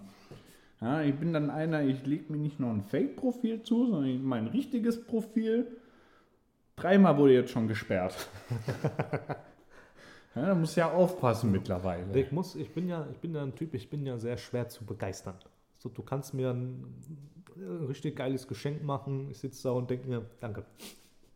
Ja, 0.80 1.02
ich 1.02 1.16
bin 1.16 1.34
dann 1.34 1.50
einer, 1.50 1.82
ich 1.82 2.06
lege 2.06 2.32
mir 2.32 2.38
nicht 2.38 2.60
nur 2.60 2.70
ein 2.70 2.84
Fake-Profil 2.84 3.64
zu, 3.64 3.88
sondern 3.90 4.24
mein 4.24 4.46
richtiges 4.48 5.04
Profil. 5.08 5.66
Dreimal 6.76 7.18
wurde 7.18 7.34
jetzt 7.34 7.50
schon 7.52 7.68
gesperrt. 7.68 8.14
ja, 10.36 10.46
da 10.48 10.56
muss 10.56 10.76
ja 10.76 10.92
aufpassen 10.92 11.52
mittlerweile. 11.52 12.20
Ich 12.20 12.32
muss, 12.32 12.56
ich 12.56 12.74
bin 12.74 12.88
ja, 12.88 13.08
ich 13.12 13.18
bin 13.20 13.34
ja 13.34 13.44
ein 13.44 13.56
Typ, 13.56 13.74
ich 13.74 13.90
bin 13.90 14.06
ja 14.06 14.18
sehr 14.18 14.38
schwer 14.38 14.68
zu 14.68 14.86
begeistern. 14.86 15.36
So, 15.78 15.90
du 15.90 16.02
kannst 16.02 16.34
mir 16.34 16.50
ein, 16.52 16.84
ein 17.56 17.86
richtig 17.88 18.16
geiles 18.16 18.48
Geschenk 18.48 18.84
machen, 18.84 19.30
ich 19.32 19.38
sitze 19.38 19.64
da 19.64 19.72
und 19.72 19.90
denke 19.90 20.08
mir, 20.08 20.26
danke. 20.40 20.66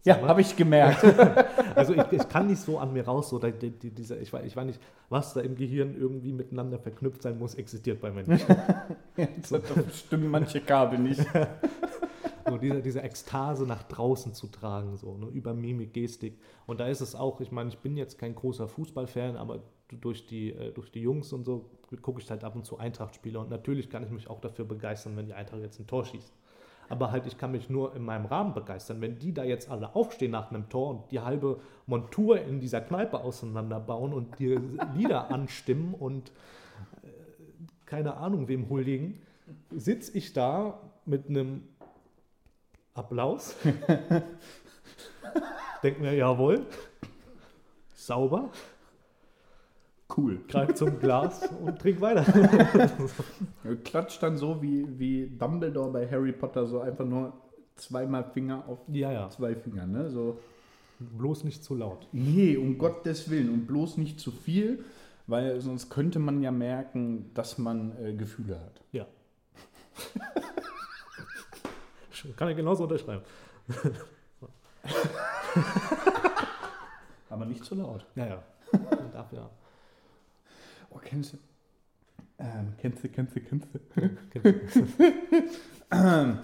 Ja, 0.06 0.22
habe 0.22 0.42
ich 0.42 0.56
gemerkt. 0.56 1.04
Also 1.76 1.94
ich, 1.94 2.04
ich 2.12 2.28
kann 2.28 2.48
nicht 2.48 2.60
so 2.60 2.78
an 2.78 2.92
mir 2.92 3.06
raus, 3.06 3.30
so 3.30 3.40
da, 3.40 3.52
die, 3.52 3.70
die, 3.70 3.92
diese, 3.92 4.18
ich, 4.18 4.34
weiß, 4.34 4.44
ich 4.44 4.54
weiß 4.54 4.66
nicht, 4.66 4.82
was 5.08 5.34
da 5.34 5.40
im 5.40 5.56
Gehirn 5.56 5.96
irgendwie 5.98 6.34
miteinander 6.34 6.78
verknüpft 6.78 7.22
sein 7.22 7.40
muss, 7.40 7.56
existiert 7.56 8.02
bei 8.02 8.12
mir 8.12 8.24
nicht. 8.24 8.46
Jetzt 9.16 9.54
stimmen 9.96 10.30
manche 10.30 10.60
Kabel 10.60 11.00
nicht. 11.00 11.26
So 12.50 12.58
diese, 12.58 12.82
diese 12.82 13.02
Ekstase 13.02 13.66
nach 13.66 13.84
draußen 13.84 14.34
zu 14.34 14.48
tragen, 14.48 14.98
so 14.98 15.18
ne, 15.18 15.28
über 15.28 15.54
Mimik, 15.54 15.94
Gestik. 15.94 16.40
Und 16.66 16.80
da 16.80 16.88
ist 16.88 17.02
es 17.02 17.16
auch, 17.16 17.42
ich 17.42 17.52
meine, 17.52 17.70
ich 17.70 17.78
bin 17.78 17.98
jetzt 17.98 18.18
kein 18.18 18.36
großer 18.36 18.68
Fußballfan, 18.68 19.36
aber 19.36 19.62
durch 20.02 20.26
die, 20.26 20.52
äh, 20.54 20.72
durch 20.72 20.92
die 20.92 21.02
Jungs 21.02 21.34
und 21.34 21.44
so 21.44 21.70
gucke 22.02 22.22
ich 22.22 22.30
halt 22.30 22.44
ab 22.44 22.56
und 22.56 22.66
zu 22.66 22.78
Eintracht-Spiele. 22.78 23.40
Und 23.40 23.50
natürlich 23.50 23.90
kann 23.90 24.04
ich 24.04 24.10
mich 24.10 24.30
auch 24.30 24.40
dafür 24.40 24.66
begeistern, 24.66 25.18
wenn 25.18 25.26
die 25.26 25.34
Eintracht 25.34 25.62
jetzt 25.62 25.80
ein 25.80 25.88
Tor 25.88 26.06
schießt. 26.06 26.34
Aber 26.90 27.12
halt, 27.12 27.28
ich 27.28 27.38
kann 27.38 27.52
mich 27.52 27.70
nur 27.70 27.96
in 27.96 28.04
meinem 28.04 28.26
Rahmen 28.26 28.54
begeistern. 28.54 29.00
Wenn 29.00 29.20
die 29.20 29.34
da 29.34 29.44
jetzt 29.44 29.70
alle 29.70 29.96
aufstehen 29.96 30.32
nach 30.32 30.50
einem 30.50 30.70
Tor 30.70 30.90
und 30.90 31.12
die 31.12 31.20
halbe 31.20 31.60
Montur 31.86 32.42
in 32.42 32.60
dieser 32.60 32.82
Kneipe 32.82 33.20
auseinanderbauen 33.20 34.12
und 34.12 34.40
die 34.40 34.60
Lieder 34.96 35.30
anstimmen 35.32 35.94
und 35.94 36.30
äh, 37.04 37.08
keine 37.86 38.18
Ahnung 38.18 38.48
wem 38.48 38.70
huldigen, 38.70 39.22
sitze 39.72 40.18
ich 40.18 40.34
da 40.34 40.80
mit 41.06 41.30
einem 41.30 41.64
Applaus. 43.00 43.56
Denk 45.84 46.00
mir, 46.02 46.16
jawohl. 46.16 46.66
Sauber. 47.96 48.50
Cool. 50.16 50.40
Greif 50.48 50.74
zum 50.74 51.00
Glas 51.00 51.48
und 51.64 51.80
trink 51.80 52.02
weiter. 52.02 52.24
Klatscht 53.84 54.22
dann 54.24 54.38
so 54.38 54.62
wie, 54.62 54.86
wie 55.00 55.28
Dumbledore 55.28 55.92
bei 55.92 56.10
Harry 56.10 56.32
Potter, 56.32 56.66
so 56.66 56.80
einfach 56.82 57.06
nur 57.06 57.34
zweimal 57.76 58.24
Finger 58.34 58.64
auf 58.68 58.80
Ja, 58.88 59.12
ja. 59.12 59.30
zwei 59.30 59.56
Finger, 59.56 59.86
ne? 59.86 60.10
So, 60.10 60.40
Bloß 61.00 61.44
nicht 61.46 61.64
zu 61.64 61.76
laut. 61.76 62.08
nee, 62.12 62.58
um 62.58 62.78
Gottes 62.78 63.30
Willen 63.30 63.50
und 63.50 63.68
bloß 63.68 63.98
nicht 63.98 64.20
zu 64.20 64.32
viel, 64.32 64.84
weil 65.28 65.62
sonst 65.62 65.90
könnte 65.90 66.20
man 66.20 66.42
ja 66.42 66.52
merken, 66.52 67.30
dass 67.36 67.58
man 67.58 67.94
äh, 68.04 68.14
Gefühle 68.14 68.60
hat. 68.60 68.82
Ja. 68.92 69.06
Kann 72.36 72.50
ich 72.50 72.58
genauso 72.58 72.84
unterschreiben. 72.84 73.24
Aber 77.30 77.46
nicht 77.46 77.64
zu 77.64 77.76
laut. 77.76 78.06
Ja, 78.16 78.26
ja. 78.28 78.44
Man 78.72 79.12
darf 79.12 79.32
ja. 79.32 79.50
Oh, 80.90 81.00
kennst 81.04 81.34
du? 81.34 81.38
Ähm, 82.40 82.74
kennst 82.78 83.04
du, 83.04 83.10
kennst 83.10 83.36
du, 83.36 83.42
kennst 83.42 83.68
du? 83.74 83.80
Also 85.90 86.38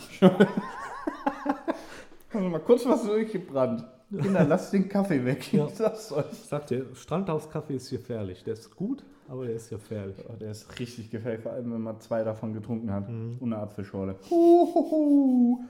mal 2.49 2.59
kurz 2.59 2.85
was 2.85 3.03
durchgebrannt. 3.03 3.83
Kinder, 4.09 4.43
lasst 4.47 4.73
den 4.73 4.87
Kaffee 4.89 5.23
weg. 5.25 5.51
Ja. 5.53 5.67
Ich 5.67 5.75
sag's 5.75 6.11
euch. 6.11 6.31
Ich 6.31 6.39
sag 6.39 6.67
dir, 6.67 6.85
Strandhauskaffee 6.93 7.75
ist 7.75 7.89
gefährlich. 7.89 8.43
Der 8.43 8.53
ist 8.53 8.75
gut, 8.75 9.03
aber 9.27 9.45
der 9.45 9.55
ist 9.55 9.69
gefährlich. 9.69 10.17
Oh, 10.27 10.35
der 10.35 10.51
ist 10.51 10.79
richtig 10.79 11.09
gefährlich, 11.09 11.41
vor 11.41 11.53
allem 11.53 11.71
wenn 11.73 11.81
man 11.81 11.99
zwei 11.99 12.23
davon 12.23 12.53
getrunken 12.53 12.91
hat. 12.91 13.09
Mhm. 13.09 13.37
Und 13.39 13.53
eine 13.53 13.61
Apfelschorle. 13.61 14.15
Huhuhu. 14.29 15.63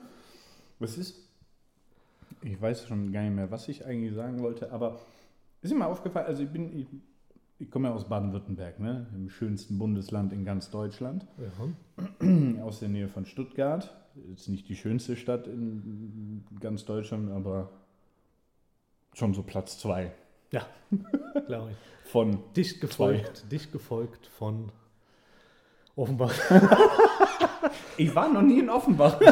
Was 0.78 0.98
ist? 0.98 1.28
Ich 2.42 2.60
weiß 2.60 2.86
schon 2.86 3.12
gar 3.12 3.22
nicht 3.22 3.34
mehr, 3.34 3.50
was 3.50 3.68
ich 3.68 3.84
eigentlich 3.86 4.14
sagen 4.14 4.40
wollte, 4.40 4.70
aber 4.70 5.00
ist 5.62 5.72
mir 5.72 5.78
mal 5.78 5.86
aufgefallen, 5.86 6.26
also 6.26 6.42
ich 6.42 6.50
bin, 6.50 6.76
ich, 6.76 6.86
ich 7.58 7.70
komme 7.70 7.88
ja 7.88 7.94
aus 7.94 8.08
Baden-Württemberg, 8.08 8.78
ne? 8.78 9.06
Im 9.14 9.30
schönsten 9.30 9.78
Bundesland 9.78 10.32
in 10.32 10.44
ganz 10.44 10.70
Deutschland. 10.70 11.26
Ja. 11.38 12.62
aus 12.62 12.80
der 12.80 12.88
Nähe 12.88 13.08
von 13.08 13.24
Stuttgart. 13.24 13.96
Ist 14.32 14.48
nicht 14.48 14.68
die 14.68 14.76
schönste 14.76 15.16
Stadt 15.16 15.46
in 15.46 16.44
ganz 16.60 16.84
Deutschland, 16.84 17.30
aber 17.30 17.70
schon 19.16 19.34
so 19.34 19.42
Platz 19.42 19.78
zwei 19.78 20.12
Ja, 20.52 20.66
glaube 21.46 21.70
ich. 21.70 21.76
von. 22.10 22.38
Dicht 22.54 22.80
gefolgt, 22.80 23.50
dicht 23.50 23.72
gefolgt 23.72 24.26
von 24.26 24.70
Offenbach. 25.96 26.34
Ich 27.98 28.14
war 28.14 28.28
noch 28.28 28.42
nie 28.42 28.60
in 28.60 28.70
Offenbach. 28.70 29.18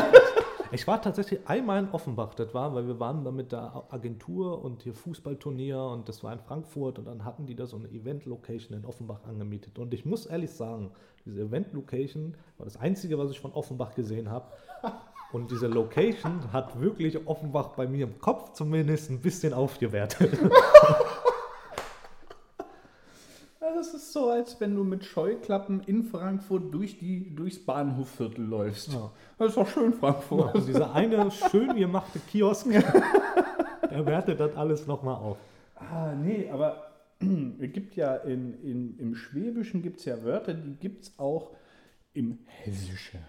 Ich 0.72 0.88
war 0.88 1.00
tatsächlich 1.00 1.38
einmal 1.46 1.84
in 1.84 1.90
Offenbach, 1.92 2.34
das 2.34 2.52
war, 2.52 2.74
weil 2.74 2.88
wir 2.88 2.98
waren 2.98 3.22
da 3.22 3.30
mit 3.30 3.52
der 3.52 3.84
Agentur 3.90 4.64
und 4.64 4.82
hier 4.82 4.92
Fußballturnier 4.92 5.80
und 5.80 6.08
das 6.08 6.24
war 6.24 6.32
in 6.32 6.40
Frankfurt 6.40 6.98
und 6.98 7.04
dann 7.04 7.24
hatten 7.24 7.46
die 7.46 7.54
da 7.54 7.66
so 7.66 7.76
eine 7.76 7.86
Event-Location 7.88 8.76
in 8.76 8.84
Offenbach 8.84 9.22
angemietet. 9.22 9.78
Und 9.78 9.94
ich 9.94 10.04
muss 10.04 10.26
ehrlich 10.26 10.50
sagen, 10.50 10.90
diese 11.24 11.42
Event-Location 11.42 12.36
war 12.58 12.64
das 12.64 12.76
Einzige, 12.76 13.16
was 13.18 13.30
ich 13.30 13.38
von 13.38 13.52
Offenbach 13.52 13.94
gesehen 13.94 14.30
habe. 14.30 14.46
Und 15.34 15.50
diese 15.50 15.66
Location 15.66 16.52
hat 16.52 16.80
wirklich 16.80 17.26
Offenbach 17.26 17.70
bei 17.70 17.88
mir 17.88 18.04
im 18.06 18.20
Kopf 18.20 18.52
zumindest 18.52 19.10
ein 19.10 19.20
bisschen 19.20 19.52
aufgewertet. 19.52 20.38
Ja, 23.60 23.74
das 23.74 23.94
ist 23.94 24.12
so, 24.12 24.28
als 24.28 24.60
wenn 24.60 24.74
du 24.74 24.84
mit 24.84 25.06
Scheuklappen 25.06 25.80
in 25.86 26.04
Frankfurt 26.04 26.72
durch 26.72 26.98
die, 26.98 27.34
durchs 27.34 27.58
Bahnhofviertel 27.58 28.44
läufst. 28.44 28.92
Ja. 28.92 29.10
Das 29.38 29.48
ist 29.48 29.56
doch 29.56 29.66
schön, 29.66 29.94
Frankfurt. 29.94 30.54
Und 30.54 30.68
dieser 30.68 30.92
eine 30.92 31.30
schön 31.30 31.74
gemachte 31.74 32.18
Kiosk, 32.30 32.66
der 33.90 34.04
wertet 34.04 34.38
das 34.38 34.54
alles 34.54 34.86
nochmal 34.86 35.14
auf. 35.14 35.38
Ah, 35.76 36.12
nee, 36.12 36.50
aber 36.50 36.90
es 37.58 37.72
gibt 37.72 37.96
ja 37.96 38.16
in, 38.16 38.52
in, 38.62 38.98
im 38.98 39.14
Schwäbischen 39.14 39.80
gibt 39.82 39.98
es 40.00 40.04
ja 40.04 40.22
Wörter, 40.22 40.52
die 40.52 40.74
gibt 40.74 41.04
es 41.04 41.18
auch 41.18 41.52
im 42.12 42.40
Hessischen. 42.44 43.20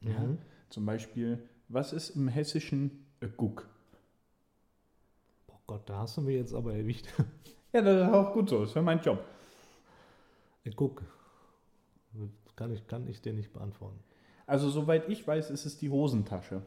Ja? 0.00 0.20
Mhm. 0.20 0.38
Zum 0.72 0.86
Beispiel, 0.86 1.38
was 1.68 1.92
ist 1.92 2.16
im 2.16 2.28
Hessischen 2.28 3.04
äh, 3.20 3.28
Guck? 3.36 3.68
Oh 5.48 5.58
Gott, 5.66 5.82
da 5.84 5.98
hast 5.98 6.16
du 6.16 6.22
mir 6.22 6.34
jetzt 6.34 6.54
aber 6.54 6.74
erwischt. 6.74 7.06
Ja, 7.74 7.80
das 7.80 8.06
ist 8.06 8.14
auch 8.14 8.34
gut 8.34 8.50
so, 8.50 8.60
das 8.60 8.68
ist 8.68 8.74
ja 8.74 8.82
mein 8.82 9.00
Job. 9.00 9.24
Guck. 10.76 11.02
Kann 12.54 12.70
ich, 12.70 12.86
kann 12.86 13.06
ich 13.08 13.22
dir 13.22 13.32
nicht 13.32 13.50
beantworten. 13.50 13.98
Also 14.46 14.68
soweit 14.68 15.08
ich 15.08 15.26
weiß, 15.26 15.50
ist 15.50 15.64
es 15.64 15.78
die 15.78 15.88
Hosentasche. 15.88 16.60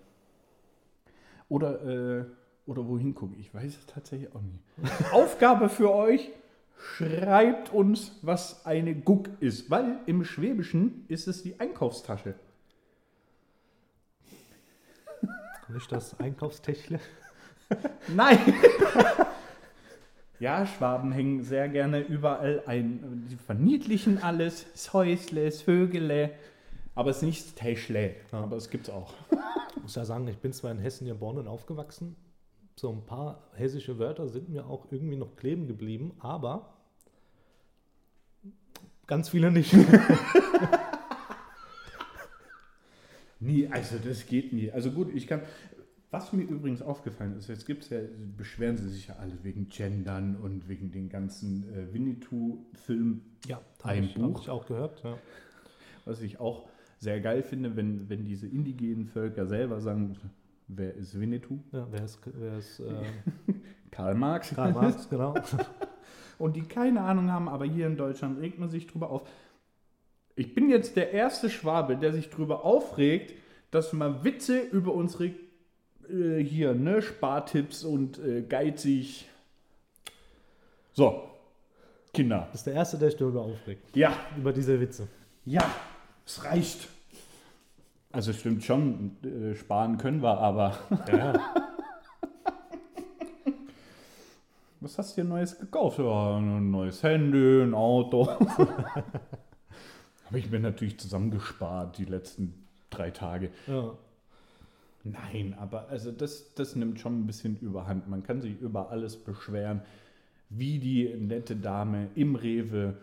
Oder, 1.47 1.83
äh, 1.85 2.25
oder 2.65 2.87
wohin 2.87 3.13
gucke 3.13 3.35
ich? 3.35 3.53
weiß 3.53 3.77
es 3.77 3.85
tatsächlich 3.85 4.33
auch 4.33 4.41
nicht. 4.41 4.63
Aufgabe 5.13 5.69
für 5.69 5.93
euch, 5.93 6.31
schreibt 6.75 7.71
uns, 7.71 8.17
was 8.23 8.65
eine 8.65 8.95
Guck 8.95 9.29
ist. 9.41 9.69
Weil 9.69 9.99
im 10.07 10.23
Schwäbischen 10.23 11.05
ist 11.07 11.27
es 11.27 11.43
die 11.43 11.59
Einkaufstasche. 11.59 12.33
Nicht 15.69 15.91
das 15.91 16.19
Einkaufstächle? 16.19 16.99
Nein! 18.15 18.37
ja, 20.39 20.65
Schwaben 20.65 21.11
hängen 21.11 21.43
sehr 21.43 21.69
gerne 21.69 22.01
überall 22.01 22.63
ein. 22.67 23.27
Die 23.29 23.35
verniedlichen 23.35 24.21
alles. 24.21 24.65
Das 24.73 25.61
Vögele. 25.61 26.31
Aber 26.93 27.09
es 27.09 27.17
ist 27.17 27.23
nicht 27.23 27.45
das 27.45 27.55
Täschle. 27.55 28.15
Ja. 28.31 28.39
Aber 28.43 28.57
es 28.57 28.69
gibt's 28.69 28.89
auch. 28.89 29.13
Ich 29.75 29.81
muss 29.81 29.95
ja 29.95 30.05
sagen, 30.05 30.27
ich 30.27 30.37
bin 30.37 30.53
zwar 30.53 30.71
in 30.71 30.79
Hessen 30.79 31.07
geboren 31.07 31.37
und 31.37 31.47
aufgewachsen. 31.47 32.15
So 32.75 32.91
ein 32.91 33.05
paar 33.05 33.41
hessische 33.55 33.99
Wörter 33.99 34.27
sind 34.27 34.49
mir 34.49 34.67
auch 34.67 34.87
irgendwie 34.91 35.15
noch 35.15 35.35
kleben 35.35 35.67
geblieben, 35.67 36.13
aber 36.19 36.73
ganz 39.07 39.29
viele 39.29 39.51
nicht. 39.51 39.73
Nie, 43.39 43.67
also 43.67 43.97
das 44.03 44.25
geht 44.25 44.53
nie. 44.53 44.71
Also 44.71 44.91
gut, 44.91 45.13
ich 45.13 45.27
kann. 45.27 45.41
Was 46.11 46.31
mir 46.31 46.43
übrigens 46.43 46.81
aufgefallen 46.81 47.35
ist, 47.37 47.49
jetzt 47.49 47.65
gibt 47.65 47.83
es 47.83 47.89
ja, 47.89 47.99
beschweren 48.37 48.77
sie 48.77 48.87
sich 48.87 49.07
ja 49.07 49.15
alle 49.15 49.33
wegen 49.43 49.67
Gendern 49.67 50.37
und 50.37 50.69
wegen 50.69 50.91
den 50.91 51.09
ganzen 51.09 51.65
äh, 51.73 51.93
Winnetou-Filmen, 51.93 53.21
Ja, 53.47 53.59
Ein 53.83 54.05
ich, 54.05 54.15
Buch. 54.15 54.41
Ich 54.41 54.49
auch 54.49 54.65
gehört. 54.65 55.03
Ja. 55.03 55.17
was 56.05 56.21
ich 56.21 56.39
auch 56.39 56.69
sehr 56.99 57.19
geil 57.19 57.43
finde, 57.43 57.75
wenn, 57.75 58.07
wenn 58.07 58.23
diese 58.23 58.47
indigenen 58.47 59.07
Völker 59.07 59.45
selber 59.45 59.81
sagen, 59.81 60.15
wer 60.69 60.93
ist 60.93 61.19
Winnetou? 61.19 61.59
Ja, 61.73 61.85
wer 61.91 62.05
ist, 62.05 62.19
wer 62.25 62.57
ist 62.59 62.79
äh, 62.79 63.03
Karl 63.91 64.15
Marx. 64.15 64.51
Karl 64.55 64.71
Marx, 64.71 65.09
genau. 65.09 65.33
Und 66.37 66.55
die 66.55 66.63
keine 66.63 67.01
Ahnung 67.01 67.29
haben, 67.31 67.49
aber 67.49 67.65
hier 67.65 67.87
in 67.87 67.97
Deutschland 67.97 68.39
regt 68.39 68.59
man 68.59 68.69
sich 68.69 68.87
drüber 68.87 69.09
auf. 69.09 69.27
Ich 70.35 70.53
bin 70.53 70.69
jetzt 70.69 70.95
der 70.95 71.11
erste 71.11 71.49
Schwabe, 71.49 71.95
der 71.97 72.11
sich 72.11 72.29
drüber 72.29 72.65
aufregt, 72.65 73.33
dass 73.71 73.93
man 73.93 74.23
Witze 74.23 74.59
über 74.59 74.93
unsere 74.93 75.31
äh, 76.09 76.43
hier, 76.43 76.73
ne, 76.73 77.01
Spartipps 77.01 77.83
und 77.83 78.19
äh, 78.19 78.41
geizig. 78.41 79.27
So, 80.93 81.23
Kinder. 82.13 82.47
Das 82.51 82.61
ist 82.61 82.67
der 82.67 82.73
Erste, 82.75 82.97
der 82.97 83.09
sich 83.09 83.19
darüber 83.19 83.41
aufregt. 83.41 83.95
Ja, 83.95 84.13
Über 84.37 84.53
diese 84.53 84.79
Witze. 84.79 85.07
ja, 85.45 85.63
es 86.25 86.43
reicht. 86.43 86.87
Also 88.11 88.31
stimmt 88.31 88.63
schon, 88.63 89.17
äh, 89.23 89.55
sparen 89.55 89.97
können 89.97 90.21
wir, 90.23 90.37
aber 90.37 90.77
Ja, 91.09 91.17
ja. 91.33 91.33
was 94.79 94.97
hast 94.97 95.17
du 95.17 95.21
dir 95.21 95.27
Neues 95.27 95.57
gekauft? 95.59 95.99
Ja, 95.99 96.37
ein 96.37 96.71
neues 96.71 97.01
Handy, 97.03 97.61
ein 97.63 97.73
Auto. 97.73 98.29
Habe 100.25 100.39
ich 100.39 100.49
mir 100.49 100.59
natürlich 100.59 100.99
zusammengespart 100.99 101.97
die 101.97 102.05
letzten 102.05 102.53
drei 102.89 103.11
Tage. 103.11 103.51
ja. 103.67 103.97
Nein, 105.07 105.53
aber 105.59 105.87
also 105.89 106.11
das, 106.11 106.55
das 106.55 106.75
nimmt 106.75 106.99
schon 106.99 107.19
ein 107.19 107.27
bisschen 107.27 107.57
überhand. 107.59 108.09
Man 108.09 108.23
kann 108.23 108.41
sich 108.41 108.59
über 108.59 108.89
alles 108.89 109.15
beschweren, 109.15 109.81
wie 110.49 110.79
die 110.79 111.13
nette 111.15 111.55
Dame 111.55 112.09
im 112.15 112.35
Rewe 112.35 112.97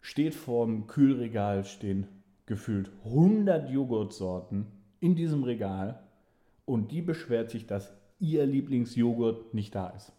steht 0.00 0.34
vorm 0.34 0.88
Kühlregal, 0.88 1.64
stehen 1.64 2.08
gefühlt 2.46 2.90
100 3.04 3.70
Joghurtsorten 3.70 4.66
in 4.98 5.14
diesem 5.14 5.44
Regal 5.44 6.02
und 6.64 6.90
die 6.90 7.02
beschwert 7.02 7.50
sich, 7.50 7.68
dass 7.68 7.92
ihr 8.18 8.44
Lieblingsjoghurt 8.44 9.54
nicht 9.54 9.76
da 9.76 9.90
ist. 9.90 10.12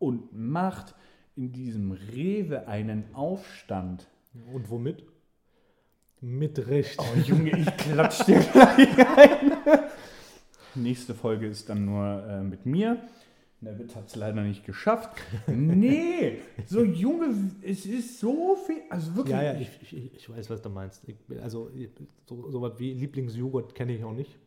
Und 0.00 0.32
macht 0.32 0.96
in 1.36 1.52
diesem 1.52 1.92
Rewe 1.92 2.66
einen 2.66 3.04
Aufstand. 3.14 4.08
Und 4.52 4.70
womit? 4.70 5.04
Mit 6.24 6.68
Recht. 6.68 7.00
Oh 7.00 7.18
Junge, 7.18 7.50
ich 7.50 7.76
klatsch 7.78 8.24
dir 8.26 8.38
gleich 8.38 8.96
ein. 9.18 9.52
Nächste 10.76 11.14
Folge 11.14 11.48
ist 11.48 11.68
dann 11.68 11.84
nur 11.84 12.24
äh, 12.24 12.44
mit 12.44 12.64
mir. 12.64 12.96
David 13.60 13.94
hat 13.96 14.06
es 14.06 14.14
leider 14.14 14.42
nicht 14.42 14.64
geschafft. 14.64 15.10
Nee, 15.48 16.38
so 16.66 16.84
Junge, 16.84 17.34
es 17.62 17.86
ist 17.86 18.20
so 18.20 18.56
viel. 18.56 18.82
Also 18.88 19.16
wirklich. 19.16 19.34
Ja, 19.34 19.42
ja, 19.42 19.54
ich, 19.54 19.68
ich, 19.82 20.14
ich 20.14 20.30
weiß, 20.30 20.48
was 20.48 20.62
du 20.62 20.68
meinst. 20.68 21.02
Ich, 21.08 21.16
also 21.42 21.72
so, 22.26 22.50
so 22.50 22.62
was 22.62 22.78
wie 22.78 22.94
Lieblingsjoghurt 22.94 23.74
kenne 23.74 23.96
ich 23.96 24.04
auch 24.04 24.14
nicht. 24.14 24.38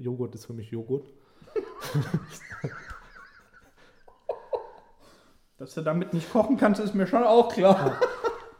Joghurt 0.00 0.34
ist 0.34 0.46
für 0.46 0.54
mich 0.54 0.70
Joghurt. 0.70 1.06
Dass 5.58 5.74
du 5.74 5.82
damit 5.82 6.14
nicht 6.14 6.32
kochen 6.32 6.56
kannst, 6.56 6.80
ist 6.80 6.94
mir 6.94 7.06
schon 7.06 7.24
auch 7.24 7.52
klar. 7.52 8.00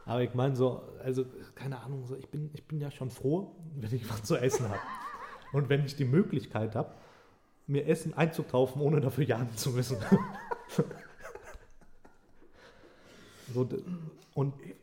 Aber 0.05 0.21
ich 0.21 0.33
meine 0.33 0.55
so, 0.55 0.83
also 1.03 1.25
keine 1.55 1.81
Ahnung, 1.81 2.05
so, 2.05 2.15
ich, 2.15 2.29
bin, 2.29 2.49
ich 2.53 2.65
bin 2.65 2.79
ja 2.79 2.91
schon 2.91 3.09
froh, 3.09 3.55
wenn 3.75 3.93
ich 3.93 4.09
was 4.09 4.23
zu 4.23 4.37
essen 4.37 4.67
habe. 4.67 4.79
Und 5.51 5.69
wenn 5.69 5.85
ich 5.85 5.95
die 5.95 6.05
Möglichkeit 6.05 6.75
habe, 6.75 6.93
mir 7.67 7.87
Essen 7.87 8.13
einzukaufen, 8.13 8.81
ohne 8.81 8.99
dafür 8.99 9.23
jagen 9.23 9.55
zu 9.55 9.71
müssen. 9.71 9.97
so, 13.53 13.69
und 14.33 14.53
äh, 14.61 14.75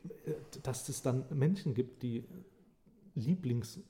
dass 0.62 0.88
es 0.88 1.02
dann 1.02 1.24
Menschen 1.30 1.74
gibt, 1.74 2.02
die 2.02 2.24
Lieblingsessen 3.14 3.84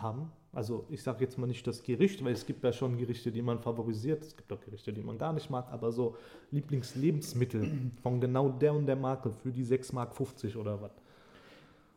haben. 0.00 0.32
Also 0.52 0.86
ich 0.88 1.02
sage 1.02 1.24
jetzt 1.24 1.38
mal 1.38 1.46
nicht 1.46 1.66
das 1.66 1.82
Gericht, 1.82 2.24
weil 2.24 2.32
es 2.32 2.46
gibt 2.46 2.64
ja 2.64 2.72
schon 2.72 2.96
Gerichte, 2.96 3.30
die 3.30 3.42
man 3.42 3.58
favorisiert. 3.58 4.24
Es 4.24 4.36
gibt 4.36 4.52
auch 4.52 4.60
Gerichte, 4.60 4.92
die 4.92 5.02
man 5.02 5.18
gar 5.18 5.32
nicht 5.32 5.50
mag, 5.50 5.70
aber 5.70 5.92
so 5.92 6.16
Lieblingslebensmittel 6.50 7.90
von 8.02 8.20
genau 8.20 8.48
der 8.48 8.74
und 8.74 8.86
der 8.86 8.96
Marke 8.96 9.30
für 9.30 9.52
die 9.52 9.64
6,50 9.64 9.92
Mark 9.94 10.20
oder 10.56 10.80
was. 10.80 10.92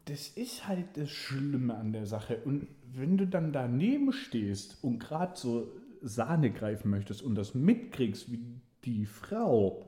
Das 0.06 0.30
ist 0.30 0.68
halt 0.68 0.98
das 0.98 1.10
Schlimme 1.10 1.76
an 1.76 1.94
der 1.94 2.06
Sache. 2.06 2.42
Und 2.44 2.68
wenn 2.94 3.18
du 3.18 3.26
dann 3.26 3.54
daneben 3.54 4.12
stehst 4.12 4.84
und 4.84 5.00
gerade 5.00 5.38
so 5.38 5.68
Sahne 6.02 6.52
greifen 6.52 6.90
möchtest 6.90 7.22
und 7.22 7.36
das 7.36 7.54
mitkriegst, 7.54 8.32
wie 8.32 8.40
die 8.84 9.06
Frau 9.06 9.86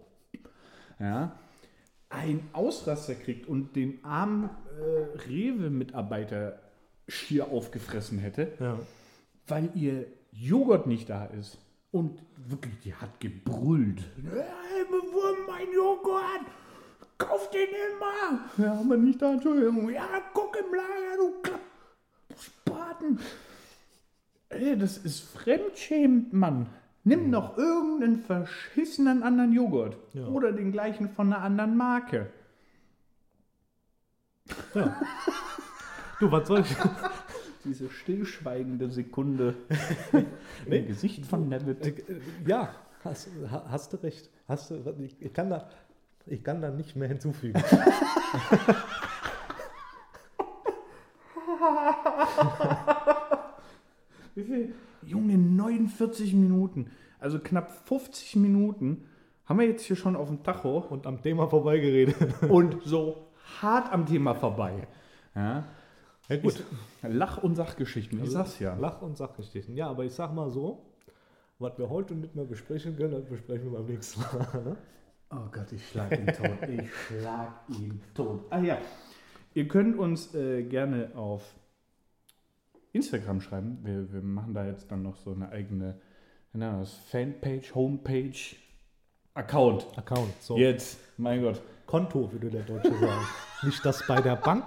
ja, 1.00 1.38
einen 2.10 2.48
Ausraster 2.54 3.16
kriegt 3.16 3.48
und 3.48 3.76
den 3.76 4.04
armen 4.06 4.50
äh, 4.80 5.18
Rewe-Mitarbeiter 5.28 6.60
schier 7.08 7.48
aufgefressen 7.50 8.20
hätte, 8.20 8.52
Ja. 8.60 8.80
weil 9.48 9.70
ihr 9.76 10.06
Joghurt 10.32 10.88
nicht 10.88 11.10
da 11.10 11.26
ist. 11.26 11.58
Und 11.92 12.20
wirklich, 12.48 12.80
die 12.80 12.96
hat 12.96 13.20
gebrüllt. 13.20 14.02
Hey, 14.32 14.86
wo 14.90 15.52
mein 15.52 15.72
Joghurt? 15.74 16.42
Kauf 17.20 17.50
den 17.52 17.68
immer! 17.68 18.40
Ja, 18.66 18.78
haben 18.78 18.90
wir 18.90 18.98
nicht 18.98 19.22
da, 19.22 19.34
Entschuldigung. 19.34 19.90
Ja, 19.92 20.08
guck 20.34 20.56
im 20.58 20.74
Lager, 20.74 21.18
du 21.18 21.42
Klapp- 21.44 21.60
Spaten. 22.40 23.20
Ey, 24.50 24.76
das 24.78 24.98
ist 24.98 25.20
fremdschämend, 25.20 26.34
Mann. 26.34 26.68
Nimm 27.04 27.30
noch 27.30 27.58
irgendeinen 27.58 28.24
verschissenen 28.24 29.22
anderen 29.24 29.52
Joghurt. 29.54 29.96
Ja. 30.14 30.26
Oder 30.28 30.52
den 30.52 30.72
gleichen 30.72 31.10
von 31.10 31.32
einer 31.32 31.44
anderen 31.44 31.78
Marke. 31.78 32.32
ja. 34.74 35.00
Du, 36.20 36.32
was 36.32 36.48
soll 36.48 36.62
ich? 36.62 36.76
Diese 37.66 37.90
stillschweigende 37.90 38.90
Sekunde 38.90 39.56
im 40.66 40.88
Gesicht 40.88 41.26
von 41.26 41.50
David. 41.50 41.86
Äh, 41.86 41.94
Ja, 42.46 42.70
hast, 43.04 43.30
ha- 43.50 43.66
hast 43.70 43.94
du 43.94 43.98
recht. 44.04 44.30
Hast 44.48 44.72
du, 44.72 44.76
ich, 45.00 45.16
ich, 45.22 45.34
kann 45.34 45.50
da, 45.50 45.70
ich 46.26 46.44
kann 46.44 46.62
da 46.62 46.70
nicht 46.72 46.96
mehr 46.96 47.08
hinzufügen. 47.08 47.62
Wie 54.36 54.44
viel? 54.44 54.74
Junge, 55.06 55.38
49 55.38 56.34
Minuten. 56.34 56.92
Also 57.20 57.40
knapp 57.40 57.72
50 57.88 58.36
Minuten 58.38 59.06
haben 59.46 59.60
wir 59.60 59.68
jetzt 59.68 59.84
hier 59.84 59.96
schon 59.96 60.16
auf 60.16 60.28
dem 60.30 60.44
Tacho 60.44 60.78
Und 60.90 61.06
am 61.06 61.22
Thema 61.22 61.48
vorbeigeredet. 61.48 62.16
und 62.50 62.78
so 62.84 63.28
hart 63.62 63.92
am 63.92 64.06
Thema 64.06 64.34
vorbei. 64.36 64.88
Ja? 65.36 65.66
Ja, 66.42 66.50
Ich, 66.50 66.64
Lach- 67.04 67.44
und 67.44 67.56
Sachgeschichten, 67.56 68.24
ich 68.24 68.32
sag's 68.32 68.60
ja. 68.60 68.76
Lach- 68.76 69.02
und 69.02 69.18
Sachgeschichten. 69.18 69.76
Ja, 69.76 69.90
aber 69.90 70.06
ich 70.06 70.14
sag 70.14 70.34
mal 70.34 70.50
so, 70.50 70.86
was 71.60 71.78
wir 71.78 71.90
heute 71.90 72.16
nicht 72.16 72.36
mehr 72.36 72.46
besprechen 72.46 72.96
können, 72.98 73.12
das 73.12 73.26
besprechen 73.26 73.72
wir 73.72 73.80
beim 73.80 73.88
nächsten 73.88 74.22
Mal. 74.22 74.48
Ne? 74.66 74.78
Oh 75.32 75.50
Gott, 75.52 75.72
ich 75.72 75.88
schlag 75.90 76.12
ihn 76.12 76.28
tot. 76.28 76.70
Ich 76.70 76.94
schlag 76.94 77.52
ihn 77.70 78.00
tot. 78.14 78.42
Ah 78.52 78.60
ja, 78.60 78.78
ihr 79.56 79.68
könnt 79.68 79.98
uns 79.98 80.36
äh, 80.36 80.62
gerne 80.64 81.10
auf 81.16 81.56
Instagram 82.92 83.42
schreiben. 83.42 83.80
Wir, 83.84 84.14
wir 84.14 84.22
machen 84.22 84.54
da 84.54 84.66
jetzt 84.68 84.92
dann 84.92 85.02
noch 85.02 85.18
so 85.18 85.32
eine 85.34 85.50
eigene 85.50 86.00
das? 86.54 86.94
Fanpage, 87.10 87.74
Homepage, 87.74 88.56
Account. 89.34 89.88
Account. 89.98 90.32
So. 90.40 90.58
Jetzt, 90.58 91.00
mein 91.18 91.42
Gott. 91.42 91.62
Konto, 91.88 92.32
würde 92.32 92.50
der 92.50 92.62
Deutsche 92.62 92.94
sagen. 92.94 93.26
Nicht 93.64 93.84
das 93.84 94.06
bei 94.08 94.22
der 94.22 94.36
Bank, 94.36 94.64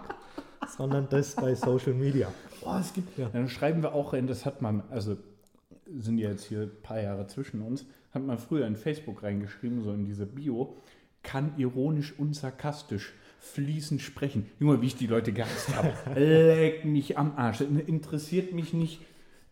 sondern 0.69 1.09
das 1.11 1.35
bei 1.35 1.55
Social 1.55 1.95
Media. 1.95 2.33
Boah, 2.63 2.79
es 2.81 2.93
gibt, 2.93 3.17
Ja. 3.19 3.29
dann 3.33 3.49
schreiben 3.49 3.83
wir 3.83 3.95
auch 3.95 4.13
in, 4.15 4.27
das 4.27 4.45
hat 4.45 4.63
man, 4.63 4.83
also 4.91 5.17
sind 5.99 6.19
ja 6.19 6.31
jetzt 6.31 6.45
hier 6.45 6.63
ein 6.63 6.83
paar 6.83 7.01
Jahre 7.01 7.27
zwischen 7.27 7.63
uns, 7.63 7.87
hat 8.13 8.25
man 8.25 8.39
früher 8.39 8.67
in 8.67 8.77
Facebook 8.77 9.23
reingeschrieben, 9.23 9.83
so 9.83 9.93
in 9.93 10.05
diese 10.05 10.27
Bio, 10.27 10.77
kann 11.23 11.53
ironisch 11.57 12.15
und 12.19 12.35
sarkastisch 12.35 13.13
fließend 13.41 14.01
sprechen. 14.01 14.47
Junge, 14.59 14.81
wie 14.81 14.87
ich 14.87 14.97
die 14.97 15.07
Leute 15.07 15.33
gehasst 15.33 15.75
habe. 15.77 15.93
Leck 16.21 16.85
mich 16.85 17.19
am 17.19 17.33
Arsch. 17.37 17.61
Interessiert 17.61 18.53
mich 18.53 18.73
nicht. 18.73 19.01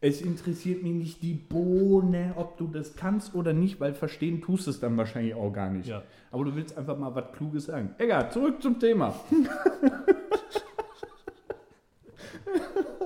Es 0.01 0.21
interessiert 0.21 0.83
mich 0.83 0.93
nicht 0.93 1.23
die 1.23 1.33
Bohne, 1.35 2.35
ob 2.37 2.59
du 2.59 2.67
das 2.67 2.95
kannst 2.95 3.35
oder 3.35 3.53
nicht, 3.55 3.81
weil 3.81 3.95
verstehen 3.95 4.43
tust 4.43 4.69
es 4.69 4.79
dann 4.79 4.97
wahrscheinlich 4.97 5.35
auch 5.35 5.51
gar 5.51 5.71
nicht. 5.71 5.89
Ja. 5.89 6.03
Aber 6.31 6.45
du 6.45 6.55
willst 6.55 6.77
einfach 6.77 6.99
mal 6.99 7.15
was 7.15 7.33
Kluges 7.33 7.67
sagen. 7.67 7.95
Egal, 7.99 8.31
zurück 8.31 8.61
zum 8.61 8.79
Thema. 8.79 9.15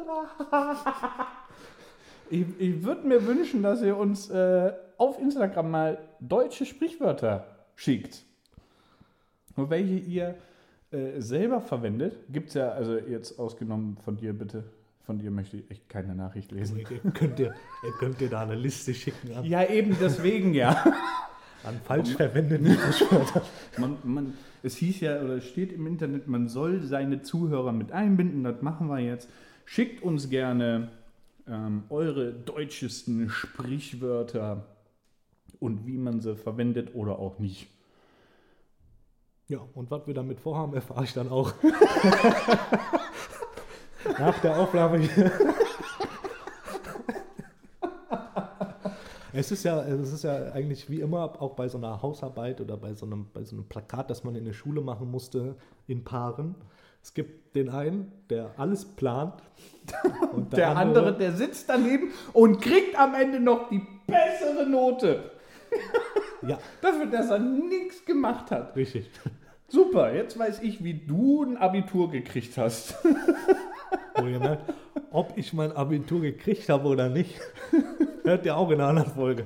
Ich, 2.30 2.44
ich 2.58 2.82
würde 2.84 3.06
mir 3.06 3.26
wünschen, 3.26 3.62
dass 3.62 3.80
ihr 3.80 3.96
uns 3.96 4.28
äh, 4.28 4.70
auf 4.98 5.18
Instagram 5.18 5.70
mal 5.70 5.98
deutsche 6.20 6.66
Sprichwörter 6.66 7.46
schickt. 7.74 8.22
Und 9.56 9.70
welche 9.70 9.94
ihr 9.94 10.34
äh, 10.90 11.20
selber 11.20 11.60
verwendet. 11.60 12.16
Gibt 12.30 12.48
es 12.48 12.54
ja, 12.54 12.70
also 12.70 12.96
jetzt 12.96 13.38
ausgenommen 13.38 13.98
von 14.02 14.16
dir 14.16 14.32
bitte. 14.32 14.64
Von 15.04 15.18
dir 15.18 15.30
möchte 15.30 15.58
ich 15.58 15.70
echt 15.70 15.86
keine 15.88 16.14
Nachricht 16.14 16.50
lesen. 16.50 16.78
Ihr 16.78 16.84
könnt, 17.12 17.38
ihr, 17.38 17.54
ihr 17.82 17.92
könnt 17.98 18.20
ihr 18.22 18.30
da 18.30 18.40
eine 18.40 18.54
Liste 18.54 18.94
schicken 18.94 19.34
an, 19.34 19.44
Ja, 19.44 19.66
eben 19.66 19.96
deswegen 20.00 20.54
ja. 20.54 20.70
an 21.64 21.78
falsch 21.84 22.14
verwendeten 22.14 22.72
Sprichwörter. 22.72 23.42
Man, 23.76 23.98
man, 24.02 24.34
es 24.62 24.76
hieß 24.76 25.00
ja, 25.00 25.20
oder 25.20 25.36
es 25.36 25.44
steht 25.44 25.72
im 25.72 25.86
Internet, 25.86 26.26
man 26.26 26.48
soll 26.48 26.80
seine 26.80 27.20
Zuhörer 27.20 27.72
mit 27.72 27.92
einbinden. 27.92 28.44
Das 28.44 28.62
machen 28.62 28.88
wir 28.88 28.98
jetzt. 28.98 29.28
Schickt 29.70 30.02
uns 30.02 30.30
gerne 30.30 30.88
ähm, 31.46 31.82
eure 31.90 32.32
deutschesten 32.32 33.28
Sprichwörter 33.28 34.64
und 35.60 35.86
wie 35.86 35.98
man 35.98 36.22
sie 36.22 36.36
verwendet 36.36 36.94
oder 36.94 37.18
auch 37.18 37.38
nicht. 37.38 37.68
Ja, 39.46 39.58
und 39.74 39.90
was 39.90 40.06
wir 40.06 40.14
damit 40.14 40.40
vorhaben, 40.40 40.72
erfahre 40.72 41.04
ich 41.04 41.12
dann 41.12 41.28
auch. 41.28 41.52
Nach 44.18 44.38
der 44.40 44.58
Aufnahme. 44.58 45.06
Es 49.34 49.52
ist, 49.52 49.64
ja, 49.64 49.82
es 49.82 50.14
ist 50.14 50.24
ja 50.24 50.50
eigentlich 50.52 50.88
wie 50.88 51.00
immer, 51.00 51.42
auch 51.42 51.54
bei 51.56 51.68
so 51.68 51.76
einer 51.76 52.00
Hausarbeit 52.00 52.62
oder 52.62 52.78
bei 52.78 52.94
so, 52.94 53.04
einem, 53.04 53.26
bei 53.34 53.44
so 53.44 53.54
einem 53.54 53.66
Plakat, 53.66 54.08
das 54.08 54.24
man 54.24 54.34
in 54.34 54.46
der 54.46 54.54
Schule 54.54 54.80
machen 54.80 55.10
musste, 55.10 55.56
in 55.86 56.04
Paaren. 56.04 56.54
Es 57.02 57.14
gibt 57.14 57.54
den 57.54 57.68
einen, 57.70 58.12
der 58.30 58.50
alles 58.56 58.84
plant. 58.84 59.34
Und 60.32 60.56
Der 60.56 60.76
andere, 60.76 61.16
der 61.16 61.32
sitzt 61.32 61.68
daneben 61.68 62.12
und 62.32 62.60
kriegt 62.60 62.98
am 62.98 63.14
Ende 63.14 63.40
noch 63.40 63.68
die 63.70 63.80
bessere 64.06 64.68
Note. 64.68 65.30
Ja, 66.46 66.58
Dafür, 66.82 67.06
dass 67.06 67.30
er 67.30 67.38
nichts 67.38 68.04
gemacht 68.04 68.50
hat. 68.50 68.76
richtig. 68.76 69.10
Super, 69.70 70.14
jetzt 70.14 70.38
weiß 70.38 70.62
ich, 70.62 70.82
wie 70.82 70.94
du 70.94 71.42
ein 71.44 71.56
Abitur 71.58 72.10
gekriegt 72.10 72.56
hast. 72.56 72.94
Wo 74.14 74.26
ihr 74.26 74.38
merkt, 74.40 74.72
ob 75.10 75.32
ich 75.36 75.52
mein 75.52 75.72
Abitur 75.72 76.22
gekriegt 76.22 76.68
habe 76.70 76.88
oder 76.88 77.08
nicht, 77.10 77.38
hört 78.24 78.46
ihr 78.46 78.56
auch 78.56 78.70
in 78.70 78.80
einer 78.80 78.88
anderen 78.88 79.10
Folge. 79.12 79.44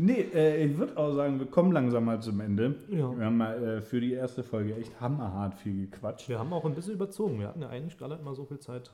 Nee, 0.00 0.20
äh, 0.32 0.64
ich 0.64 0.78
würde 0.78 0.96
auch 0.96 1.12
sagen, 1.12 1.40
wir 1.40 1.46
kommen 1.46 1.72
langsam 1.72 2.04
mal 2.04 2.22
zum 2.22 2.40
Ende. 2.40 2.76
Ja. 2.88 3.18
Wir 3.18 3.26
haben 3.26 3.36
mal 3.36 3.62
äh, 3.62 3.82
für 3.82 4.00
die 4.00 4.12
erste 4.12 4.44
Folge 4.44 4.76
echt 4.76 5.00
hammerhart 5.00 5.54
viel 5.56 5.86
gequatscht. 5.88 6.28
Wir 6.28 6.38
haben 6.38 6.52
auch 6.52 6.64
ein 6.64 6.74
bisschen 6.74 6.94
überzogen. 6.94 7.40
Wir 7.40 7.48
hatten 7.48 7.60
ja 7.62 7.68
eigentlich 7.68 7.98
gar 7.98 8.08
nicht 8.08 8.22
mal 8.22 8.34
so 8.34 8.44
viel 8.44 8.60
Zeit 8.60 8.92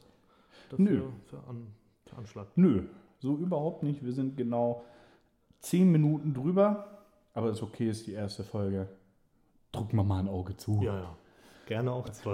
dafür 0.70 0.84
Nö. 0.84 1.02
für 1.26 1.36
An 1.46 1.66
Veranschlag. 2.06 2.46
Nö, 2.56 2.84
so 3.18 3.36
überhaupt 3.36 3.82
nicht. 3.82 4.02
Wir 4.02 4.12
sind 4.12 4.36
genau 4.38 4.82
zehn 5.60 5.92
Minuten 5.92 6.32
drüber, 6.32 6.86
aber 7.34 7.50
ist 7.50 7.62
okay, 7.62 7.90
ist 7.90 8.06
die 8.06 8.12
erste 8.12 8.42
Folge. 8.42 8.88
Drucken 9.72 9.96
wir 9.96 10.04
mal 10.04 10.20
ein 10.20 10.28
Auge 10.28 10.56
zu. 10.56 10.80
Ja, 10.82 10.96
ja. 10.96 11.16
Gerne 11.66 11.92
auch 11.92 12.08
zwei. 12.10 12.32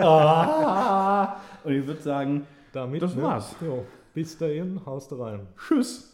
Ah, 0.00 1.40
und 1.64 1.72
ich 1.72 1.86
würde 1.86 2.02
sagen, 2.02 2.46
Damit, 2.72 3.02
Das 3.02 3.20
war's. 3.20 3.56
Jo, 3.60 3.84
bis 4.14 4.36
dahin, 4.36 4.80
haust 4.84 5.12
rein. 5.18 5.46
Tschüss. 5.56 6.12